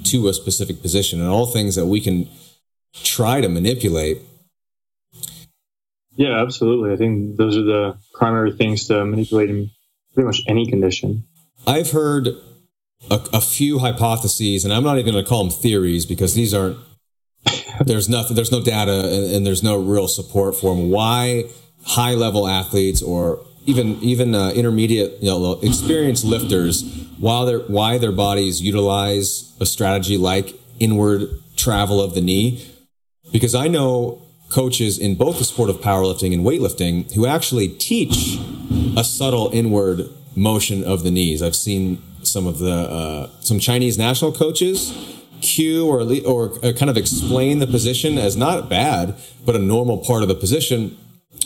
to 0.04 0.28
a 0.28 0.34
specific 0.34 0.82
position, 0.82 1.20
and 1.20 1.28
all 1.28 1.46
things 1.46 1.74
that 1.76 1.86
we 1.86 2.00
can 2.00 2.28
try 2.92 3.40
to 3.40 3.48
manipulate. 3.48 4.18
Yeah, 6.16 6.40
absolutely. 6.40 6.92
I 6.92 6.96
think 6.96 7.36
those 7.36 7.56
are 7.56 7.62
the 7.62 7.98
primary 8.12 8.52
things 8.52 8.86
to 8.88 9.04
manipulate 9.04 9.48
in 9.48 9.70
pretty 10.14 10.26
much 10.26 10.42
any 10.46 10.66
condition. 10.66 11.24
I've 11.66 11.90
heard 11.90 12.28
a, 13.10 13.20
a 13.32 13.40
few 13.40 13.78
hypotheses, 13.78 14.64
and 14.64 14.72
I'm 14.72 14.82
not 14.82 14.98
even 14.98 15.12
going 15.12 15.24
to 15.24 15.28
call 15.28 15.44
them 15.44 15.50
theories 15.52 16.06
because 16.06 16.34
these 16.34 16.52
aren't. 16.52 16.78
there's 17.84 18.08
nothing. 18.08 18.36
There's 18.36 18.52
no 18.52 18.62
data, 18.62 18.92
and, 18.92 19.34
and, 19.34 19.46
there's 19.46 19.62
no 19.62 19.78
real 19.78 20.08
support 20.08 20.54
for 20.56 20.74
them. 20.74 20.90
Why 20.90 21.44
high 21.84 22.14
level 22.14 22.46
athletes 22.46 23.02
or 23.02 23.44
even 23.66 23.98
even 24.02 24.34
uh, 24.34 24.50
intermediate, 24.50 25.22
you 25.22 25.30
know, 25.30 25.58
experienced 25.62 26.24
lifters, 26.24 26.82
while 27.18 27.46
their 27.46 27.60
why 27.60 27.98
their 27.98 28.12
bodies 28.12 28.60
utilize 28.60 29.54
a 29.60 29.66
strategy 29.66 30.16
like 30.18 30.54
inward 30.78 31.28
travel 31.56 32.00
of 32.00 32.14
the 32.14 32.20
knee, 32.20 32.66
because 33.32 33.54
I 33.54 33.68
know 33.68 34.22
coaches 34.50 34.98
in 34.98 35.14
both 35.14 35.38
the 35.38 35.44
sport 35.44 35.70
of 35.70 35.76
powerlifting 35.76 36.34
and 36.34 36.44
weightlifting 36.44 37.12
who 37.14 37.26
actually 37.26 37.68
teach 37.68 38.38
a 38.96 39.04
subtle 39.04 39.50
inward 39.52 40.08
motion 40.36 40.84
of 40.84 41.02
the 41.02 41.10
knees. 41.10 41.42
I've 41.42 41.56
seen 41.56 42.02
some 42.22 42.46
of 42.46 42.58
the 42.58 42.72
uh, 42.72 43.30
some 43.40 43.58
Chinese 43.58 43.98
national 43.98 44.32
coaches 44.32 44.92
cue 45.40 45.86
or 45.86 46.02
or 46.26 46.52
uh, 46.64 46.72
kind 46.72 46.90
of 46.90 46.96
explain 46.96 47.58
the 47.58 47.66
position 47.66 48.18
as 48.18 48.36
not 48.36 48.68
bad, 48.68 49.14
but 49.44 49.56
a 49.56 49.58
normal 49.58 49.98
part 49.98 50.22
of 50.22 50.28
the 50.28 50.34
position. 50.34 50.96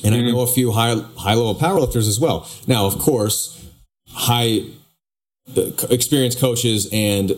And 0.02 0.14
mm-hmm. 0.14 0.26
I 0.26 0.30
know 0.30 0.40
a 0.40 0.46
few 0.46 0.72
high 0.72 0.96
high 1.16 1.34
level 1.34 1.54
powerlifters 1.54 2.08
as 2.08 2.18
well. 2.20 2.48
Now, 2.66 2.86
of 2.86 2.98
course, 2.98 3.64
high 4.08 4.64
uh, 5.56 5.70
experienced 5.90 6.40
coaches 6.40 6.88
and 6.92 7.32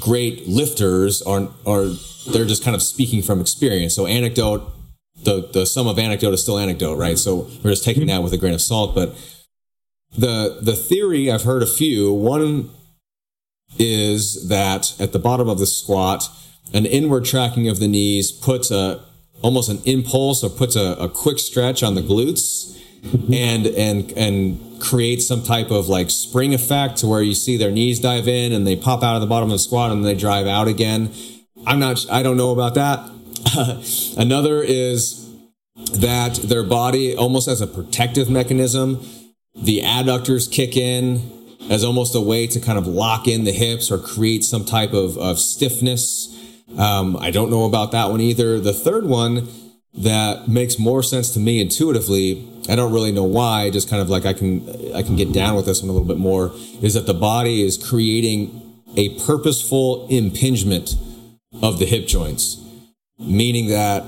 great 0.00 0.46
lifters 0.48 1.22
are 1.22 1.48
are 1.66 1.86
they're 2.28 2.46
just 2.46 2.64
kind 2.64 2.74
of 2.74 2.82
speaking 2.82 3.22
from 3.22 3.40
experience. 3.40 3.94
So 3.94 4.06
anecdote, 4.06 4.70
the 5.24 5.48
the 5.52 5.66
sum 5.66 5.86
of 5.86 5.98
anecdote 5.98 6.32
is 6.32 6.42
still 6.42 6.58
anecdote, 6.58 6.96
right? 6.96 7.18
So 7.18 7.48
we're 7.62 7.70
just 7.70 7.84
taking 7.84 8.06
that 8.06 8.22
with 8.22 8.32
a 8.32 8.38
grain 8.38 8.54
of 8.54 8.60
salt. 8.60 8.94
But 8.94 9.16
the 10.16 10.58
the 10.60 10.74
theory 10.74 11.30
I've 11.30 11.42
heard 11.42 11.62
a 11.62 11.66
few. 11.66 12.12
One 12.12 12.70
is 13.78 14.48
that 14.48 14.94
at 15.00 15.12
the 15.12 15.18
bottom 15.18 15.48
of 15.48 15.58
the 15.58 15.66
squat, 15.66 16.28
an 16.72 16.86
inward 16.86 17.24
tracking 17.24 17.68
of 17.68 17.78
the 17.78 17.88
knees 17.88 18.32
puts 18.32 18.70
a 18.70 19.04
almost 19.42 19.70
an 19.70 19.80
impulse 19.84 20.44
or 20.44 20.50
puts 20.50 20.76
a, 20.76 20.92
a 20.94 21.08
quick 21.08 21.38
stretch 21.38 21.82
on 21.82 21.94
the 21.94 22.02
glutes 22.02 22.76
and 23.32 23.66
and 23.66 24.12
and 24.12 24.80
create 24.80 25.22
some 25.22 25.42
type 25.42 25.70
of 25.70 25.88
like 25.88 26.10
spring 26.10 26.54
effect 26.54 26.98
to 26.98 27.06
where 27.06 27.22
you 27.22 27.34
see 27.34 27.56
their 27.56 27.70
knees 27.70 28.00
dive 28.00 28.28
in 28.28 28.52
and 28.52 28.66
they 28.66 28.76
pop 28.76 29.02
out 29.02 29.14
of 29.14 29.20
the 29.20 29.26
bottom 29.26 29.48
of 29.50 29.52
the 29.52 29.58
squat 29.58 29.90
and 29.90 30.04
they 30.04 30.14
drive 30.14 30.46
out 30.46 30.68
again. 30.68 31.12
I'm 31.66 31.78
not 31.78 32.04
I 32.10 32.22
don't 32.22 32.36
know 32.36 32.50
about 32.50 32.74
that. 32.74 33.00
Another 34.16 34.62
is 34.62 35.28
that 35.92 36.34
their 36.36 36.62
body 36.62 37.16
almost 37.16 37.48
as 37.48 37.60
a 37.60 37.66
protective 37.66 38.28
mechanism, 38.28 39.04
the 39.54 39.80
adductors 39.82 40.50
kick 40.50 40.76
in 40.76 41.30
as 41.70 41.84
almost 41.84 42.14
a 42.14 42.20
way 42.20 42.46
to 42.46 42.60
kind 42.60 42.78
of 42.78 42.86
lock 42.86 43.28
in 43.28 43.44
the 43.44 43.52
hips 43.52 43.90
or 43.90 43.98
create 43.98 44.44
some 44.44 44.64
type 44.64 44.92
of, 44.92 45.16
of 45.18 45.38
stiffness. 45.38 46.36
Um, 46.78 47.16
I 47.16 47.30
don't 47.30 47.50
know 47.50 47.64
about 47.64 47.92
that 47.92 48.10
one 48.10 48.20
either. 48.20 48.60
The 48.60 48.72
third 48.72 49.04
one 49.04 49.48
that 49.94 50.48
makes 50.48 50.78
more 50.78 51.02
sense 51.02 51.32
to 51.34 51.40
me 51.40 51.60
intuitively 51.60 52.46
I 52.70 52.76
don't 52.76 52.92
really 52.92 53.10
know 53.10 53.24
why, 53.24 53.70
just 53.70 53.88
kind 53.88 54.00
of 54.00 54.10
like 54.10 54.24
I 54.24 54.32
can 54.32 54.94
I 54.94 55.02
can 55.02 55.16
get 55.16 55.32
down 55.32 55.56
with 55.56 55.66
this 55.66 55.82
one 55.82 55.90
a 55.90 55.92
little 55.92 56.06
bit 56.06 56.18
more, 56.18 56.52
is 56.82 56.94
that 56.94 57.06
the 57.06 57.14
body 57.14 57.62
is 57.62 57.76
creating 57.76 58.82
a 58.96 59.18
purposeful 59.20 60.06
impingement 60.08 60.94
of 61.62 61.80
the 61.80 61.86
hip 61.86 62.06
joints, 62.06 62.59
meaning 63.20 63.68
that 63.68 64.04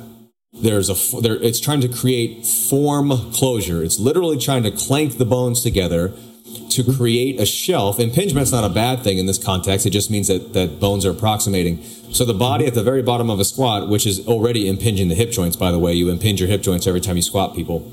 there's 0.52 0.90
a 0.90 1.20
there 1.20 1.36
it's 1.36 1.60
trying 1.60 1.80
to 1.80 1.88
create 1.88 2.46
form 2.46 3.10
closure. 3.32 3.82
It's 3.82 3.98
literally 3.98 4.38
trying 4.38 4.62
to 4.64 4.70
clank 4.70 5.18
the 5.18 5.24
bones 5.24 5.62
together 5.62 6.08
to 6.08 6.82
mm-hmm. 6.82 6.96
create 6.96 7.40
a 7.40 7.46
shelf. 7.46 7.98
Impingement's 7.98 8.52
not 8.52 8.64
a 8.64 8.68
bad 8.68 9.02
thing 9.02 9.18
in 9.18 9.26
this 9.26 9.42
context. 9.42 9.86
It 9.86 9.90
just 9.90 10.10
means 10.10 10.28
that 10.28 10.52
that 10.52 10.80
bones 10.80 11.06
are 11.06 11.10
approximating. 11.10 11.82
So 12.12 12.24
the 12.24 12.34
body 12.34 12.64
mm-hmm. 12.64 12.68
at 12.68 12.74
the 12.74 12.82
very 12.82 13.02
bottom 13.02 13.30
of 13.30 13.40
a 13.40 13.44
squat, 13.44 13.88
which 13.88 14.06
is 14.06 14.26
already 14.26 14.68
impinging 14.68 15.08
the 15.08 15.14
hip 15.14 15.30
joints, 15.30 15.56
by 15.56 15.70
the 15.70 15.78
way, 15.78 15.94
you 15.94 16.10
impinge 16.10 16.40
your 16.40 16.48
hip 16.48 16.62
joints 16.62 16.86
every 16.86 17.00
time 17.00 17.16
you 17.16 17.22
squat 17.22 17.54
people 17.54 17.90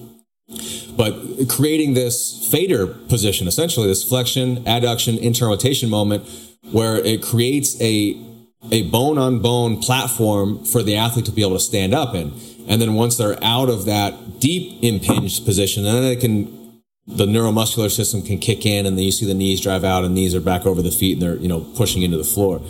but 0.99 1.47
creating 1.47 1.93
this 1.93 2.49
FADIR 2.51 3.07
position, 3.07 3.47
essentially 3.47 3.87
this 3.87 4.03
flexion, 4.03 4.57
adduction, 4.65 5.17
internal 5.17 5.53
rotation 5.53 5.89
moment 5.89 6.27
where 6.71 6.97
it 6.97 7.23
creates 7.23 7.79
a, 7.81 8.17
a 8.71 8.83
bone 8.89 9.17
on 9.17 9.39
bone 9.39 9.81
platform 9.81 10.63
for 10.65 10.83
the 10.83 10.95
athlete 10.95 11.25
to 11.25 11.31
be 11.31 11.41
able 11.41 11.53
to 11.53 11.59
stand 11.59 11.93
up 11.93 12.13
in. 12.13 12.33
And 12.67 12.81
then 12.81 12.93
once 12.93 13.17
they're 13.17 13.41
out 13.43 13.69
of 13.69 13.85
that 13.85 14.39
deep 14.39 14.83
impinged 14.83 15.45
position, 15.45 15.83
then 15.83 16.03
they 16.03 16.15
can, 16.15 16.81
the 17.07 17.25
neuromuscular 17.25 17.89
system 17.89 18.21
can 18.21 18.37
kick 18.37 18.65
in 18.65 18.85
and 18.85 18.97
then 18.97 19.05
you 19.05 19.11
see 19.11 19.25
the 19.25 19.33
knees 19.33 19.61
drive 19.61 19.83
out 19.83 20.03
and 20.03 20.13
knees 20.13 20.35
are 20.35 20.41
back 20.41 20.65
over 20.65 20.81
the 20.81 20.91
feet 20.91 21.13
and 21.13 21.21
they're, 21.21 21.37
you 21.37 21.47
know, 21.47 21.61
pushing 21.75 22.03
into 22.03 22.17
the 22.17 22.23
floor. 22.23 22.61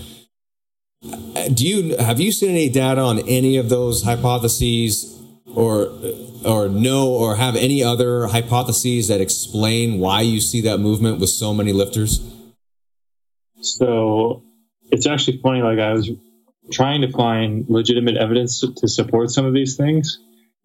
Do 1.53 1.67
you, 1.67 1.97
have 1.97 2.19
you 2.19 2.31
seen 2.31 2.51
any 2.51 2.69
data 2.69 3.01
on 3.01 3.19
any 3.19 3.57
of 3.57 3.69
those 3.69 4.03
hypotheses 4.03 5.19
or 5.55 5.91
or 6.45 6.69
know 6.69 7.09
or 7.09 7.35
have 7.35 7.55
any 7.55 7.83
other 7.83 8.27
hypotheses 8.27 9.07
that 9.07 9.21
explain 9.21 9.99
why 9.99 10.21
you 10.21 10.39
see 10.39 10.61
that 10.61 10.77
movement 10.77 11.19
with 11.19 11.29
so 11.29 11.53
many 11.53 11.73
lifters? 11.73 12.21
So 13.61 14.43
it's 14.91 15.07
actually 15.07 15.37
funny. 15.37 15.61
Like 15.61 15.79
I 15.79 15.93
was 15.93 16.09
trying 16.71 17.01
to 17.01 17.11
find 17.11 17.65
legitimate 17.69 18.17
evidence 18.17 18.61
to 18.61 18.87
support 18.87 19.31
some 19.31 19.45
of 19.45 19.53
these 19.53 19.75
things, 19.75 20.19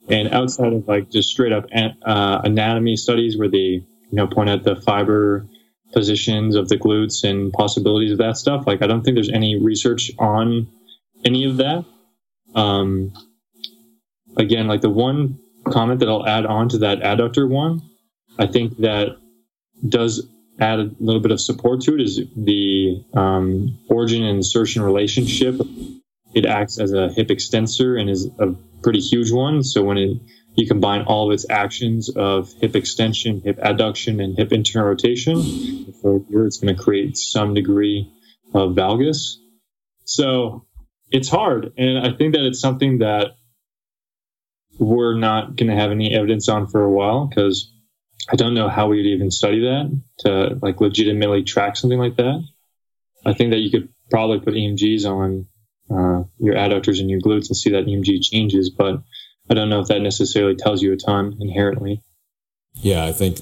and 0.08 0.32
outside 0.32 0.72
of 0.72 0.88
like 0.88 1.10
just 1.10 1.30
straight 1.30 1.52
up 1.52 1.66
uh, 2.04 2.40
anatomy 2.44 2.96
studies 2.96 3.36
where 3.38 3.48
they 3.48 3.58
you 3.58 3.86
know 4.12 4.26
point 4.26 4.50
out 4.50 4.62
the 4.62 4.76
fiber 4.76 5.46
positions 5.92 6.56
of 6.56 6.68
the 6.68 6.76
glutes 6.76 7.22
and 7.28 7.52
possibilities 7.52 8.12
of 8.12 8.18
that 8.18 8.36
stuff. 8.36 8.66
Like 8.66 8.82
I 8.82 8.86
don't 8.86 9.02
think 9.02 9.16
there's 9.16 9.30
any 9.30 9.60
research 9.60 10.10
on 10.18 10.68
any 11.24 11.44
of 11.44 11.58
that. 11.58 11.84
Um, 12.54 13.12
again, 14.36 14.66
like 14.66 14.80
the 14.80 14.90
one 14.90 15.38
comment 15.70 16.00
that 16.00 16.08
I'll 16.08 16.26
add 16.26 16.46
on 16.46 16.68
to 16.70 16.78
that 16.78 17.00
adductor 17.00 17.48
one, 17.48 17.82
I 18.38 18.46
think 18.46 18.78
that 18.78 19.16
does 19.88 20.26
add 20.60 20.78
a 20.78 20.90
little 21.00 21.20
bit 21.20 21.32
of 21.32 21.40
support 21.40 21.80
to 21.82 21.94
it 21.94 22.00
is 22.00 22.20
the 22.36 23.04
um, 23.14 23.78
origin 23.88 24.22
and 24.22 24.36
insertion 24.36 24.82
relationship. 24.82 25.60
It 26.34 26.46
acts 26.46 26.78
as 26.78 26.92
a 26.92 27.12
hip 27.12 27.30
extensor 27.30 27.96
and 27.96 28.08
is 28.08 28.28
a 28.38 28.54
pretty 28.82 29.00
huge 29.00 29.32
one. 29.32 29.62
So 29.62 29.82
when 29.82 29.98
it, 29.98 30.18
you 30.54 30.66
combine 30.66 31.02
all 31.02 31.28
of 31.28 31.34
its 31.34 31.46
actions 31.48 32.08
of 32.08 32.52
hip 32.60 32.76
extension, 32.76 33.40
hip 33.40 33.58
adduction, 33.58 34.22
and 34.22 34.36
hip 34.36 34.52
internal 34.52 34.88
rotation, 34.88 35.38
it's 35.38 36.58
going 36.58 36.76
to 36.76 36.82
create 36.82 37.16
some 37.16 37.54
degree 37.54 38.12
of 38.52 38.72
valgus. 38.72 39.36
So 40.04 40.66
it's 41.10 41.28
hard. 41.28 41.72
And 41.76 41.98
I 41.98 42.16
think 42.16 42.34
that 42.34 42.44
it's 42.46 42.60
something 42.60 42.98
that 42.98 43.32
we're 44.78 45.16
not 45.16 45.56
going 45.56 45.70
to 45.70 45.76
have 45.76 45.90
any 45.90 46.14
evidence 46.14 46.48
on 46.48 46.66
for 46.66 46.82
a 46.82 46.90
while 46.90 47.26
because 47.26 47.72
I 48.30 48.36
don't 48.36 48.54
know 48.54 48.68
how 48.68 48.88
we 48.88 48.96
would 48.96 49.06
even 49.06 49.30
study 49.30 49.60
that 49.60 50.00
to 50.20 50.58
like 50.62 50.80
legitimately 50.80 51.44
track 51.44 51.76
something 51.76 51.98
like 51.98 52.16
that. 52.16 52.42
I 53.26 53.32
think 53.32 53.50
that 53.50 53.58
you 53.58 53.70
could 53.70 53.88
probably 54.10 54.40
put 54.40 54.54
EMGs 54.54 55.04
on 55.06 55.46
uh, 55.90 56.24
your 56.38 56.54
adductors 56.54 57.00
and 57.00 57.10
your 57.10 57.20
glutes 57.20 57.48
and 57.48 57.56
see 57.56 57.70
that 57.70 57.86
EMG 57.86 58.22
changes, 58.22 58.70
but 58.70 59.02
I 59.50 59.54
don't 59.54 59.68
know 59.68 59.80
if 59.80 59.88
that 59.88 60.00
necessarily 60.00 60.56
tells 60.56 60.82
you 60.82 60.92
a 60.92 60.96
ton 60.96 61.36
inherently. 61.40 62.02
Yeah, 62.74 63.04
I 63.04 63.12
think 63.12 63.40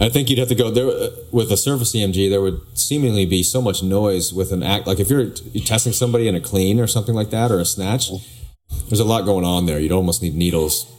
I 0.00 0.08
think 0.08 0.28
you'd 0.28 0.40
have 0.40 0.48
to 0.48 0.54
go 0.56 0.70
there 0.70 0.86
with 1.30 1.52
a 1.52 1.56
surface 1.56 1.94
EMG. 1.94 2.28
There 2.28 2.40
would 2.40 2.60
seemingly 2.76 3.26
be 3.26 3.42
so 3.42 3.62
much 3.62 3.82
noise 3.82 4.32
with 4.32 4.52
an 4.52 4.62
act. 4.62 4.86
Like 4.86 4.98
if 4.98 5.08
you're 5.08 5.30
testing 5.64 5.92
somebody 5.92 6.26
in 6.26 6.34
a 6.34 6.40
clean 6.40 6.80
or 6.80 6.88
something 6.88 7.14
like 7.14 7.30
that, 7.30 7.52
or 7.52 7.60
a 7.60 7.64
snatch, 7.64 8.10
there's 8.88 9.00
a 9.00 9.04
lot 9.04 9.24
going 9.24 9.44
on 9.44 9.66
there. 9.66 9.78
You'd 9.78 9.92
almost 9.92 10.20
need 10.22 10.34
needles. 10.34 10.90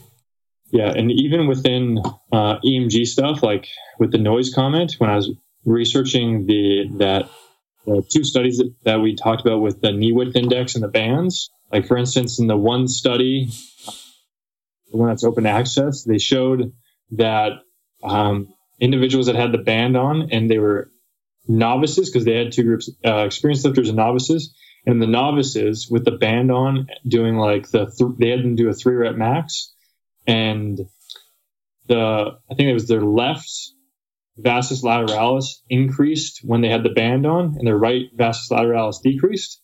Yeah, 0.76 0.92
and 0.94 1.10
even 1.10 1.46
within 1.46 2.02
uh, 2.30 2.58
EMG 2.62 3.06
stuff, 3.06 3.42
like 3.42 3.66
with 3.98 4.12
the 4.12 4.18
noise 4.18 4.52
comment, 4.52 4.96
when 4.98 5.08
I 5.08 5.16
was 5.16 5.30
researching 5.64 6.44
the 6.44 6.90
that 6.98 7.30
two 8.12 8.24
studies 8.24 8.58
that, 8.58 8.74
that 8.82 9.00
we 9.00 9.16
talked 9.16 9.40
about 9.40 9.62
with 9.62 9.80
the 9.80 9.90
knee 9.90 10.12
width 10.12 10.36
index 10.36 10.74
and 10.74 10.84
the 10.84 10.88
bands, 10.88 11.50
like 11.72 11.86
for 11.86 11.96
instance, 11.96 12.38
in 12.38 12.46
the 12.46 12.58
one 12.58 12.88
study, 12.88 13.48
the 14.90 14.98
one 14.98 15.08
that's 15.08 15.24
open 15.24 15.46
access, 15.46 16.04
they 16.04 16.18
showed 16.18 16.74
that 17.12 17.52
um, 18.04 18.52
individuals 18.78 19.28
that 19.28 19.34
had 19.34 19.52
the 19.52 19.58
band 19.58 19.96
on 19.96 20.28
and 20.30 20.50
they 20.50 20.58
were 20.58 20.90
novices 21.48 22.10
because 22.10 22.26
they 22.26 22.36
had 22.36 22.52
two 22.52 22.64
groups, 22.64 22.90
uh, 23.02 23.24
experienced 23.24 23.64
lifters 23.64 23.88
and 23.88 23.96
novices. 23.96 24.54
And 24.84 25.00
the 25.00 25.06
novices 25.06 25.88
with 25.90 26.04
the 26.04 26.12
band 26.12 26.52
on 26.52 26.88
doing 27.08 27.36
like 27.36 27.70
the, 27.70 27.86
th- 27.86 28.18
they 28.18 28.28
had 28.28 28.40
them 28.40 28.56
do 28.56 28.68
a 28.68 28.74
three 28.74 28.94
rep 28.94 29.16
max 29.16 29.72
and 30.26 30.78
the, 31.88 32.38
I 32.50 32.54
think 32.54 32.68
it 32.68 32.74
was 32.74 32.88
their 32.88 33.02
left 33.02 33.50
vastus 34.36 34.82
lateralis 34.82 35.60
increased 35.68 36.40
when 36.42 36.60
they 36.60 36.68
had 36.68 36.82
the 36.82 36.90
band 36.90 37.26
on 37.26 37.56
and 37.58 37.66
their 37.66 37.78
right 37.78 38.06
vastus 38.14 38.50
lateralis 38.50 39.02
decreased. 39.02 39.62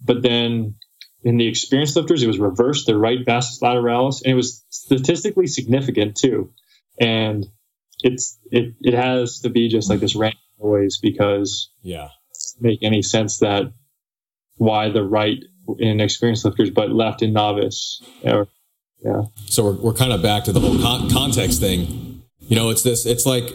But 0.00 0.22
then 0.22 0.76
in 1.22 1.36
the 1.36 1.46
experienced 1.46 1.96
lifters, 1.96 2.22
it 2.22 2.26
was 2.26 2.38
reversed, 2.38 2.86
their 2.86 2.98
right 2.98 3.18
vastus 3.24 3.60
lateralis, 3.60 4.22
and 4.22 4.32
it 4.32 4.36
was 4.36 4.64
statistically 4.70 5.46
significant 5.46 6.16
too. 6.16 6.52
And 6.98 7.46
it's 8.02 8.38
it 8.50 8.74
it 8.80 8.94
has 8.94 9.40
to 9.40 9.50
be 9.50 9.68
just 9.68 9.90
like 9.90 10.00
this 10.00 10.16
random 10.16 10.38
noise 10.58 10.98
because 10.98 11.70
yeah, 11.82 12.08
make 12.60 12.82
any 12.82 13.02
sense 13.02 13.38
that 13.38 13.72
why 14.56 14.90
the 14.90 15.04
right 15.04 15.38
in 15.78 16.00
experienced 16.00 16.44
lifters 16.44 16.70
but 16.70 16.90
left 16.90 17.22
in 17.22 17.32
novice 17.32 18.02
or 18.24 18.48
yeah. 19.04 19.22
So 19.46 19.64
we're 19.64 19.76
we're 19.76 19.94
kind 19.94 20.12
of 20.12 20.22
back 20.22 20.44
to 20.44 20.52
the 20.52 20.60
whole 20.60 20.78
con- 20.80 21.10
context 21.10 21.60
thing. 21.60 22.22
You 22.40 22.56
know, 22.56 22.70
it's 22.70 22.82
this. 22.82 23.06
It's 23.06 23.26
like 23.26 23.54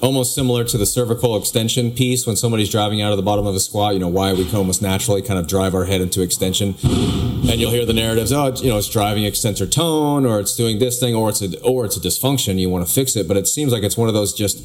almost 0.00 0.34
similar 0.34 0.64
to 0.64 0.76
the 0.76 0.86
cervical 0.86 1.36
extension 1.36 1.90
piece 1.90 2.26
when 2.26 2.36
somebody's 2.36 2.68
driving 2.68 3.00
out 3.00 3.12
of 3.12 3.16
the 3.16 3.22
bottom 3.22 3.46
of 3.46 3.54
a 3.54 3.60
squat 3.60 3.94
you 3.94 4.00
know 4.00 4.08
why 4.08 4.32
we 4.32 4.44
can 4.44 4.56
almost 4.56 4.82
naturally 4.82 5.22
kind 5.22 5.38
of 5.38 5.46
drive 5.46 5.74
our 5.74 5.84
head 5.84 6.00
into 6.00 6.20
extension 6.20 6.74
and 6.82 7.60
you'll 7.60 7.70
hear 7.70 7.86
the 7.86 7.92
narratives 7.92 8.32
oh 8.32 8.52
you 8.56 8.68
know 8.68 8.76
it's 8.76 8.88
driving 8.88 9.24
extensor 9.24 9.66
tone 9.66 10.26
or 10.26 10.40
it's 10.40 10.56
doing 10.56 10.78
this 10.78 10.98
thing 10.98 11.14
or 11.14 11.28
it's 11.28 11.40
a 11.42 11.60
or 11.62 11.84
it's 11.84 11.96
a 11.96 12.00
dysfunction 12.00 12.58
you 12.58 12.68
want 12.68 12.86
to 12.86 12.92
fix 12.92 13.14
it 13.14 13.28
but 13.28 13.36
it 13.36 13.46
seems 13.46 13.72
like 13.72 13.82
it's 13.82 13.96
one 13.96 14.08
of 14.08 14.14
those 14.14 14.32
just 14.32 14.64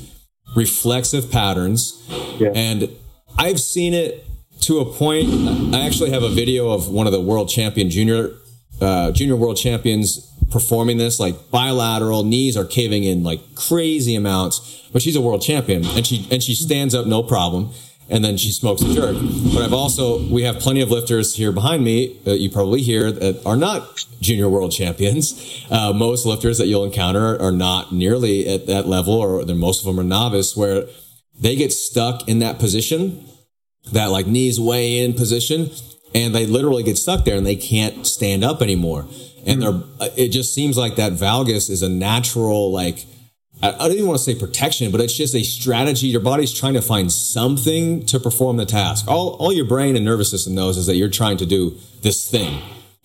reflexive 0.55 1.31
patterns 1.31 2.03
yeah. 2.39 2.49
and 2.55 2.89
i've 3.37 3.59
seen 3.59 3.93
it 3.93 4.25
to 4.59 4.79
a 4.79 4.85
point 4.85 5.29
i 5.75 5.85
actually 5.85 6.09
have 6.09 6.23
a 6.23 6.29
video 6.29 6.71
of 6.71 6.89
one 6.89 7.05
of 7.05 7.13
the 7.13 7.21
world 7.21 7.47
champion 7.47 7.89
junior 7.89 8.31
uh, 8.81 9.11
junior 9.11 9.35
world 9.35 9.57
champions 9.57 10.25
performing 10.51 10.97
this 10.97 11.19
like 11.19 11.51
bilateral 11.51 12.23
knees 12.23 12.57
are 12.57 12.65
caving 12.65 13.03
in 13.03 13.23
like 13.23 13.39
crazy 13.55 14.15
amounts 14.15 14.87
but 14.91 15.01
she's 15.01 15.15
a 15.15 15.21
world 15.21 15.41
champion 15.41 15.85
and 15.85 16.07
she 16.07 16.27
and 16.31 16.41
she 16.41 16.55
stands 16.55 16.95
up 16.95 17.05
no 17.05 17.21
problem 17.21 17.71
and 18.09 18.25
then 18.25 18.37
she 18.37 18.51
smokes 18.51 18.81
a 18.81 18.91
jerk. 18.93 19.15
But 19.53 19.63
i've 19.63 19.73
also 19.73 20.27
we 20.29 20.43
have 20.43 20.59
plenty 20.59 20.81
of 20.81 20.89
lifters 20.89 21.35
here 21.35 21.51
behind 21.51 21.83
me 21.83 22.17
that 22.25 22.39
you 22.39 22.49
probably 22.49 22.81
hear 22.81 23.11
that 23.11 23.45
are 23.45 23.55
not 23.55 24.05
junior 24.19 24.49
world 24.49 24.71
champions. 24.71 25.55
Uh, 25.69 25.93
most 25.93 26.25
lifters 26.25 26.57
that 26.57 26.65
you'll 26.65 26.83
encounter 26.83 27.39
are 27.39 27.51
not 27.51 27.91
nearly 27.93 28.47
at 28.47 28.65
that 28.65 28.87
level 28.87 29.13
or 29.13 29.45
most 29.53 29.81
of 29.81 29.85
them 29.85 29.99
are 29.99 30.03
novice 30.03 30.57
where 30.57 30.85
they 31.39 31.55
get 31.55 31.71
stuck 31.71 32.27
in 32.27 32.39
that 32.39 32.57
position 32.57 33.23
that 33.91 34.07
like 34.07 34.25
knees 34.25 34.59
way 34.59 35.03
in 35.03 35.13
position 35.13 35.69
and 36.13 36.33
they 36.33 36.45
literally 36.45 36.83
get 36.83 36.97
stuck 36.97 37.25
there 37.25 37.37
and 37.37 37.45
they 37.45 37.55
can't 37.55 38.05
stand 38.05 38.43
up 38.43 38.61
anymore 38.61 39.05
and 39.45 39.55
hmm. 39.55 39.59
they're 39.59 39.83
uh, 39.99 40.09
it 40.17 40.29
just 40.29 40.53
seems 40.53 40.77
like 40.77 40.95
that 40.95 41.13
valgus 41.13 41.69
is 41.69 41.81
a 41.81 41.89
natural 41.89 42.71
like 42.71 43.05
I 43.61 43.71
don't 43.71 43.91
even 43.91 44.07
want 44.07 44.19
to 44.19 44.23
say 44.23 44.35
protection, 44.35 44.89
but 44.89 45.01
it's 45.01 45.13
just 45.13 45.35
a 45.35 45.43
strategy. 45.43 46.07
Your 46.07 46.21
body's 46.21 46.53
trying 46.53 46.75
to 46.75 46.81
find 46.81 47.11
something 47.11 48.05
to 48.05 48.17
perform 48.17 48.55
the 48.55 48.65
task. 48.65 49.05
All, 49.09 49.35
all 49.35 49.51
your 49.51 49.65
brain 49.65 49.97
and 49.97 50.05
nervous 50.05 50.31
system 50.31 50.55
knows 50.55 50.77
is 50.77 50.85
that 50.85 50.95
you're 50.95 51.09
trying 51.09 51.35
to 51.37 51.45
do 51.45 51.77
this 52.01 52.29
thing. 52.29 52.61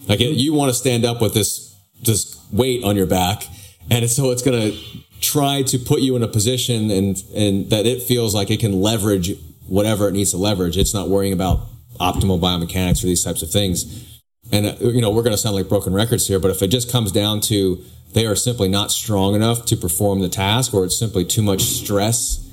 Like 0.07 0.21
it, 0.21 0.37
you 0.37 0.53
want 0.53 0.71
to 0.71 0.75
stand 0.75 1.05
up 1.05 1.21
with 1.21 1.35
this, 1.35 1.75
this 2.03 2.41
weight 2.53 2.85
on 2.85 2.95
your 2.95 3.07
back. 3.07 3.43
And 3.91 4.09
so 4.09 4.31
it's 4.31 4.43
going 4.43 4.71
to 4.71 4.79
try 5.21 5.63
to 5.63 5.79
put 5.79 6.03
you 6.03 6.15
in 6.15 6.23
a 6.23 6.29
position 6.29 6.89
and, 6.89 7.21
and 7.35 7.69
that 7.71 7.85
it 7.85 8.03
feels 8.03 8.33
like 8.33 8.49
it 8.53 8.61
can 8.61 8.81
leverage 8.81 9.37
whatever 9.67 10.09
it 10.09 10.13
needs 10.13 10.31
to 10.31 10.37
leverage. 10.37 10.79
It's 10.79 10.95
not 10.95 11.09
worrying 11.09 11.33
about 11.33 11.67
optimal 12.01 12.41
biomechanics 12.41 13.03
or 13.03 13.07
these 13.07 13.25
types 13.25 13.43
of 13.43 13.51
things. 13.51 14.21
And 14.53 14.67
uh, 14.67 14.75
you 14.81 15.01
know 15.01 15.11
we're 15.11 15.23
going 15.23 15.33
to 15.33 15.39
sound 15.39 15.57
like 15.57 15.69
broken 15.69 15.95
records 15.95 16.29
here 16.29 16.39
but 16.39 16.51
if 16.51 16.61
it 16.63 16.69
just 16.69 16.93
comes 16.93 17.11
down 17.11 17.41
to 17.43 17.83
they 18.13 18.27
are 18.27 18.37
simply 18.37 18.69
not 18.69 18.91
strong 18.91 19.35
enough 19.35 19.65
to 19.67 19.77
perform 19.77 20.21
the 20.21 20.29
task 20.29 20.75
or 20.75 20.85
it's 20.85 20.99
simply 20.99 21.25
too 21.25 21.43
much 21.43 21.63
stress 21.63 22.47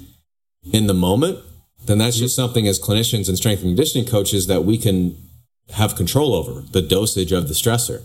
in 0.72 0.88
the 0.88 0.94
moment 0.94 1.40
then 1.86 1.98
that's 1.98 2.18
just 2.18 2.36
something 2.36 2.68
as 2.68 2.80
clinicians 2.80 3.28
and 3.28 3.38
strength 3.38 3.62
and 3.62 3.70
conditioning 3.70 4.08
coaches 4.08 4.48
that 4.48 4.64
we 4.64 4.78
can 4.78 5.18
have 5.74 5.96
control 5.96 6.34
over 6.34 6.62
the 6.62 6.82
dosage 6.82 7.32
of 7.32 7.48
the 7.48 7.54
stressor. 7.54 8.02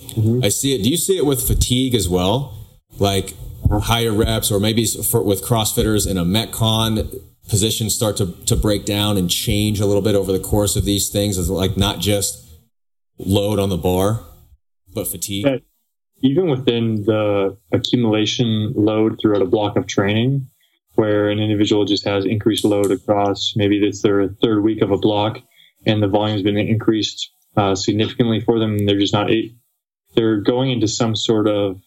Mm-hmm. 0.00 0.44
i 0.44 0.48
see 0.48 0.74
it. 0.74 0.82
Do 0.82 0.88
you 0.88 0.96
see 0.96 1.18
it 1.18 1.26
with 1.26 1.46
fatigue 1.46 1.94
as 1.94 2.08
well? 2.08 2.56
Like 2.98 3.34
higher 3.70 4.12
reps 4.12 4.50
or 4.50 4.58
maybe 4.58 4.86
for, 4.86 5.22
with 5.22 5.44
crossfitters 5.44 6.10
in 6.10 6.16
a 6.16 6.24
metcon 6.24 7.20
positions 7.50 7.94
start 7.94 8.16
to, 8.16 8.32
to 8.46 8.56
break 8.56 8.84
down 8.84 9.16
and 9.16 9.28
change 9.30 9.80
a 9.80 9.86
little 9.86 10.02
bit 10.02 10.14
over 10.14 10.32
the 10.32 10.40
course 10.40 10.76
of 10.76 10.84
these 10.84 11.08
things 11.08 11.36
as 11.36 11.50
like 11.50 11.76
not 11.76 11.98
just 11.98 12.48
load 13.18 13.58
on 13.58 13.68
the 13.68 13.76
bar, 13.76 14.20
but 14.94 15.06
fatigue. 15.06 15.44
But 15.44 15.62
even 16.22 16.48
within 16.48 17.02
the 17.04 17.58
accumulation 17.72 18.72
load 18.74 19.18
throughout 19.20 19.42
a 19.42 19.46
block 19.46 19.76
of 19.76 19.86
training, 19.86 20.48
where 20.94 21.30
an 21.30 21.38
individual 21.38 21.84
just 21.84 22.04
has 22.04 22.24
increased 22.24 22.64
load 22.64 22.90
across 22.90 23.54
maybe 23.56 23.78
it's 23.78 24.02
their 24.02 24.28
third 24.28 24.62
week 24.62 24.82
of 24.82 24.90
a 24.90 24.98
block 24.98 25.38
and 25.86 26.02
the 26.02 26.08
volume's 26.08 26.42
been 26.42 26.58
increased 26.58 27.30
uh, 27.56 27.74
significantly 27.74 28.40
for 28.40 28.58
them, 28.58 28.86
they're 28.86 28.98
just 28.98 29.12
not, 29.12 29.30
they're 30.14 30.40
going 30.40 30.70
into 30.70 30.86
some 30.86 31.16
sort 31.16 31.48
of 31.48 31.80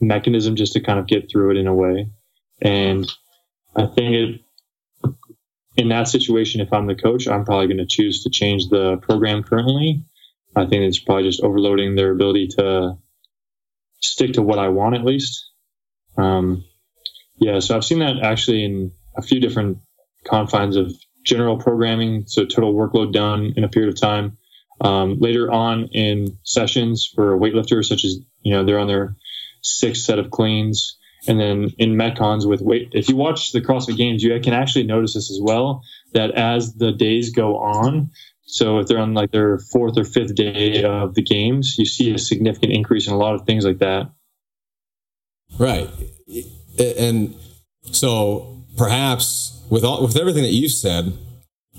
mechanism 0.00 0.56
just 0.56 0.72
to 0.72 0.80
kind 0.80 0.98
of 0.98 1.06
get 1.06 1.30
through 1.30 1.52
it 1.52 1.56
in 1.56 1.66
a 1.66 1.74
way. 1.74 2.10
And 2.60 3.10
I 3.76 3.86
think 3.86 4.14
it, 4.14 4.40
in 5.76 5.88
that 5.88 6.08
situation, 6.08 6.60
if 6.60 6.72
I'm 6.72 6.86
the 6.86 6.94
coach, 6.94 7.28
I'm 7.28 7.44
probably 7.44 7.66
going 7.66 7.78
to 7.78 7.86
choose 7.86 8.24
to 8.24 8.30
change 8.30 8.68
the 8.68 8.96
program 8.98 9.42
currently 9.42 10.04
I 10.54 10.66
think 10.66 10.82
it's 10.82 10.98
probably 10.98 11.24
just 11.24 11.42
overloading 11.42 11.94
their 11.94 12.10
ability 12.10 12.48
to 12.58 12.98
stick 14.00 14.34
to 14.34 14.42
what 14.42 14.58
I 14.58 14.68
want 14.68 14.96
at 14.96 15.04
least. 15.04 15.50
Um, 16.16 16.64
yeah, 17.38 17.60
so 17.60 17.76
I've 17.76 17.84
seen 17.84 18.00
that 18.00 18.20
actually 18.22 18.64
in 18.64 18.92
a 19.16 19.22
few 19.22 19.40
different 19.40 19.78
confines 20.24 20.76
of 20.76 20.92
general 21.24 21.58
programming, 21.58 22.24
so 22.26 22.44
total 22.44 22.74
workload 22.74 23.12
done 23.12 23.54
in 23.56 23.64
a 23.64 23.68
period 23.68 23.92
of 23.92 24.00
time. 24.00 24.38
Um, 24.82 25.18
later 25.20 25.50
on 25.50 25.90
in 25.92 26.38
sessions 26.42 27.08
for 27.14 27.38
weightlifters, 27.38 27.84
such 27.84 28.04
as 28.04 28.18
you 28.40 28.52
know 28.52 28.64
they're 28.64 28.78
on 28.78 28.86
their 28.88 29.14
sixth 29.62 30.02
set 30.02 30.18
of 30.18 30.30
cleans, 30.30 30.98
and 31.26 31.38
then 31.40 31.70
in 31.78 31.96
metcons 31.96 32.48
with 32.48 32.60
weight. 32.60 32.90
If 32.92 33.08
you 33.08 33.16
watch 33.16 33.52
the 33.52 33.60
CrossFit 33.60 33.96
Games, 33.96 34.22
you 34.22 34.38
can 34.40 34.54
actually 34.54 34.84
notice 34.84 35.14
this 35.14 35.30
as 35.30 35.40
well. 35.40 35.82
That 36.12 36.32
as 36.32 36.74
the 36.74 36.92
days 36.92 37.30
go 37.30 37.56
on, 37.58 38.10
so 38.50 38.78
if 38.78 38.88
they're 38.88 38.98
on 38.98 39.14
like 39.14 39.30
their 39.30 39.58
fourth 39.58 39.96
or 39.96 40.04
fifth 40.04 40.34
day 40.34 40.82
of 40.82 41.14
the 41.14 41.22
games, 41.22 41.76
you 41.78 41.84
see 41.84 42.12
a 42.12 42.18
significant 42.18 42.72
increase 42.72 43.06
in 43.06 43.14
a 43.14 43.18
lot 43.18 43.34
of 43.34 43.46
things 43.46 43.64
like 43.64 43.78
that. 43.78 44.10
Right. 45.58 45.88
And 46.78 47.34
so 47.82 48.64
perhaps 48.76 49.64
with 49.70 49.84
all, 49.84 50.02
with 50.02 50.16
everything 50.16 50.42
that 50.42 50.52
you've 50.52 50.72
said, 50.72 51.16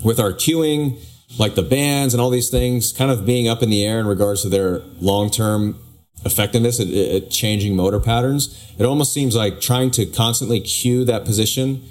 with 0.03 0.19
our 0.19 0.31
queuing, 0.31 0.97
like 1.37 1.55
the 1.55 1.63
bands 1.63 2.13
and 2.13 2.21
all 2.21 2.29
these 2.29 2.49
things 2.49 2.93
kind 2.93 3.11
of 3.11 3.25
being 3.25 3.47
up 3.47 3.61
in 3.61 3.69
the 3.69 3.85
air 3.85 3.99
in 3.99 4.07
regards 4.07 4.41
to 4.43 4.49
their 4.49 4.79
long-term 4.99 5.77
effectiveness 6.25 6.79
at, 6.79 6.87
at 6.87 7.31
changing 7.31 7.75
motor 7.75 7.99
patterns, 7.99 8.73
it 8.77 8.85
almost 8.85 9.13
seems 9.13 9.35
like 9.35 9.61
trying 9.61 9.91
to 9.91 10.05
constantly 10.05 10.59
cue 10.59 11.03
that 11.05 11.25
position 11.25 11.83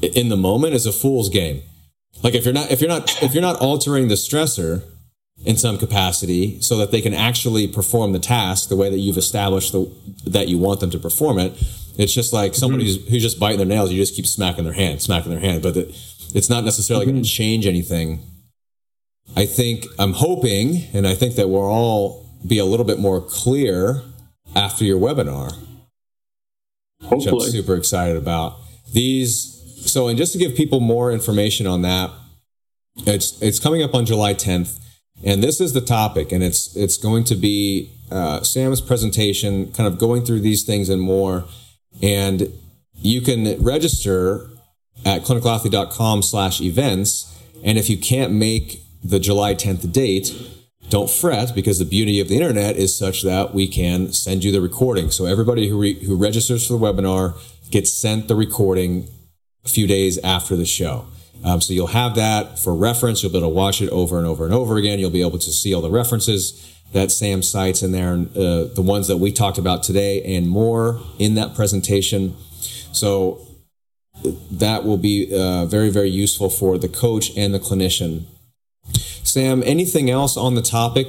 in 0.00 0.28
the 0.28 0.36
moment 0.36 0.74
is 0.74 0.86
a 0.86 0.92
fool's 0.92 1.28
game 1.28 1.62
like 2.22 2.34
if 2.34 2.44
you're 2.44 2.54
not 2.54 2.70
if 2.70 2.80
you're 2.80 2.88
not 2.88 3.22
if 3.22 3.34
you're 3.34 3.42
not 3.42 3.56
altering 3.60 4.08
the 4.08 4.14
stressor 4.14 4.82
in 5.44 5.56
some 5.56 5.76
capacity 5.76 6.60
so 6.60 6.76
that 6.76 6.90
they 6.90 7.00
can 7.00 7.14
actually 7.14 7.66
perform 7.66 8.12
the 8.12 8.18
task 8.18 8.68
the 8.68 8.76
way 8.76 8.88
that 8.88 8.98
you've 8.98 9.16
established 9.16 9.72
the, 9.72 9.90
that 10.24 10.48
you 10.48 10.58
want 10.58 10.80
them 10.80 10.90
to 10.90 10.98
perform 10.98 11.38
it 11.38 11.52
it's 11.98 12.12
just 12.12 12.32
like 12.32 12.54
somebody 12.54 12.84
mm-hmm. 12.84 13.02
who's, 13.02 13.10
who's, 13.10 13.22
just 13.22 13.40
biting 13.40 13.58
their 13.58 13.66
nails 13.66 13.90
you 13.92 13.98
just 13.98 14.14
keep 14.14 14.26
smacking 14.26 14.64
their 14.64 14.72
hand 14.72 15.02
smacking 15.02 15.30
their 15.30 15.40
hand 15.40 15.62
but 15.62 15.76
it, 15.76 15.88
it's 16.34 16.48
not 16.48 16.64
necessarily 16.64 17.04
mm-hmm. 17.04 17.16
going 17.16 17.24
to 17.24 17.28
change 17.28 17.66
anything 17.66 18.20
i 19.36 19.44
think 19.44 19.86
i'm 19.98 20.12
hoping 20.12 20.82
and 20.94 21.06
i 21.06 21.14
think 21.14 21.34
that 21.34 21.48
we're 21.48 21.70
all 21.70 22.21
be 22.46 22.58
a 22.58 22.64
little 22.64 22.86
bit 22.86 22.98
more 22.98 23.20
clear 23.20 24.02
after 24.54 24.84
your 24.84 24.98
webinar 24.98 25.56
Hopefully. 27.02 27.34
which 27.34 27.44
i'm 27.44 27.50
super 27.50 27.74
excited 27.74 28.16
about 28.16 28.56
these 28.92 29.52
so, 29.86 30.08
and 30.08 30.16
just 30.16 30.32
to 30.32 30.38
give 30.38 30.54
people 30.54 30.80
more 30.80 31.10
information 31.10 31.66
on 31.66 31.82
that, 31.82 32.10
it's 32.98 33.40
it's 33.42 33.58
coming 33.58 33.82
up 33.82 33.94
on 33.94 34.06
July 34.06 34.34
10th, 34.34 34.78
and 35.24 35.42
this 35.42 35.60
is 35.60 35.72
the 35.72 35.80
topic, 35.80 36.32
and 36.32 36.42
it's 36.42 36.74
it's 36.76 36.96
going 36.96 37.24
to 37.24 37.34
be 37.34 37.90
uh, 38.10 38.42
Sam's 38.42 38.80
presentation, 38.80 39.72
kind 39.72 39.86
of 39.86 39.98
going 39.98 40.24
through 40.24 40.40
these 40.40 40.62
things 40.62 40.88
and 40.88 41.00
more. 41.00 41.44
And 42.02 42.52
you 42.94 43.20
can 43.20 43.62
register 43.62 44.48
at 45.04 45.22
clinicalathlete.com 45.22 46.22
slash 46.22 46.60
events. 46.60 47.28
And 47.64 47.78
if 47.78 47.90
you 47.90 47.96
can't 47.96 48.32
make 48.32 48.82
the 49.02 49.18
July 49.18 49.54
10th 49.54 49.92
date, 49.92 50.34
don't 50.92 51.08
fret 51.08 51.54
because 51.54 51.78
the 51.78 51.86
beauty 51.86 52.20
of 52.20 52.28
the 52.28 52.36
internet 52.36 52.76
is 52.76 52.94
such 52.94 53.22
that 53.22 53.54
we 53.54 53.66
can 53.66 54.12
send 54.12 54.44
you 54.44 54.52
the 54.52 54.60
recording. 54.60 55.10
So 55.10 55.24
everybody 55.24 55.68
who, 55.68 55.80
re- 55.80 56.04
who 56.04 56.16
registers 56.16 56.66
for 56.66 56.74
the 56.74 56.78
webinar 56.78 57.34
gets 57.70 57.90
sent 57.90 58.28
the 58.28 58.34
recording 58.34 59.08
a 59.64 59.68
few 59.70 59.86
days 59.86 60.18
after 60.18 60.54
the 60.54 60.66
show. 60.66 61.06
Um, 61.44 61.62
so 61.62 61.72
you'll 61.72 61.86
have 61.86 62.14
that 62.16 62.58
for 62.58 62.74
reference. 62.74 63.22
You'll 63.22 63.32
be 63.32 63.38
able 63.38 63.48
to 63.48 63.54
watch 63.54 63.80
it 63.80 63.88
over 63.88 64.18
and 64.18 64.26
over 64.26 64.44
and 64.44 64.52
over 64.52 64.76
again. 64.76 64.98
You'll 64.98 65.08
be 65.08 65.22
able 65.22 65.38
to 65.38 65.50
see 65.50 65.72
all 65.72 65.80
the 65.80 65.90
references 65.90 66.76
that 66.92 67.10
Sam 67.10 67.42
cites 67.42 67.82
in 67.82 67.92
there, 67.92 68.12
and 68.12 68.28
uh, 68.36 68.64
the 68.64 68.82
ones 68.82 69.08
that 69.08 69.16
we 69.16 69.32
talked 69.32 69.56
about 69.56 69.82
today, 69.82 70.22
and 70.36 70.46
more 70.46 71.00
in 71.18 71.36
that 71.36 71.54
presentation. 71.54 72.36
So 72.92 73.40
that 74.50 74.84
will 74.84 74.98
be 74.98 75.34
uh, 75.34 75.64
very, 75.64 75.88
very 75.88 76.10
useful 76.10 76.50
for 76.50 76.76
the 76.76 76.88
coach 76.88 77.34
and 77.34 77.54
the 77.54 77.58
clinician. 77.58 78.26
Sam, 79.32 79.62
anything 79.64 80.10
else 80.10 80.36
on 80.36 80.56
the 80.56 80.60
topic 80.60 81.08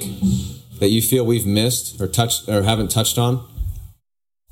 that 0.80 0.88
you 0.88 1.01
feel 1.01 1.26
we've 1.26 1.45
missed 1.45 1.99
or 1.99 2.07
touched 2.07 2.47
or 2.47 2.63
haven't 2.63 2.89
touched 2.89 3.17
on? 3.17 3.45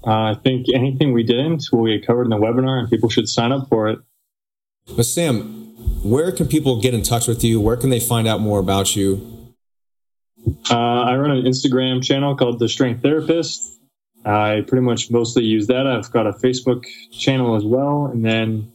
Uh, 0.06 0.12
I 0.12 0.36
think 0.44 0.66
anything 0.76 1.14
we 1.14 1.24
didn't 1.24 1.64
will 1.72 1.86
get 1.86 2.06
covered 2.06 2.26
in 2.26 2.32
the 2.32 2.36
webinar, 2.36 2.80
and 2.80 2.90
people 2.90 3.08
should 3.08 3.30
sign 3.30 3.54
up 3.54 3.70
for 3.70 3.88
it. 3.88 4.00
But 4.94 5.06
Sam, 5.06 5.74
where 6.04 6.34
can 6.34 6.50
people 6.50 6.82
get 6.82 6.94
in 6.94 7.02
touch 7.02 7.30
with 7.30 7.46
you? 7.46 7.62
Where 7.62 7.78
can 7.78 7.92
they 7.92 8.02
find 8.02 8.28
out 8.28 8.42
more 8.42 8.60
about 8.60 8.94
you? 8.98 9.54
Uh, 10.70 10.76
I 10.76 11.16
run 11.16 11.32
an 11.32 11.46
Instagram 11.46 12.04
channel 12.04 12.36
called 12.36 12.60
The 12.60 12.68
Strength 12.68 13.02
Therapist. 13.02 13.80
I 14.26 14.66
pretty 14.68 14.84
much 14.84 15.10
mostly 15.12 15.46
use 15.46 15.68
that. 15.68 15.88
I've 15.88 16.12
got 16.12 16.28
a 16.28 16.34
Facebook 16.34 16.84
channel 17.14 17.56
as 17.56 17.64
well. 17.64 18.08
And 18.08 18.26
then 18.26 18.70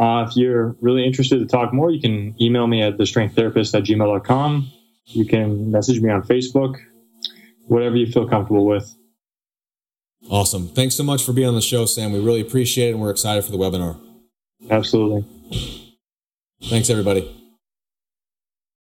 uh, 0.00 0.24
if 0.26 0.34
you're 0.34 0.74
really 0.80 1.04
interested 1.04 1.38
to 1.40 1.46
talk 1.46 1.74
more, 1.74 1.90
you 1.90 2.00
can 2.00 2.34
email 2.40 2.66
me 2.66 2.82
at 2.82 2.96
thestrengththerapist 2.96 3.76
at 3.76 3.84
gmail.com. 3.84 4.72
You 5.04 5.26
can 5.26 5.70
message 5.70 6.00
me 6.00 6.10
on 6.10 6.22
Facebook, 6.22 6.76
whatever 7.66 7.96
you 7.96 8.10
feel 8.10 8.26
comfortable 8.26 8.64
with. 8.64 8.94
Awesome. 10.30 10.68
Thanks 10.68 10.94
so 10.94 11.02
much 11.02 11.22
for 11.22 11.32
being 11.32 11.48
on 11.48 11.54
the 11.54 11.60
show, 11.60 11.84
Sam. 11.84 12.12
We 12.12 12.20
really 12.20 12.40
appreciate 12.40 12.88
it 12.88 12.92
and 12.92 13.00
we're 13.00 13.10
excited 13.10 13.44
for 13.44 13.50
the 13.50 13.58
webinar. 13.58 14.00
Absolutely. 14.70 15.24
Thanks, 16.62 16.88
everybody. 16.88 17.39